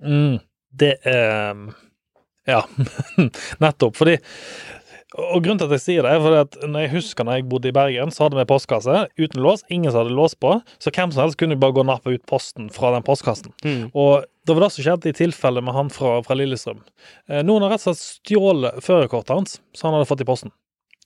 Mm, 0.04 0.40
det 0.76 0.98
er 1.04 1.56
Ja, 2.46 2.62
nettopp. 3.64 3.96
Fordi 3.96 4.18
Og 5.16 5.40
grunnen 5.42 5.56
til 5.58 5.66
at 5.70 5.72
jeg 5.78 5.80
sier 5.80 6.02
det, 6.04 6.10
er 6.12 6.20
fordi 6.20 6.40
at 6.44 6.56
når 6.68 6.80
jeg 6.84 6.90
husker 6.92 7.24
når 7.24 7.36
jeg 7.38 7.44
bodde 7.48 7.68
i 7.70 7.72
Bergen, 7.72 8.10
så 8.12 8.26
hadde 8.26 8.36
vi 8.36 8.44
postkasse 8.50 9.06
uten 9.16 9.40
lås. 9.40 9.62
Ingen 9.72 9.90
som 9.94 10.02
hadde 10.02 10.12
lås 10.14 10.34
på. 10.36 10.50
Så 10.82 10.90
hvem 10.92 11.10
som 11.14 11.22
helst 11.24 11.38
kunne 11.40 11.56
bare 11.56 11.72
gå 11.72 11.80
og 11.80 11.88
nappe 11.88 12.12
ut 12.12 12.26
posten 12.28 12.68
fra 12.74 12.90
den 12.92 13.02
postkassen. 13.06 13.54
Mm. 13.64 13.86
Og 13.96 14.26
det 14.44 14.54
var 14.54 14.66
det 14.66 14.72
som 14.74 14.84
skjedde 14.84 15.08
i 15.08 15.16
tilfellet 15.16 15.64
med 15.64 15.72
han 15.74 15.88
fra, 15.94 16.18
fra 16.26 16.36
Lillestrøm. 16.36 16.82
Eh, 17.30 17.40
noen 17.46 17.62
har 17.64 17.72
rett 17.72 17.86
og 17.86 17.96
slett 17.96 18.04
stjålet 18.28 18.82
førerkortet 18.84 19.32
hans, 19.38 19.56
så 19.72 19.88
han 19.88 19.96
hadde 19.96 20.10
fått 20.10 20.20
i 20.20 20.28
posten. 20.28 20.52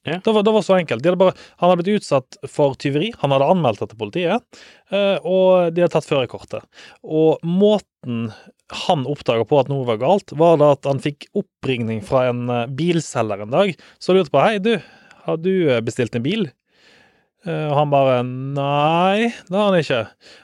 Ja. 0.08 0.20
Det, 0.24 0.32
var, 0.32 0.42
det 0.42 0.52
var 0.52 0.62
så 0.62 0.78
enkelt. 0.78 1.02
De 1.02 1.10
hadde 1.10 1.20
bare, 1.20 1.34
han 1.60 1.70
hadde 1.70 1.82
blitt 1.82 2.00
utsatt 2.00 2.38
for 2.48 2.76
tyveri. 2.80 3.10
Han 3.20 3.34
hadde 3.34 3.48
anmeldt 3.52 3.82
det 3.82 3.90
til 3.90 4.00
politiet, 4.00 4.60
eh, 4.88 5.18
og 5.20 5.74
de 5.76 5.84
hadde 5.84 5.92
tatt 5.92 6.08
førerkortet. 6.08 6.64
Og 7.04 7.42
måten 7.44 8.30
han 8.86 9.04
oppdaga 9.10 9.44
på 9.48 9.58
at 9.60 9.68
noe 9.68 9.84
var 9.88 10.00
galt, 10.00 10.32
var 10.40 10.56
da 10.60 10.72
at 10.76 10.88
han 10.88 11.02
fikk 11.04 11.28
oppringning 11.36 12.00
fra 12.06 12.30
en 12.30 12.46
eh, 12.48 12.70
bilselger 12.78 13.44
en 13.44 13.52
dag 13.52 13.74
som 14.00 14.16
lurte 14.16 14.32
på 14.32 14.40
Hei, 14.40 14.56
du, 14.62 14.78
har 15.26 15.40
du 15.42 15.52
eh, 15.66 15.82
bestilt 15.84 16.16
en 16.16 16.24
bil? 16.24 16.48
Og 17.40 17.70
han 17.72 17.88
bare 17.88 18.18
Nei, 18.20 19.30
det 19.48 19.56
har 19.56 19.70
han 19.70 19.78
ikke. 19.78 20.00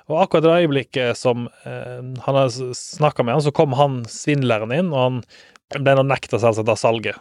Og 0.08 0.20
akkurat 0.22 0.46
i 0.46 0.48
det 0.48 0.60
øyeblikket 0.62 1.18
som 1.20 1.42
han 1.68 2.14
hadde 2.24 2.70
snakka 2.72 3.20
med 3.20 3.36
han, 3.36 3.44
så 3.44 3.52
kom 3.52 3.76
han 3.76 3.98
svindleren 4.08 4.72
inn, 4.72 4.88
og 4.96 5.02
han 5.02 5.82
ble 5.84 6.06
nekta 6.08 6.40
selvsagt 6.40 6.72
av 6.72 6.80
salget. 6.80 7.20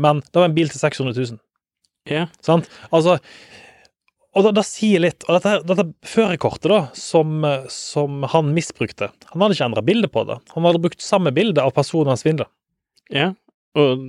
Men 0.00 0.24
det 0.24 0.40
var 0.40 0.48
en 0.48 0.56
bil 0.56 0.72
til 0.72 0.80
600 0.80 1.12
000. 1.12 1.42
Ja. 2.10 2.26
Sant? 2.42 2.66
Altså 2.90 3.18
Og 4.34 4.48
det 4.56 4.64
sier 4.66 5.02
litt. 5.04 5.26
Og 5.28 5.36
dette, 5.36 5.58
dette 5.68 5.84
førerkortet, 6.08 6.70
da, 6.72 6.80
som, 6.98 7.44
som 7.70 8.24
han 8.32 8.50
misbrukte 8.56 9.10
Han 9.34 9.44
hadde 9.44 9.58
ikke 9.58 9.68
endra 9.68 9.84
bilde 9.86 10.10
på 10.10 10.24
det. 10.26 10.38
Han 10.54 10.66
hadde 10.66 10.80
brukt 10.82 11.04
samme 11.04 11.34
bilde 11.36 11.62
av 11.62 11.74
personen 11.76 12.14
han 12.14 12.20
svindla. 12.20 12.48
ja. 13.12 13.32
Og 13.78 14.02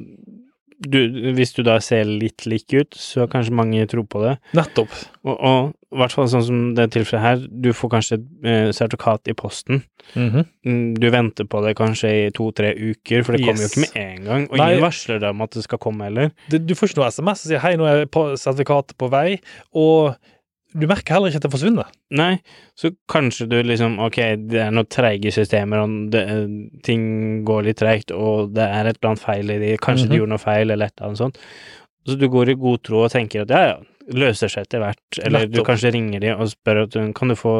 du, 0.83 0.99
hvis 1.37 1.53
du 1.55 1.63
da 1.65 1.77
ser 1.83 2.07
litt 2.09 2.45
lik 2.49 2.73
ut, 2.73 2.97
så 2.97 3.27
kanskje 3.31 3.55
mange 3.55 3.85
tror 3.91 4.05
på 4.09 4.23
det. 4.23 4.35
Nettopp. 4.57 4.93
Og, 5.23 5.33
og 5.33 5.71
i 5.93 5.99
hvert 6.01 6.15
fall 6.15 6.29
sånn 6.31 6.45
som 6.45 6.61
det 6.77 6.87
tilfellet 6.95 7.23
her, 7.23 7.43
du 7.47 7.69
får 7.77 7.91
kanskje 7.93 8.17
et 8.17 8.47
eh, 8.49 8.69
sertifikat 8.75 9.29
i 9.29 9.35
posten. 9.37 9.83
Mm 10.15 10.29
-hmm. 10.29 10.93
Du 10.99 11.09
venter 11.09 11.45
på 11.45 11.61
det 11.65 11.75
kanskje 11.77 12.27
i 12.27 12.31
to-tre 12.31 12.73
uker, 12.73 13.23
for 13.23 13.33
det 13.33 13.45
kommer 13.45 13.61
jo 13.61 13.69
ikke 13.69 13.85
med 13.85 13.95
en 13.95 14.23
gang. 14.25 14.47
Og 14.49 14.57
Nei. 14.57 14.69
ingen 14.69 14.83
varsler 14.83 15.19
deg 15.19 15.29
om 15.29 15.41
at 15.41 15.51
det 15.51 15.63
skal 15.63 15.77
komme 15.77 16.03
heller. 16.03 16.31
Det, 16.49 16.67
du 16.67 16.75
får 16.75 16.89
ikke 16.89 16.99
noe 16.99 17.11
SMS 17.11 17.39
som 17.39 17.49
sier 17.49 17.59
'hei, 17.59 17.75
nå 17.75 17.85
er 17.85 18.35
sertifikatet 18.35 18.97
på 18.97 19.09
vei', 19.09 19.39
og 19.73 20.15
du 20.73 20.87
merker 20.89 21.13
heller 21.15 21.29
ikke 21.31 21.39
at 21.41 21.45
det 21.47 21.51
forsvinner. 21.53 21.89
Nei, 22.17 22.31
så 22.79 22.91
kanskje 23.11 23.47
du 23.51 23.55
liksom 23.63 23.99
Ok, 24.03 24.17
det 24.49 24.59
er 24.65 24.71
noen 24.73 24.89
treige 24.89 25.31
systemer, 25.35 25.83
og 25.85 26.11
det, 26.13 26.23
ting 26.87 27.43
går 27.47 27.63
litt 27.69 27.79
treigt, 27.81 28.11
og 28.11 28.51
det 28.57 28.65
er 28.65 28.89
et 28.91 28.97
eller 28.99 29.13
annet 29.13 29.23
feil 29.23 29.53
i 29.55 29.59
de, 29.61 29.71
kanskje 29.77 30.07
Mhm. 30.07 30.11
de 30.13 30.17
gjorde 30.21 30.33
noe 30.35 30.43
feil, 30.43 30.71
eller 30.71 30.85
et 30.89 30.93
eller 30.97 31.07
annet 31.11 31.23
sånt. 31.23 31.37
Så 32.07 32.17
du 32.19 32.27
går 32.27 32.49
i 32.49 32.59
god 32.59 32.83
tro 32.83 33.03
og 33.05 33.11
tenker 33.13 33.45
at 33.45 33.49
ja, 33.55 33.63
ja, 33.71 33.77
løser 34.11 34.49
seg 34.51 34.65
etter 34.67 34.81
hvert, 34.83 35.19
eller 35.23 35.45
du 35.47 35.61
kanskje 35.63 35.93
ringer 35.95 36.19
de 36.19 36.33
og 36.35 36.49
spør 36.51 36.81
at 36.83 36.97
kan 37.15 37.29
du 37.31 37.35
få 37.39 37.53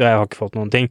Jeg 0.00 0.16
har 0.16 0.26
ikke 0.26 0.40
fått 0.40 0.56
noen 0.58 0.70
ting. 0.72 0.88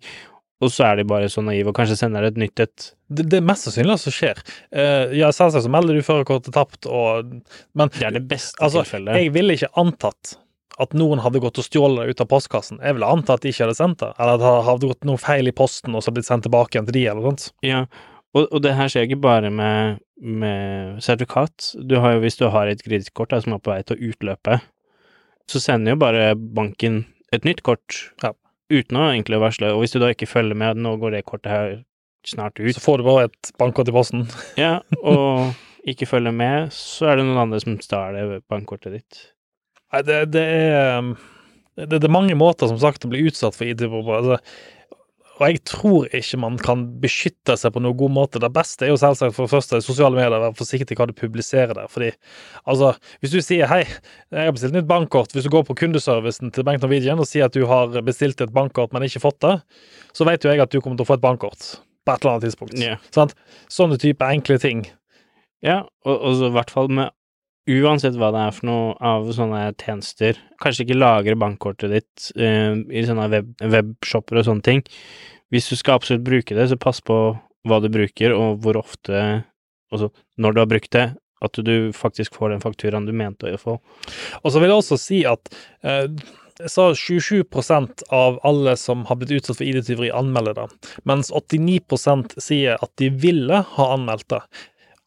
Og 0.61 0.67
så 0.75 0.83
er 0.89 0.97
de 0.99 1.05
bare 1.07 1.29
så 1.31 1.39
naive 1.43 1.71
og 1.71 1.75
kanskje 1.77 1.95
sender 2.01 2.25
et 2.27 2.35
nytt 2.39 2.59
et. 2.59 2.89
Det, 3.07 3.23
det 3.31 3.37
er 3.39 3.45
mest 3.47 3.63
sannsynlig 3.63 3.95
som 4.01 4.11
skjer. 4.11 4.41
Uh, 4.75 5.07
ja, 5.15 5.29
selvsagt 5.31 5.63
så 5.63 5.71
melder 5.71 5.95
du 5.95 6.01
førerkortet 6.03 6.51
tapt, 6.55 6.85
og 6.85 7.29
Men 7.79 7.89
Det 7.95 8.03
er 8.09 8.11
det 8.17 8.25
beste 8.27 8.59
altså, 8.61 8.83
tilfellet. 8.83 9.15
jeg 9.21 9.31
ville 9.33 9.55
ikke 9.55 9.69
antatt 9.79 10.33
at 10.79 10.93
noen 10.93 11.19
hadde 11.23 11.39
gått 11.43 11.57
og 11.59 11.65
stjålet 11.65 12.05
det 12.05 12.13
ut 12.15 12.21
av 12.21 12.27
postkassen. 12.31 12.79
Jeg 12.83 12.95
ville 12.95 13.07
anta 13.09 13.33
at 13.35 13.41
de 13.43 13.49
ikke 13.51 13.65
hadde 13.65 13.75
sendt 13.79 13.99
det, 14.03 14.11
eller 14.19 14.37
at 14.37 14.43
det 14.43 14.51
hadde 14.69 14.89
gått 14.93 15.07
noe 15.09 15.17
feil 15.19 15.47
i 15.49 15.55
posten 15.55 15.95
og 15.97 16.03
så 16.05 16.13
blitt 16.15 16.27
sendt 16.29 16.45
tilbake 16.47 16.75
igjen 16.77 16.85
til 16.87 16.93
de, 16.99 17.05
eller 17.09 17.21
noe 17.25 17.33
sånt. 17.33 17.49
Ja, 17.65 17.81
og, 18.37 18.45
og 18.53 18.61
det 18.63 18.75
her 18.77 18.87
skjer 18.91 19.07
ikke 19.07 19.19
bare 19.23 19.49
med, 19.51 19.97
med 20.21 20.99
sertifikat. 21.03 21.71
Du 21.89 21.97
har 21.99 22.13
jo, 22.15 22.21
hvis 22.23 22.37
du 22.39 22.45
har 22.53 22.69
et 22.69 22.83
kredittkort 22.85 23.33
som 23.43 23.55
er 23.57 23.63
på 23.65 23.73
vei 23.73 23.81
til 23.83 23.97
å 23.97 24.11
utløpe, 24.13 24.59
så 25.49 25.59
sender 25.63 25.95
jo 25.95 26.01
bare 26.03 26.35
banken 26.37 27.01
et 27.33 27.43
nytt 27.47 27.63
kort 27.65 28.11
Ja. 28.23 28.31
uten 28.69 28.97
å 29.01 29.07
egentlig 29.09 29.39
varsle. 29.41 29.71
Og 29.73 29.81
hvis 29.81 29.95
du 29.95 29.99
da 29.99 30.11
ikke 30.13 30.29
følger 30.29 30.55
med 30.55 30.77
nå 30.77 30.93
går 31.01 31.17
det 31.17 31.25
kortet 31.25 31.49
her 31.51 31.73
snart 32.27 32.59
ut, 32.61 32.75
Så 32.75 32.81
får 32.83 32.97
du 33.01 33.03
bare 33.09 33.23
et 33.31 33.51
bankkort 33.57 33.89
i 33.89 33.95
posten. 33.95 34.27
ja, 34.57 34.79
og 35.01 35.55
ikke 35.89 36.05
følger 36.05 36.31
med, 36.35 36.69
så 36.75 37.09
er 37.09 37.17
det 37.17 37.25
noen 37.25 37.41
andre 37.47 37.59
som 37.63 37.77
stjeler 37.81 38.39
bankkortet 38.49 38.93
ditt. 38.93 39.19
Nei, 39.93 40.03
det, 40.05 40.19
det 40.35 40.45
er 40.45 40.99
um, 40.99 41.13
det, 41.79 41.95
det 41.95 42.03
er 42.09 42.13
mange 42.13 42.35
måter, 42.37 42.69
som 42.69 42.79
sagt, 42.81 43.05
å 43.05 43.11
bli 43.11 43.23
utsatt 43.29 43.55
for 43.55 43.69
IT-bomber. 43.69 44.19
Altså, 44.19 44.39
og 45.39 45.45
jeg 45.47 45.61
tror 45.63 46.07
ikke 46.15 46.37
man 46.41 46.57
kan 46.59 46.81
beskytte 46.99 47.55
seg 47.55 47.71
på 47.71 47.79
noen 47.79 47.95
god 47.99 48.11
måte. 48.11 48.41
Det 48.43 48.49
beste 48.51 48.83
er 48.83 48.91
jo 48.91 48.97
selvsagt 48.99 49.37
for 49.37 49.47
det 49.47 49.53
første 49.53 49.79
sosiale 49.85 50.17
medier, 50.17 50.35
være 50.35 50.57
forsiktig 50.59 50.97
hva 50.99 51.07
du 51.07 51.13
publiserer 51.15 51.71
der. 51.77 51.87
Fordi, 51.91 52.09
altså, 52.67 52.91
hvis 53.23 53.31
du 53.31 53.39
sier 53.39 53.71
'hei, 53.71 53.85
jeg 53.87 54.49
har 54.49 54.51
bestilt 54.51 54.75
nytt 54.75 54.89
bankkort', 54.89 55.31
hvis 55.31 55.47
du 55.47 55.53
går 55.53 55.63
på 55.63 55.77
kundeservicen 55.79 56.51
til 56.51 56.67
Bank 56.67 56.83
Norwegian 56.83 57.23
og 57.23 57.29
sier 57.29 57.47
at 57.47 57.55
du 57.55 57.65
har 57.65 57.87
bestilt 58.03 58.41
et 58.41 58.51
bankkort, 58.51 58.91
men 58.91 59.07
ikke 59.07 59.23
fått 59.23 59.39
det, 59.39 59.61
så 60.11 60.27
vet 60.27 60.43
jo 60.43 60.51
jeg 60.51 60.59
at 60.59 60.71
du 60.71 60.81
kommer 60.81 60.99
til 60.99 61.07
å 61.07 61.11
få 61.13 61.15
et 61.15 61.23
bankkort 61.23 61.79
på 62.03 62.11
et 62.11 62.19
eller 62.19 62.35
annet 62.35 62.43
tidspunkt. 62.49 62.75
Yeah. 62.75 62.99
Sånne 63.71 63.97
type 63.97 64.25
enkle 64.25 64.59
ting. 64.59 64.87
Ja, 65.63 65.85
og, 66.03 66.19
og 66.19 66.35
så 66.35 66.51
i 66.51 66.55
hvert 66.55 66.71
fall 66.71 66.91
med 66.91 67.15
Uansett 67.69 68.15
hva 68.17 68.31
det 68.33 68.45
er 68.45 68.55
for 68.55 68.69
noe 68.69 68.93
av 69.03 69.27
sånne 69.35 69.65
tjenester, 69.77 70.39
kanskje 70.63 70.87
ikke 70.87 70.97
lagre 70.97 71.35
bankkortet 71.37 71.91
ditt 71.93 72.29
uh, 72.39 72.79
i 72.89 73.03
sånne 73.05 73.27
web, 73.33 73.51
webshopper 73.61 74.39
og 74.39 74.47
sånne 74.47 74.65
ting. 74.65 74.83
Hvis 75.53 75.69
du 75.69 75.75
skal 75.77 75.99
absolutt 75.99 76.25
bruke 76.25 76.57
det, 76.57 76.69
så 76.71 76.79
pass 76.79 77.01
på 77.05 77.19
hva 77.67 77.79
du 77.83 77.89
bruker, 77.91 78.33
og 78.33 78.63
hvor 78.63 78.79
ofte 78.79 79.43
altså 79.91 80.09
når 80.37 80.55
du 80.55 80.61
har 80.61 80.69
brukt 80.69 80.93
det, 80.95 81.07
at 81.39 81.59
du 81.65 81.91
faktisk 81.95 82.35
får 82.35 82.53
den 82.53 82.63
fakturaen 82.63 83.07
du 83.07 83.13
mente 83.15 83.53
å 83.53 83.59
få. 83.59 83.77
Og 84.43 84.51
så 84.51 84.59
vil 84.59 84.71
jeg 84.71 84.81
også 84.81 84.99
si 84.99 85.19
at 85.27 85.51
jeg 86.59 86.71
sa 86.73 86.89
27 86.91 87.45
av 88.11 88.39
alle 88.43 88.73
som 88.75 89.05
har 89.07 89.19
blitt 89.19 89.31
utsatt 89.37 89.61
for 89.61 89.67
ID-tyveri, 89.67 90.09
anmelder 90.11 90.57
det, 90.57 90.67
mens 91.07 91.31
89% 91.31 92.35
sier 92.43 92.75
at 92.83 92.91
de 92.99 93.07
ville 93.09 93.61
ha 93.77 93.85
anmeldt 93.93 94.27
det. 94.33 94.41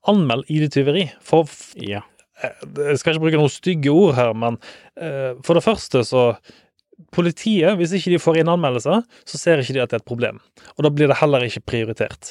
Anmeld 0.08 0.48
ID-tyveri. 0.48 1.10
For 1.20 1.46
Ja. 1.76 2.00
Jeg 2.42 2.98
skal 3.00 3.14
ikke 3.14 3.24
bruke 3.26 3.40
noen 3.40 3.52
stygge 3.52 3.94
ord 3.94 4.16
her, 4.18 4.32
men 4.36 4.58
eh, 5.00 5.32
for 5.46 5.58
det 5.58 5.64
første 5.66 6.04
så 6.08 6.32
Politiet, 7.12 7.74
hvis 7.76 7.92
ikke 7.96 8.12
de 8.12 8.18
får 8.20 8.36
inn 8.38 8.50
anmeldelser, 8.52 9.00
så 9.26 9.38
ser 9.40 9.60
ikke 9.60 9.74
de 9.74 9.80
at 9.82 9.90
det 9.90 9.96
er 9.96 10.02
et 10.04 10.08
problem. 10.08 10.36
Og 10.76 10.84
da 10.86 10.90
blir 10.92 11.10
det 11.10 11.16
heller 11.18 11.42
ikke 11.44 11.64
prioritert. 11.66 12.30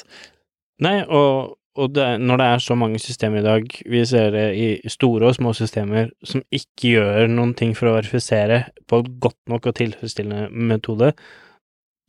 Nei, 0.82 1.02
og, 1.04 1.58
og 1.78 1.92
det, 1.94 2.06
når 2.22 2.40
det 2.40 2.46
er 2.48 2.64
så 2.64 2.76
mange 2.78 3.00
systemer 3.02 3.42
i 3.42 3.44
dag, 3.44 3.76
vi 3.92 4.02
ser 4.08 4.32
det 4.34 4.46
i 4.58 4.66
store 4.90 5.28
og 5.28 5.36
små 5.36 5.52
systemer 5.58 6.10
som 6.26 6.42
ikke 6.54 6.94
gjør 6.94 7.30
noen 7.30 7.54
ting 7.58 7.76
for 7.78 7.90
å 7.90 7.96
verifisere 7.98 8.62
på 8.90 9.02
godt 9.22 9.38
nok 9.52 9.68
og 9.70 9.76
tilfredsstillende 9.78 10.48
metode, 10.72 11.12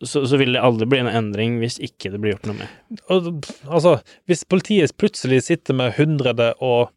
så, 0.04 0.24
så 0.28 0.40
vil 0.40 0.56
det 0.56 0.64
aldri 0.64 0.88
bli 0.90 1.00
en 1.04 1.12
endring 1.12 1.60
hvis 1.62 1.80
ikke 1.84 2.12
det 2.14 2.20
blir 2.22 2.36
gjort 2.36 2.50
noe 2.50 2.60
med. 2.64 3.02
Og, 3.14 3.48
altså, 3.70 3.98
hvis 4.28 4.44
politiet 4.50 4.96
plutselig 5.00 5.46
sitter 5.48 5.78
med 5.80 5.96
100 5.96 6.56
og 6.60 6.92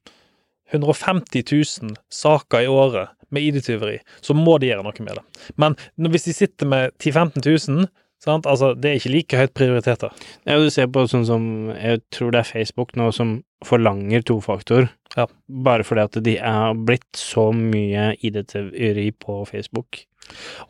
150 0.72 1.44
000 1.82 1.94
saker 2.12 2.64
i 2.64 2.70
året 2.70 3.12
med 3.30 3.42
ID-tyveri, 3.42 3.98
så 4.22 4.34
må 4.38 4.58
de 4.62 4.68
gjøre 4.70 4.84
noe 4.86 5.04
med 5.06 5.18
det. 5.18 5.24
Men 5.58 5.76
hvis 6.12 6.28
de 6.28 6.34
sitter 6.36 6.66
med 6.70 6.92
10 7.02 7.10
000-15 7.12 7.70
000, 7.78 7.88
sant? 8.22 8.46
Altså, 8.46 8.72
det 8.78 8.90
er 8.90 9.00
ikke 9.00 9.12
like 9.12 9.40
høyt 9.40 9.54
prioriteter. 9.58 10.14
Ja, 10.46 10.58
du 10.62 10.70
ser 10.72 10.86
på 10.90 11.04
sånn 11.10 11.26
som 11.28 11.44
Jeg 11.74 12.00
tror 12.14 12.32
det 12.32 12.40
er 12.44 12.50
Facebook 12.50 12.94
nå 12.96 13.10
som 13.14 13.40
forlanger 13.66 14.22
tofaktor, 14.26 14.88
Ja. 15.16 15.26
bare 15.48 15.84
fordi 15.86 16.02
at 16.04 16.18
de 16.24 16.36
er 16.38 16.74
blitt 16.74 17.06
så 17.16 17.48
mye 17.54 18.14
ID-tyveri 18.22 19.10
på 19.22 19.44
Facebook. 19.48 20.04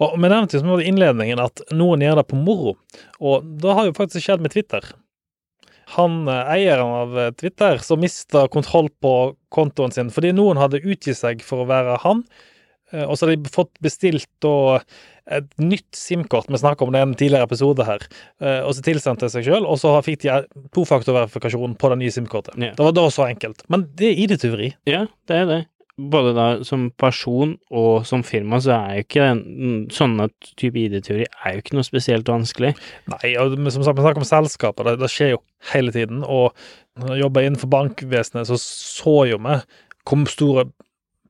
Og 0.01 0.19
Vi 0.21 0.29
nevnte 0.29 0.57
jo 0.59 0.61
som 0.61 0.81
i 0.81 0.85
innledningen 0.85 1.41
at 1.41 1.61
noen 1.73 2.01
gjør 2.05 2.17
det 2.21 2.27
på 2.29 2.37
moro, 2.37 2.77
og 3.21 3.45
det 3.61 3.73
har 3.75 3.87
jo 3.87 3.93
faktisk 3.97 4.21
skjedd 4.27 4.41
med 4.45 4.53
Twitter. 4.53 4.81
Han 5.95 6.27
eh, 6.29 6.53
eieren 6.57 6.95
av 7.03 7.19
eh, 7.19 7.33
Twitter 7.39 7.79
som 7.79 8.03
mista 8.03 8.47
kontroll 8.51 8.89
på 9.03 9.15
kontoen 9.55 9.95
sin 9.95 10.11
fordi 10.13 10.33
noen 10.35 10.59
hadde 10.59 10.83
utgitt 10.83 11.19
seg 11.21 11.45
for 11.47 11.63
å 11.63 11.69
være 11.69 12.01
han, 12.03 12.25
eh, 12.93 13.05
og 13.05 13.15
så 13.15 13.27
hadde 13.27 13.45
de 13.45 13.53
fått 13.55 13.75
bestilt 13.85 14.29
da 14.43 14.81
et 15.37 15.47
nytt 15.59 15.89
SIM-kort, 15.99 16.51
vi 16.51 16.59
snakka 16.59 16.87
om 16.87 16.93
det 16.95 17.03
i 17.03 17.05
en 17.07 17.15
tidligere 17.19 17.49
episode 17.49 17.83
her, 17.83 18.05
og 18.63 18.69
så 18.77 18.83
tilsendte 18.87 19.27
de 19.27 19.33
seg 19.33 19.43
sjøl, 19.49 19.65
og 19.67 19.75
så 19.83 19.91
fikk 20.07 20.21
de 20.23 20.37
tofaktorverifikasjon 20.77 21.75
på 21.83 21.91
det 21.91 21.97
nye 21.99 22.15
SIM-kortet. 22.15 22.55
Ja. 22.63 22.69
Det 22.79 22.87
var 22.87 22.95
da 22.95 23.09
så 23.11 23.25
enkelt. 23.27 23.65
Men 23.67 23.89
det 23.99 24.13
er 24.13 24.21
ID-tyveri. 24.23 24.69
Ja, 24.87 25.01
det 25.27 25.41
er 25.41 25.51
det. 25.51 25.59
Både 25.97 26.35
da 26.37 26.47
som 26.69 26.91
person 27.01 27.55
og 27.73 28.05
som 28.09 28.21
firma, 28.27 28.59
så 28.61 28.75
er 28.77 28.99
jo 28.99 29.05
ikke 29.07 29.29
den, 29.31 29.85
sånne 29.95 30.27
type 30.61 30.77
ID-teori 30.77 31.25
er 31.25 31.55
jo 31.55 31.63
ikke 31.63 31.79
noe 31.79 31.87
spesielt 31.89 32.29
vanskelig. 32.29 32.75
Nei, 33.15 33.31
og 33.41 33.57
som 33.73 33.87
sagt, 33.87 33.97
vi 33.97 34.05
snakker 34.05 34.21
om 34.21 34.29
selskaper, 34.29 34.91
det, 34.91 34.99
det 35.01 35.09
skjer 35.13 35.33
jo 35.37 35.41
hele 35.73 35.95
tiden. 35.95 36.21
Og 36.21 36.53
når 37.01 37.15
jeg 37.15 37.25
jobber 37.25 37.47
innenfor 37.47 37.73
bankvesenet, 37.73 38.51
så 38.51 38.61
så 38.61 39.17
jo 39.31 39.41
vi 39.47 39.57
hvor 40.07 40.29
store 40.31 40.67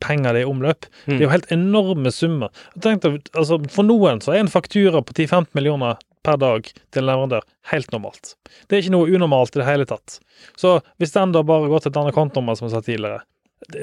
penger 0.02 0.34
det 0.34 0.42
er 0.42 0.48
i 0.48 0.50
omløp. 0.50 0.88
Det 1.06 1.20
er 1.20 1.24
jo 1.28 1.32
helt 1.32 1.52
enorme 1.54 2.10
summer. 2.12 2.50
Jeg 2.74 2.82
tenkte, 2.84 3.14
altså, 3.32 3.60
for 3.72 3.86
noen 3.86 4.20
så 4.24 4.34
er 4.34 4.42
en 4.42 4.52
faktura 4.52 5.00
på 5.00 5.14
10-15 5.16 5.54
millioner 5.56 5.96
per 6.26 6.40
dag 6.42 6.66
til 6.66 7.02
en 7.02 7.08
leverandør 7.08 7.46
helt 7.70 7.94
normalt. 7.94 8.34
Det 8.66 8.76
er 8.76 8.84
ikke 8.84 8.96
noe 8.96 9.14
unormalt 9.14 9.56
i 9.56 9.62
det 9.62 9.68
hele 9.68 9.86
tatt. 9.88 10.18
Så 10.58 10.80
hvis 11.00 11.14
den 11.14 11.32
da 11.34 11.44
bare 11.46 11.70
går 11.70 11.84
til 11.84 11.94
et 11.94 12.02
annet 12.02 12.16
kontonummer, 12.16 12.58
som 12.58 12.68
jeg 12.68 12.74
sa 12.74 12.82
tidligere 12.84 13.22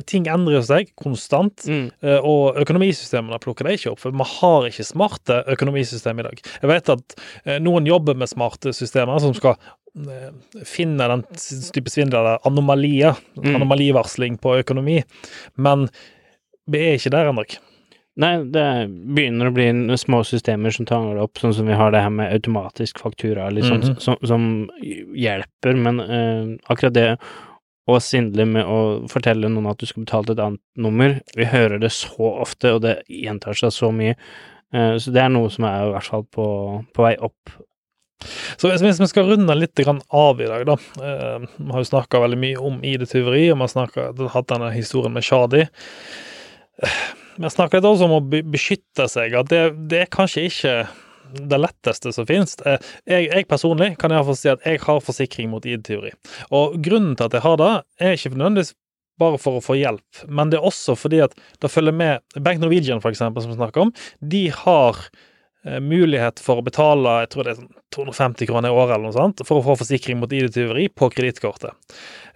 Ting 0.05 0.27
endrer 0.31 0.61
seg 0.65 0.91
konstant. 0.99 1.65
Mm. 1.67 1.91
Eh, 2.01 2.19
Og 2.23 2.55
økonomisystemene 2.63 3.39
plukker 3.43 3.67
det 3.67 3.79
ikke 3.79 3.91
opp, 3.93 3.99
for 3.99 4.11
vi 4.11 4.27
har 4.39 4.67
ikke 4.69 4.86
smarte 4.88 5.43
økonomisystem 5.53 6.19
i 6.19 6.23
dag. 6.29 6.41
Jeg 6.61 6.69
vet 6.71 6.89
at 6.89 7.15
eh, 7.45 7.59
noen 7.59 7.86
jobber 7.89 8.15
med 8.15 8.29
smarte 8.31 8.73
systemer 8.73 9.19
som 9.19 9.34
skal 9.38 9.57
eh, 9.97 10.31
finne 10.65 11.09
den 11.11 11.25
type 11.73 11.89
svindel, 11.93 12.38
anomalier, 12.47 13.15
Mm. 13.36 13.55
anomalivarsling 13.57 14.38
på 14.39 14.59
økonomi, 14.61 15.03
men 15.57 15.88
vi 16.69 16.79
er 16.79 16.97
ikke 16.97 17.11
der 17.11 17.29
ennå. 17.31 17.43
Nei, 18.15 18.43
det 18.53 18.61
er- 18.61 18.88
begynner 18.88 19.49
å 19.49 19.53
bli 19.53 19.97
små 19.97 20.19
systemer 20.23 20.71
som 20.71 20.86
tanger 20.86 21.15
det 21.15 21.23
opp, 21.23 21.34
sånn 21.41 21.53
som 21.53 21.65
vi 21.65 21.73
har 21.73 21.89
det 21.91 22.01
her 22.03 22.11
med 22.13 22.31
automatisk 22.31 22.99
faktura, 22.99 23.49
liksom, 23.49 23.81
mm 23.81 23.89
-hmm. 23.89 23.99
som, 23.99 24.17
som 24.23 24.69
hjelper, 25.15 25.73
men 25.75 25.99
uh, 25.99 26.57
akkurat 26.69 26.93
det 26.93 27.17
å 27.89 27.99
svindle 27.99 28.45
med 28.47 28.63
å 28.69 28.79
fortelle 29.11 29.49
noen 29.51 29.67
at 29.73 29.81
du 29.81 29.89
skal 29.89 30.05
betale 30.05 30.29
til 30.29 30.38
et 30.38 30.43
annet 30.45 30.63
nummer, 30.79 31.17
vi 31.36 31.47
hører 31.51 31.81
det 31.84 31.91
så 31.91 32.29
ofte, 32.45 32.75
og 32.77 32.84
det 32.86 33.01
gjentar 33.11 33.57
seg 33.59 33.73
så 33.75 33.91
mye, 33.91 34.15
Eh, 34.73 34.95
så 34.97 35.13
det 35.13 35.21
er 35.21 35.29
noe 35.34 35.51
som 35.53 35.67
er 35.69 35.86
i 35.86 35.93
hvert 35.93 36.09
fall 36.09 36.25
på, 36.34 36.47
på 36.95 37.05
vei 37.05 37.13
opp. 37.21 37.53
Så 38.57 38.69
hvis 38.71 39.01
vi 39.01 39.07
skal 39.09 39.27
runde 39.27 39.55
litt 39.57 39.81
av 39.84 40.41
i 40.41 40.47
dag, 40.49 40.65
da. 40.69 40.77
eh, 41.03 41.47
Vi 41.57 41.71
har 41.71 41.84
jo 41.84 41.89
snakka 41.91 42.21
veldig 42.23 42.39
mye 42.39 42.61
om 42.69 42.79
ID-tyveri, 42.81 43.49
og 43.53 43.59
vi 43.61 43.84
har 43.84 44.31
hatt 44.34 44.49
denne 44.49 44.71
historien 44.73 45.13
med 45.13 45.27
Shadi. 45.27 45.67
Eh, 46.81 47.01
Vi 47.36 47.41
har 47.41 47.53
snakka 47.53 47.79
litt 47.79 47.89
også 47.89 48.05
om 48.05 48.17
å 48.19 48.23
beskytte 48.53 49.07
seg, 49.09 49.34
at 49.38 49.49
det, 49.49 49.61
det 49.89 50.03
er 50.03 50.11
kanskje 50.13 50.47
ikke 50.49 50.73
det 51.34 51.59
letteste 51.59 52.13
som 52.13 52.27
finnes. 52.29 52.55
Eh, 52.65 52.77
Jeg, 53.09 53.27
jeg 53.31 53.49
personlig 53.49 53.93
kan 54.01 54.13
iallfall 54.13 54.38
si 54.38 54.51
at 54.51 54.63
jeg 54.67 54.81
har 54.86 55.03
forsikring 55.03 55.49
mot 55.51 55.65
ID-tyveri. 55.65 56.13
Og 56.53 56.79
grunnen 56.84 57.17
til 57.17 57.27
at 57.29 57.38
jeg 57.39 57.45
har 57.45 57.59
det, 57.61 57.73
er 57.99 58.15
ikke 58.17 58.36
nødvendigvis 58.36 58.73
bare 59.21 59.38
for 59.38 59.59
å 59.59 59.61
få 59.61 59.75
hjelp, 59.77 60.23
men 60.25 60.49
det 60.49 60.57
er 60.57 60.65
også 60.65 60.95
fordi 60.97 61.19
at 61.21 61.36
det 61.61 61.69
følger 61.69 61.93
med 61.93 62.41
Bank 62.41 62.57
Norwegian, 62.63 63.01
for 63.03 63.13
eksempel, 63.13 63.43
som 63.43 63.51
vi 63.53 63.59
snakker 63.59 63.84
om, 63.86 63.91
de 64.19 64.47
har 64.49 64.97
eh, 65.67 65.77
mulighet 65.84 66.41
for 66.41 66.57
å 66.59 66.65
betale 66.65 67.19
jeg 67.21 67.29
tror 67.34 67.45
det 67.45 67.53
er 67.53 67.59
sånn 67.61 67.69
250 67.93 68.49
kroner 68.49 68.71
i 68.71 68.73
året 68.73 68.95
eller 68.95 69.11
noe 69.11 69.13
sånt, 69.13 69.43
for 69.45 69.61
å 69.61 69.65
få 69.67 69.75
forsikring 69.84 70.17
mot 70.17 70.34
ID-tyveri 70.34 70.88
på 70.97 71.11
kredittkortet. 71.13 71.77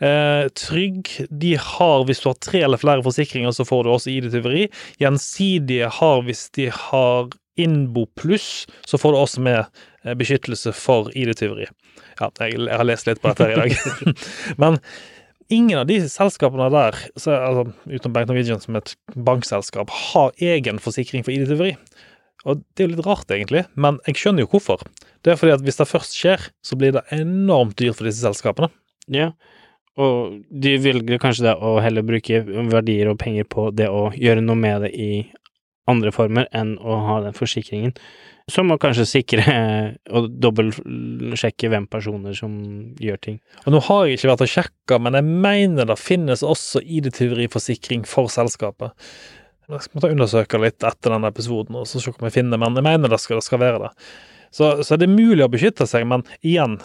Eh, 0.05 0.45
Trygg 0.53 1.09
de 1.33 1.55
har, 1.57 2.05
hvis 2.05 2.21
du 2.21 2.29
har 2.29 2.37
tre 2.45 2.61
eller 2.67 2.77
flere 2.77 3.01
forsikringer, 3.05 3.55
så 3.57 3.65
får 3.65 3.83
du 3.87 3.91
også 3.95 4.13
ID-tyveri. 4.13 4.67
Gjensidige 5.01 5.89
har, 5.97 6.21
hvis 6.29 6.45
de 6.57 6.69
har 6.69 7.33
Innbo 7.57 8.05
pluss, 8.19 8.65
så 8.87 8.99
får 9.01 9.13
du 9.13 9.19
også 9.19 9.43
med 9.45 9.59
eh, 10.05 10.15
beskyttelse 10.17 10.73
for 10.77 11.11
ID-tyveri. 11.17 11.67
Ja, 12.19 12.31
jeg, 12.41 12.57
jeg 12.57 12.79
har 12.81 12.87
lest 12.87 13.09
litt 13.09 13.21
på 13.21 13.31
dette 13.31 13.47
her 13.47 13.67
i 13.67 13.69
dag. 13.69 14.25
Men 14.61 14.79
ingen 15.53 15.81
av 15.81 15.87
de 15.89 15.99
selskapene 16.11 16.69
der, 16.73 16.97
så, 17.15 17.35
altså, 17.35 17.67
utenom 17.87 18.15
Bank 18.15 18.31
Norwegian 18.31 18.63
som 18.63 18.77
et 18.79 18.95
bankselskap, 19.15 19.93
har 20.11 20.33
egen 20.53 20.81
forsikring 20.83 21.25
for 21.25 21.35
ID-tyveri. 21.35 21.75
Og 22.47 22.61
det 22.75 22.83
er 22.83 22.87
jo 22.87 22.95
litt 22.95 23.07
rart, 23.07 23.29
egentlig, 23.33 23.65
men 23.75 23.97
jeg 24.07 24.21
skjønner 24.21 24.45
jo 24.45 24.51
hvorfor. 24.53 24.83
Det 25.25 25.33
er 25.33 25.39
fordi 25.39 25.55
at 25.57 25.63
hvis 25.65 25.79
det 25.79 25.87
først 25.89 26.15
skjer, 26.15 26.43
så 26.63 26.77
blir 26.79 26.93
det 26.95 27.03
enormt 27.15 27.75
dyrt 27.79 27.97
for 27.97 28.07
disse 28.07 28.23
selskapene. 28.23 28.69
Ja, 29.11 29.31
og 29.97 30.43
de 30.53 30.75
velger 30.77 31.17
kanskje 31.21 31.47
det 31.47 31.55
å 31.57 31.77
heller 31.81 32.05
bruke 32.05 32.43
verdier 32.45 33.09
og 33.09 33.17
penger 33.21 33.47
på 33.49 33.69
det 33.73 33.87
å 33.89 34.11
gjøre 34.13 34.43
noe 34.45 34.59
med 34.59 34.85
det 34.85 34.91
i 34.93 35.09
andre 35.91 36.11
former 36.15 36.47
enn 36.55 36.75
å 36.79 36.99
ha 37.07 37.19
den 37.23 37.35
forsikringen, 37.37 37.93
som 38.51 38.71
å 38.71 38.77
kanskje 38.79 39.07
sikre 39.09 39.43
og 40.15 40.29
dobbeltsjekke 40.43 41.71
hvem 41.71 41.87
personer 41.91 42.37
som 42.37 42.53
gjør 43.03 43.19
ting. 43.23 43.41
Og 43.65 43.75
nå 43.75 43.81
har 43.89 44.05
jeg 44.05 44.19
ikke 44.19 44.31
vært 44.31 44.45
og 44.45 44.53
sjekka, 44.53 45.01
men 45.03 45.19
jeg 45.19 45.27
mener 45.47 45.89
det 45.89 45.99
finnes 45.99 46.45
også 46.45 46.83
ID-tyveriforsikring 46.83 48.07
for 48.07 48.31
selskapet. 48.31 48.95
Jeg 49.67 49.83
skal 49.83 50.13
undersøke 50.13 50.59
litt 50.63 50.83
etter 50.87 51.11
denne 51.11 51.27
episoden 51.33 51.75
og 51.75 51.89
så 51.89 51.99
se 51.99 52.13
om 52.13 52.27
jeg 52.29 52.37
finner, 52.37 52.59
men 52.61 52.77
jeg 52.79 52.87
mener 52.87 53.11
det 53.11 53.19
skal, 53.19 53.41
det 53.41 53.47
skal 53.47 53.63
være 53.63 53.83
det. 53.87 53.91
Så, 54.55 54.77
så 54.87 54.95
det 54.95 55.09
er 55.09 55.17
mulig 55.17 55.43
å 55.43 55.51
beskytte 55.51 55.87
seg, 55.89 56.05
men 56.07 56.23
igjen, 56.39 56.77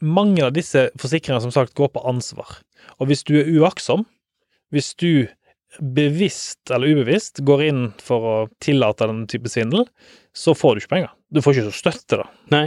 mange 0.00 0.46
av 0.46 0.54
disse 0.56 0.88
forsikringene 1.00 1.44
som 1.44 1.52
sagt 1.52 1.76
går 1.76 1.92
på 1.92 2.04
ansvar. 2.08 2.56
Og 2.96 3.10
hvis 3.10 3.24
du 3.28 3.34
er 3.40 3.52
uaktsom, 3.60 4.06
hvis 4.72 4.94
du 4.96 5.28
bevisst 5.78 6.70
eller 6.74 6.90
ubevisst 6.90 7.42
går 7.46 7.62
inn 7.68 7.82
for 8.02 8.26
å 8.26 8.36
tillate 8.62 9.06
den 9.06 9.26
type 9.30 9.50
svindel, 9.52 9.86
så 10.36 10.54
får 10.56 10.74
du 10.74 10.82
ikke 10.82 10.94
penger. 10.96 11.12
Du 11.30 11.42
får 11.44 11.56
ikke 11.56 11.70
så 11.70 11.78
støtte, 11.78 12.22
da. 12.22 12.26
Nei, 12.54 12.66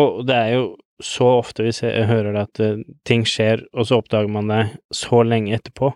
og 0.00 0.24
det 0.26 0.38
er 0.38 0.56
jo 0.56 0.64
så 1.02 1.26
ofte 1.40 1.66
vi 1.66 1.72
ser, 1.74 2.04
hører 2.08 2.34
det 2.34 2.42
at 2.46 2.62
eh, 2.62 2.82
ting 3.06 3.24
skjer, 3.26 3.64
og 3.74 3.88
så 3.88 3.98
oppdager 4.00 4.30
man 4.30 4.50
det 4.50 4.62
så 4.94 5.22
lenge 5.26 5.54
etterpå. 5.56 5.90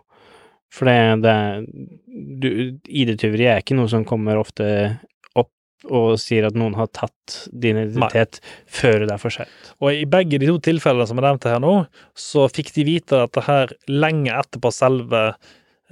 For 0.74 0.88
det, 0.88 0.96
det 1.24 1.32
er 1.32 1.62
ID-tyveri 3.02 3.46
er 3.48 3.62
ikke 3.62 3.78
noe 3.78 3.88
som 3.90 4.04
kommer 4.08 4.40
ofte 4.40 4.66
opp 5.38 5.52
og 5.88 6.18
sier 6.20 6.48
at 6.48 6.58
noen 6.58 6.74
har 6.76 6.90
tatt 6.92 7.38
din 7.52 7.78
identitet 7.80 8.40
før 8.66 9.06
det 9.06 9.14
er 9.14 9.22
for 9.22 9.32
seint. 9.32 9.70
Og 9.80 9.94
i 9.94 10.04
begge 10.10 10.40
de 10.42 10.50
to 10.50 10.58
tilfellene 10.66 11.06
som 11.08 11.20
er 11.20 11.28
nevnt 11.30 11.48
her 11.48 11.62
nå, 11.62 11.72
så 12.18 12.48
fikk 12.52 12.74
de 12.76 12.84
vite 12.88 13.22
dette 13.22 13.46
her 13.46 13.72
lenge 13.88 14.34
etterpå 14.34 14.74
selve 14.74 15.22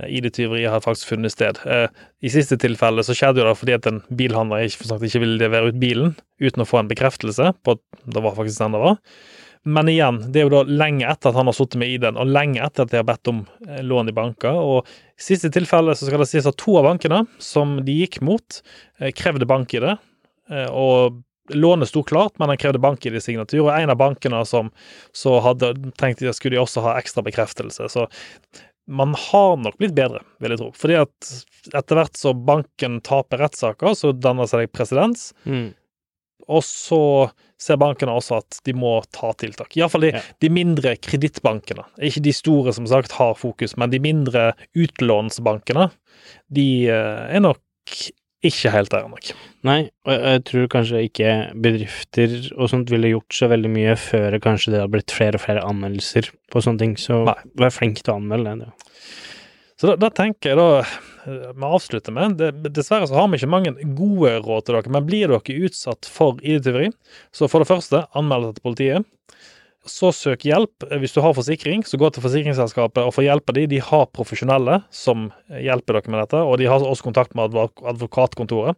eh, 0.00 0.10
ID-tyveriet 0.18 0.72
har 0.72 0.84
faktisk 0.84 1.12
funnet 1.14 1.34
sted. 1.34 1.58
Eh, 1.66 1.88
I 2.22 2.32
siste 2.32 2.58
tilfelle 2.60 3.04
så 3.06 3.16
skjedde 3.16 3.44
det 3.44 3.56
fordi 3.58 3.76
at 3.76 3.88
en 3.90 4.02
bilhandler 4.18 4.66
ikke, 4.66 4.88
sagt, 4.88 5.04
ikke 5.06 5.22
ville 5.24 5.40
levere 5.40 5.72
ut 5.72 5.80
bilen 5.82 6.14
uten 6.42 6.64
å 6.64 6.68
få 6.68 6.82
en 6.82 6.92
bekreftelse 6.92 7.52
på 7.64 7.76
at 7.76 7.82
det 8.04 8.22
var 8.24 8.36
faktisk 8.36 8.62
den 8.62 8.76
det 8.76 8.84
var. 8.84 8.96
Men 9.66 9.90
igjen, 9.90 10.20
det 10.30 10.40
er 10.40 10.46
jo 10.46 10.52
da 10.52 10.62
lenge 10.68 11.08
etter 11.10 11.32
at 11.32 11.38
han 11.40 11.48
har 11.50 11.56
sittet 11.56 11.80
med 11.82 11.90
ID-en, 11.90 12.18
og 12.22 12.28
lenge 12.30 12.60
etter 12.62 12.84
at 12.84 12.92
de 12.92 13.00
har 13.00 13.06
bedt 13.08 13.32
om 13.32 13.42
eh, 13.66 13.82
lån 13.82 14.12
i 14.12 14.16
banker. 14.16 14.58
Og 14.62 14.86
i 14.86 15.26
siste 15.28 15.50
tilfelle 15.54 15.96
så 15.98 16.06
skal 16.06 16.22
det 16.22 16.30
sies 16.30 16.46
at 16.46 16.58
to 16.62 16.76
av 16.78 16.86
bankene 16.86 17.24
som 17.42 17.80
de 17.86 18.00
gikk 18.04 18.20
mot, 18.26 18.60
krevde 19.18 19.48
bank-ID. 19.48 19.88
Og 20.70 21.16
lånet 21.54 21.88
sto 21.88 22.02
klart, 22.02 22.38
men 22.38 22.48
han 22.48 22.58
krevde 22.58 22.78
bank-ID-signatur. 22.82 23.66
Og 23.66 23.72
en 23.74 23.92
av 23.92 23.98
bankene 24.00 24.42
som 24.46 24.70
så 25.16 25.38
hadde 25.44 25.74
tenkt 26.00 26.22
at 26.22 26.38
skulle 26.38 26.56
de 26.56 26.62
også 26.62 26.84
ha 26.86 26.96
ekstra 27.00 27.24
bekreftelse. 27.26 27.88
Så 27.92 28.06
man 28.86 29.14
har 29.18 29.56
nok 29.58 29.78
blitt 29.80 29.94
bedre, 29.96 30.20
vil 30.40 30.54
jeg 30.54 30.60
tro. 30.60 30.68
Fordi 30.78 30.96
at 31.00 31.30
etter 31.74 31.98
hvert 31.98 32.18
så 32.20 32.32
banken 32.36 33.00
taper 33.06 33.42
rettssaker, 33.42 33.96
så 33.98 34.12
danner 34.14 34.46
seg 34.50 34.70
presedens. 34.74 35.32
Mm. 35.44 35.72
Og 36.46 36.62
så 36.62 37.00
ser 37.58 37.78
bankene 37.80 38.14
også 38.14 38.36
at 38.38 38.60
de 38.68 38.74
må 38.76 39.00
ta 39.10 39.32
tiltak. 39.34 39.74
Iallfall 39.74 40.06
de, 40.06 40.10
Ja. 40.14 40.20
de 40.44 40.50
mindre 40.52 40.92
kredittbankene. 41.02 41.82
Ikke 41.98 42.22
de 42.22 42.32
store 42.36 42.72
som 42.76 42.86
sagt 42.86 43.16
har 43.18 43.34
fokus, 43.34 43.74
men 43.76 43.90
de 43.90 43.98
mindre 43.98 44.52
utlånsbankene, 44.78 45.88
de 46.52 46.86
eh, 46.86 47.34
er 47.36 47.42
nok 47.42 47.58
ikke 48.44 48.70
helt 48.74 48.92
der 48.92 49.06
nok. 49.08 49.30
Nei, 49.66 49.78
og 50.06 50.12
jeg, 50.12 50.22
jeg 50.32 50.42
tror 50.50 50.66
kanskje 50.74 51.02
ikke 51.08 51.30
bedrifter 51.64 52.34
og 52.56 52.70
sånt 52.70 52.92
ville 52.92 53.14
gjort 53.14 53.38
så 53.38 53.48
veldig 53.50 53.70
mye 53.72 53.94
før 54.00 54.36
kanskje 54.44 54.74
det 54.74 54.82
har 54.82 54.90
blitt 54.92 55.14
flere 55.14 55.40
og 55.40 55.44
flere 55.46 55.64
anmeldelser 55.66 56.28
på 56.52 56.62
sånne 56.64 56.82
ting, 56.82 56.96
så 57.00 57.22
Nei. 57.30 57.38
vær 57.62 57.74
flink 57.74 58.02
til 58.02 58.14
å 58.14 58.18
anmelde 58.20 58.58
det. 58.64 58.70
Så 59.80 59.90
da, 59.90 59.96
da 60.06 60.12
tenker 60.14 60.54
jeg 60.54 60.56
da 60.56 60.68
eh, 60.80 61.50
Vi 61.52 61.66
avslutter 61.68 62.14
med 62.16 62.38
det, 62.40 62.70
Dessverre 62.72 63.08
så 63.08 63.18
har 63.18 63.26
vi 63.28 63.36
ikke 63.36 63.50
mange 63.52 63.74
gode 63.98 64.38
råd 64.40 64.64
til 64.64 64.78
dere, 64.78 64.92
men 64.94 65.08
blir 65.08 65.32
dere 65.32 65.58
utsatt 65.68 66.08
for 66.08 66.40
ID-tyveri, 66.40 66.88
så 67.34 67.50
for 67.52 67.64
det 67.64 67.70
første, 67.72 68.06
anmeld 68.16 68.48
det 68.50 68.56
til 68.56 68.68
politiet. 68.70 69.12
Så 69.86 70.10
søk 70.14 70.44
hjelp. 70.46 70.86
Hvis 71.00 71.14
du 71.14 71.20
har 71.22 71.34
forsikring, 71.36 71.84
så 71.86 71.98
gå 72.00 72.10
til 72.10 72.24
forsikringsselskapet 72.24 73.04
og 73.06 73.14
få 73.14 73.24
hjelp 73.26 73.52
av 73.52 73.58
de. 73.58 73.66
De 73.70 73.80
har 73.82 74.08
profesjonelle 74.14 74.80
som 74.94 75.28
hjelper 75.48 76.00
dere 76.00 76.12
med 76.12 76.24
dette, 76.24 76.42
og 76.42 76.58
de 76.60 76.68
har 76.70 76.82
også 76.82 77.06
kontakt 77.06 77.36
med 77.38 77.54
advokatkontoret. 77.54 78.76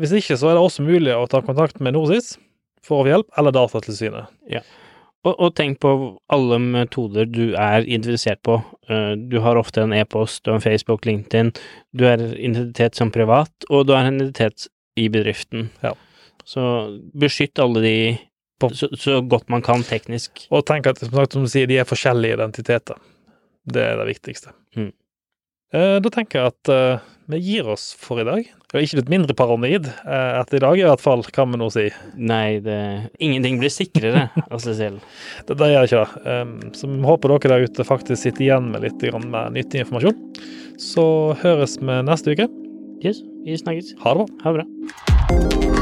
Hvis 0.00 0.14
ikke, 0.16 0.38
så 0.40 0.50
er 0.50 0.56
det 0.56 0.64
også 0.64 0.84
mulig 0.86 1.12
å 1.14 1.28
ta 1.30 1.42
kontakt 1.44 1.80
med 1.80 1.94
NorSIS 1.94 2.34
for 2.82 3.00
å 3.00 3.04
få 3.04 3.12
hjelp, 3.12 3.28
eller 3.38 3.54
Datatilsynet. 3.54 4.32
Og, 5.22 5.34
og 5.36 5.52
tenk 5.54 5.78
på 5.84 5.90
alle 6.34 6.58
metoder 6.58 7.28
du 7.30 7.52
er 7.54 7.84
identifisert 7.84 8.40
på. 8.42 8.56
Eh, 8.90 9.12
Du 9.30 9.38
har 9.44 9.60
ofte 9.60 9.84
en 9.84 9.94
e-post, 9.94 10.42
du 10.42 10.50
har 10.50 10.58
en 10.58 10.64
Facebook, 10.64 11.06
LinkedIn, 11.06 11.52
du 11.94 12.06
er 12.08 12.24
identitet 12.34 12.98
som 12.98 13.12
privat, 13.14 13.52
og 13.70 13.86
du 13.86 13.94
har 13.94 14.08
en 14.08 14.18
identitet 14.18 14.66
i 14.98 15.06
bedriften. 15.12 15.70
Ja. 15.84 15.94
Så 16.44 16.64
beskytt 17.14 17.60
alle 17.62 17.84
de 17.84 17.96
På- 18.62 18.72
så, 18.78 18.88
så 18.98 19.18
godt 19.26 19.50
man 19.52 19.62
kan 19.66 19.82
teknisk. 19.86 20.46
Og 20.54 20.64
tenk 20.70 20.86
at 20.90 21.02
som, 21.02 21.12
sagt, 21.14 21.34
som 21.36 21.44
du 21.46 21.50
sier, 21.52 21.68
de 21.70 21.80
er 21.82 21.88
forskjellige 21.88 22.38
identiteter. 22.40 22.98
Det 23.68 23.82
er 23.92 23.98
det 24.00 24.08
viktigste. 24.14 24.54
Mm. 24.78 24.90
Eh, 25.74 25.96
Da 26.04 26.10
tenker 26.12 26.40
jeg 26.42 26.52
at 26.54 26.70
eh, 26.74 27.04
vi 27.32 27.38
gir 27.40 27.68
oss 27.72 27.90
for 27.96 28.18
i 28.20 28.26
dag. 28.26 28.48
Har 28.72 28.80
ikke 28.82 28.98
blitt 29.02 29.10
mindre 29.12 29.34
paranoid 29.36 29.86
eh, 29.86 30.32
etter 30.40 30.56
i 30.58 30.62
dag, 30.64 30.78
i 30.80 30.84
hvert 30.88 31.00
fall, 31.04 31.22
kan 31.32 31.50
vi 31.52 31.60
nå 31.60 31.68
si. 31.72 31.84
Nei, 32.16 32.58
det 32.64 32.78
Ingenting 33.22 33.60
blir 33.60 33.72
sikrere 33.72 34.26
av 34.48 34.58
seg 34.64 34.78
selv. 34.80 35.04
Det, 35.48 35.56
det 35.60 35.70
gjør 35.74 35.88
ikke 35.90 36.02
det. 36.02 36.24
Um, 36.40 36.54
så 36.76 36.88
vi 36.90 37.02
håper 37.08 37.34
dere 37.36 37.52
der 37.54 37.68
ute 37.68 37.86
faktisk 37.88 38.22
sitter 38.24 38.46
igjen 38.48 38.70
med 38.72 38.84
litt 38.88 39.00
grann 39.04 39.28
mer 39.32 39.52
nyttig 39.54 39.84
informasjon. 39.84 40.18
Så 40.80 41.04
høres 41.44 41.78
vi 41.80 42.00
neste 42.08 42.34
uke. 42.34 42.48
Yes, 43.04 43.22
vi 43.46 43.56
snakkes. 43.60 43.94
Ha 44.04 44.16
det 44.16 44.24
bra. 44.24 44.42
Ha 44.44 44.56
det 44.56 44.64
bra. 44.64 45.81